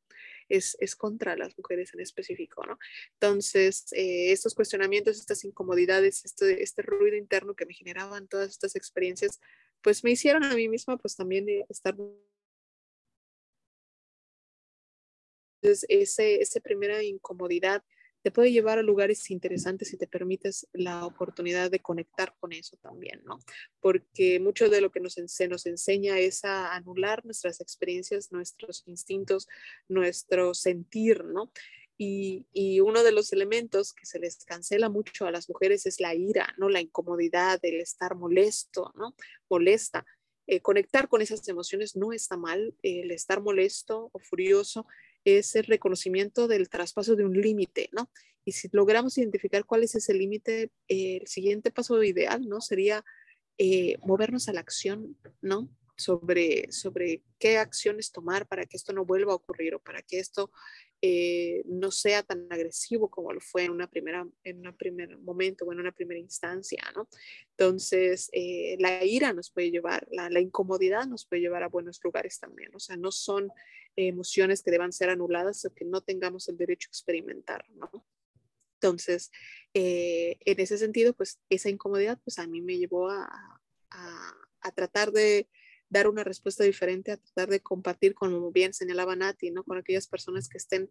es, 0.50 0.76
es 0.82 0.98
contra 0.98 1.38
las 1.38 1.58
mujeres 1.58 1.94
en 1.94 2.02
específico, 2.02 2.66
¿no? 2.66 2.78
Entonces, 3.14 3.86
eh, 3.94 4.34
estos 4.34 4.54
cuestionamientos, 4.54 5.18
estas 5.18 5.46
incomodidades, 5.46 6.26
este, 6.26 6.62
este 6.62 6.82
ruido 6.82 7.16
interno 7.16 7.56
que 7.56 7.66
me 7.66 7.74
generaban 7.74 8.28
todas 8.28 8.50
estas 8.50 8.76
experiencias, 8.76 9.40
pues 9.82 10.04
me 10.04 10.12
hicieron 10.12 10.44
a 10.44 10.54
mí 10.56 10.68
misma 10.68 10.98
pues 10.98 11.16
también 11.16 11.48
estar 11.70 11.96
entonces, 15.66 15.86
ese, 15.90 16.42
esa 16.42 16.60
primera 16.60 17.02
incomodidad 17.02 17.84
te 18.26 18.32
puede 18.32 18.52
llevar 18.52 18.80
a 18.80 18.82
lugares 18.82 19.30
interesantes 19.30 19.90
si 19.90 19.98
te 19.98 20.08
permites 20.08 20.68
la 20.74 21.06
oportunidad 21.06 21.70
de 21.70 21.78
conectar 21.78 22.34
con 22.40 22.54
eso 22.54 22.76
también, 22.78 23.22
¿no? 23.24 23.38
Porque 23.80 24.40
mucho 24.40 24.68
de 24.68 24.82
lo 24.82 24.92
que 24.92 25.00
nos, 25.00 25.14
se 25.14 25.48
nos 25.48 25.68
enseña 25.68 26.18
es 26.18 26.44
a 26.44 26.74
anular 26.74 27.24
nuestras 27.24 27.62
experiencias, 27.62 28.32
nuestros 28.32 28.82
instintos, 28.88 29.48
nuestro 29.88 30.56
sentir, 30.56 31.24
¿no? 31.24 31.52
Y, 32.00 32.80
uno 32.80 33.04
de 33.04 33.12
los 33.12 33.32
elementos 33.32 33.94
que 33.94 34.08
se 34.08 34.18
les 34.18 34.44
cancela 34.44 34.90
mucho 34.90 35.28
a 35.28 35.32
las 35.32 35.48
mujeres 35.48 35.86
es 35.86 36.00
la 36.00 36.16
ira, 36.16 36.52
¿no? 36.58 36.68
La 36.68 36.82
incomodidad, 36.82 37.60
el 37.62 37.80
estar 37.80 38.16
molesto, 38.16 38.92
¿no? 38.96 39.14
Molesta. 39.52 40.04
Eh, 40.48 40.62
conectar 40.62 41.10
con 41.10 41.22
esas 41.22 41.48
emociones 41.48 41.96
no 41.96 42.12
está 42.12 42.38
mal, 42.38 42.74
el 42.82 43.12
estar 43.12 43.40
molesto 43.40 44.10
o 44.14 44.18
furioso 44.18 44.88
es 45.26 45.56
el 45.56 45.66
reconocimiento 45.66 46.48
del 46.48 46.70
traspaso 46.70 47.16
de 47.16 47.26
un 47.26 47.40
límite, 47.40 47.90
¿no? 47.92 48.10
Y 48.46 48.54
si 48.54 48.70
logramos 48.72 49.18
identificar 49.18 49.66
cuál 49.66 49.84
es 49.84 49.96
ese 49.96 50.14
límite, 50.14 50.72
eh, 50.88 51.18
el 51.22 51.28
siguiente 51.28 51.72
paso 51.72 52.02
ideal, 52.04 52.48
¿no? 52.48 52.62
Sería 52.62 53.04
eh, 53.58 53.98
movernos 54.04 54.48
a 54.48 54.54
la 54.54 54.60
acción, 54.60 55.18
¿no? 55.42 55.68
Sobre, 55.98 56.72
sobre 56.72 57.24
qué 57.40 57.58
acciones 57.58 58.12
tomar 58.12 58.48
para 58.48 58.66
que 58.66 58.78
esto 58.78 58.94
no 58.94 59.06
vuelva 59.06 59.32
a 59.32 59.38
ocurrir 59.38 59.76
o 59.76 59.80
para 59.80 60.02
que 60.02 60.20
esto 60.20 60.52
eh, 61.02 61.64
no 61.66 61.92
sea 61.92 62.24
tan 62.24 62.48
agresivo 62.52 63.10
como 63.10 63.34
lo 63.34 63.40
fue 63.40 63.66
en 63.66 63.72
una 63.72 63.90
primera, 63.90 64.28
en 64.44 64.66
un 64.66 64.76
primer 64.76 65.18
momento 65.20 65.66
o 65.66 65.74
en 65.74 65.80
una 65.80 65.92
primera 65.92 66.20
instancia, 66.20 66.84
¿no? 66.96 67.08
Entonces, 67.52 68.30
la 68.80 69.04
ira 69.04 69.34
nos 69.34 69.52
puede 69.52 69.72
llevar, 69.72 70.08
la, 70.12 70.30
la, 70.30 70.40
incomodidad 70.40 71.06
nos 71.06 71.26
puede 71.26 71.42
llevar 71.42 71.64
a 71.64 71.70
buenos 71.70 72.00
lugares 72.04 72.40
también, 72.40 72.74
o 72.76 72.80
sea, 72.80 72.98
no 72.98 73.12
son 73.12 73.50
emociones 73.96 74.62
que 74.62 74.72
deban 74.72 74.92
ser 74.92 75.10
anuladas 75.10 75.64
o 75.66 75.74
que 75.74 75.86
no 75.86 76.02
tengamos 76.02 76.50
el 76.50 76.58
derecho 76.58 76.90
a 76.90 76.92
experimentar, 76.92 77.66
¿no? 77.72 78.06
Entonces, 78.76 79.32
eh, 79.74 80.38
en 80.42 80.60
ese 80.60 80.78
sentido, 80.78 81.14
pues 81.14 81.40
esa 81.50 81.70
incomodidad, 81.70 82.20
pues 82.24 82.40
a 82.40 82.48
mí 82.48 82.62
me 82.62 82.78
llevó 82.78 83.10
a, 83.10 83.28
a, 83.92 84.72
tratar 84.76 85.12
de 85.12 85.48
dar 85.90 86.08
una 86.08 86.24
respuesta 86.24 86.64
diferente, 86.64 87.12
a 87.12 87.18
tratar 87.18 87.50
de 87.50 87.62
compartir, 87.62 88.16
como 88.16 88.52
bien 88.52 88.74
señalaba 88.74 89.16
Nati, 89.16 89.52
¿no? 89.52 89.64
Con 89.64 89.78
aquellas 89.78 90.08
personas 90.08 90.50
que 90.50 90.58
estén 90.58 90.90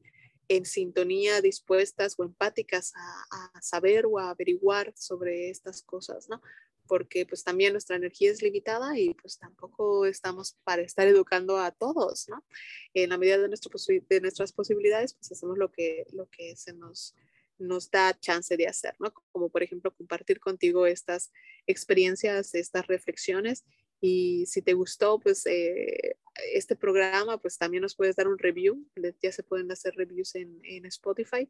en 0.48 0.64
sintonía, 0.64 1.40
dispuestas 1.40 2.14
o 2.18 2.24
empáticas 2.24 2.92
a, 2.94 3.48
a, 3.54 3.62
saber 3.62 4.06
o 4.06 4.18
a 4.18 4.30
averiguar 4.30 4.92
sobre 4.96 5.50
estas 5.50 5.82
cosas, 5.82 6.28
¿no? 6.28 6.40
porque 6.86 7.26
pues 7.26 7.44
también 7.44 7.72
nuestra 7.72 7.96
energía 7.96 8.30
es 8.30 8.42
limitada 8.42 8.98
y 8.98 9.14
pues 9.14 9.38
tampoco 9.38 10.06
estamos 10.06 10.56
para 10.64 10.82
estar 10.82 11.06
educando 11.06 11.58
a 11.58 11.70
todos, 11.70 12.28
¿no? 12.28 12.44
En 12.92 13.10
la 13.10 13.18
medida 13.18 13.38
de, 13.38 13.48
nuestro 13.48 13.70
de 14.08 14.20
nuestras 14.20 14.52
posibilidades, 14.52 15.14
pues 15.14 15.32
hacemos 15.32 15.58
lo 15.58 15.70
que, 15.70 16.06
lo 16.12 16.28
que 16.28 16.56
se 16.56 16.72
nos, 16.74 17.14
nos 17.58 17.90
da 17.90 18.18
chance 18.18 18.56
de 18.56 18.66
hacer, 18.66 18.94
¿no? 18.98 19.12
Como 19.32 19.48
por 19.48 19.62
ejemplo 19.62 19.94
compartir 19.94 20.40
contigo 20.40 20.86
estas 20.86 21.32
experiencias, 21.66 22.54
estas 22.54 22.86
reflexiones 22.86 23.64
y 24.06 24.44
si 24.44 24.60
te 24.60 24.74
gustó, 24.74 25.18
pues 25.18 25.46
eh, 25.46 26.18
este 26.52 26.76
programa, 26.76 27.38
pues 27.38 27.56
también 27.56 27.80
nos 27.80 27.96
puedes 27.96 28.16
dar 28.16 28.28
un 28.28 28.38
review, 28.38 28.86
ya 29.22 29.32
se 29.32 29.42
pueden 29.42 29.72
hacer 29.72 29.94
reviews 29.96 30.34
en, 30.34 30.60
en 30.62 30.84
Spotify. 30.84 31.48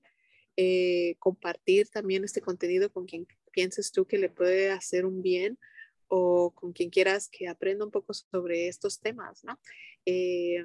Eh, 0.56 1.16
compartir 1.18 1.88
también 1.88 2.22
este 2.22 2.40
contenido 2.40 2.92
con 2.92 3.06
quien 3.06 3.26
pienses 3.50 3.90
tú 3.90 4.06
que 4.06 4.18
le 4.18 4.28
puede 4.28 4.70
hacer 4.70 5.04
un 5.04 5.20
bien 5.20 5.58
o 6.06 6.52
con 6.54 6.72
quien 6.72 6.90
quieras 6.90 7.28
que 7.28 7.48
aprenda 7.48 7.84
un 7.84 7.90
poco 7.90 8.14
sobre 8.14 8.68
estos 8.68 9.00
temas, 9.00 9.42
¿no? 9.42 9.58
Eh, 10.06 10.64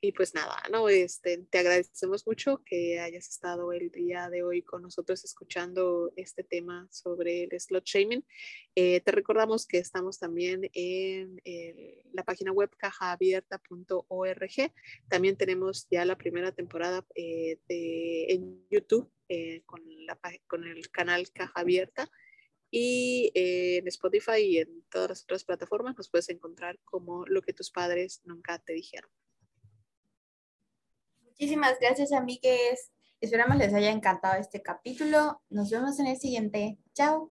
y 0.00 0.12
pues 0.12 0.34
nada, 0.34 0.62
¿no? 0.70 0.88
Este, 0.88 1.38
te 1.50 1.58
agradecemos 1.58 2.26
mucho 2.26 2.62
que 2.64 3.00
hayas 3.00 3.28
estado 3.28 3.72
el 3.72 3.90
día 3.90 4.28
de 4.28 4.42
hoy 4.42 4.62
con 4.62 4.82
nosotros 4.82 5.24
escuchando 5.24 6.12
este 6.16 6.44
tema 6.44 6.86
sobre 6.90 7.44
el 7.44 7.58
slot 7.58 7.84
shaming. 7.84 8.24
Eh, 8.74 9.00
te 9.00 9.12
recordamos 9.12 9.66
que 9.66 9.78
estamos 9.78 10.18
también 10.18 10.70
en 10.74 11.40
la 12.12 12.22
página 12.24 12.52
web 12.52 12.70
cajaabierta.org. 12.76 14.72
También 15.08 15.36
tenemos 15.36 15.88
ya 15.90 16.04
la 16.04 16.18
primera 16.18 16.52
temporada 16.52 17.06
eh, 17.14 17.58
de, 17.68 18.26
en 18.28 18.66
YouTube 18.70 19.10
eh, 19.28 19.62
con, 19.64 19.80
la, 20.06 20.18
con 20.46 20.64
el 20.64 20.90
canal 20.90 21.30
Caja 21.32 21.60
Abierta 21.60 22.10
y 22.70 23.30
en 23.34 23.86
Spotify 23.88 24.40
y 24.40 24.58
en 24.58 24.82
todas 24.90 25.08
las 25.10 25.22
otras 25.22 25.44
plataformas 25.44 25.96
nos 25.96 26.10
puedes 26.10 26.28
encontrar 26.28 26.78
como 26.84 27.24
lo 27.26 27.40
que 27.40 27.52
tus 27.52 27.70
padres 27.70 28.20
nunca 28.24 28.58
te 28.58 28.72
dijeron. 28.72 29.10
Muchísimas 31.38 31.80
gracias, 31.80 32.12
amigues. 32.12 32.92
Esperamos 33.20 33.56
les 33.56 33.74
haya 33.74 33.90
encantado 33.90 34.40
este 34.40 34.62
capítulo. 34.62 35.42
Nos 35.50 35.68
vemos 35.68 35.98
en 35.98 36.06
el 36.06 36.16
siguiente. 36.16 36.78
Chao. 36.94 37.22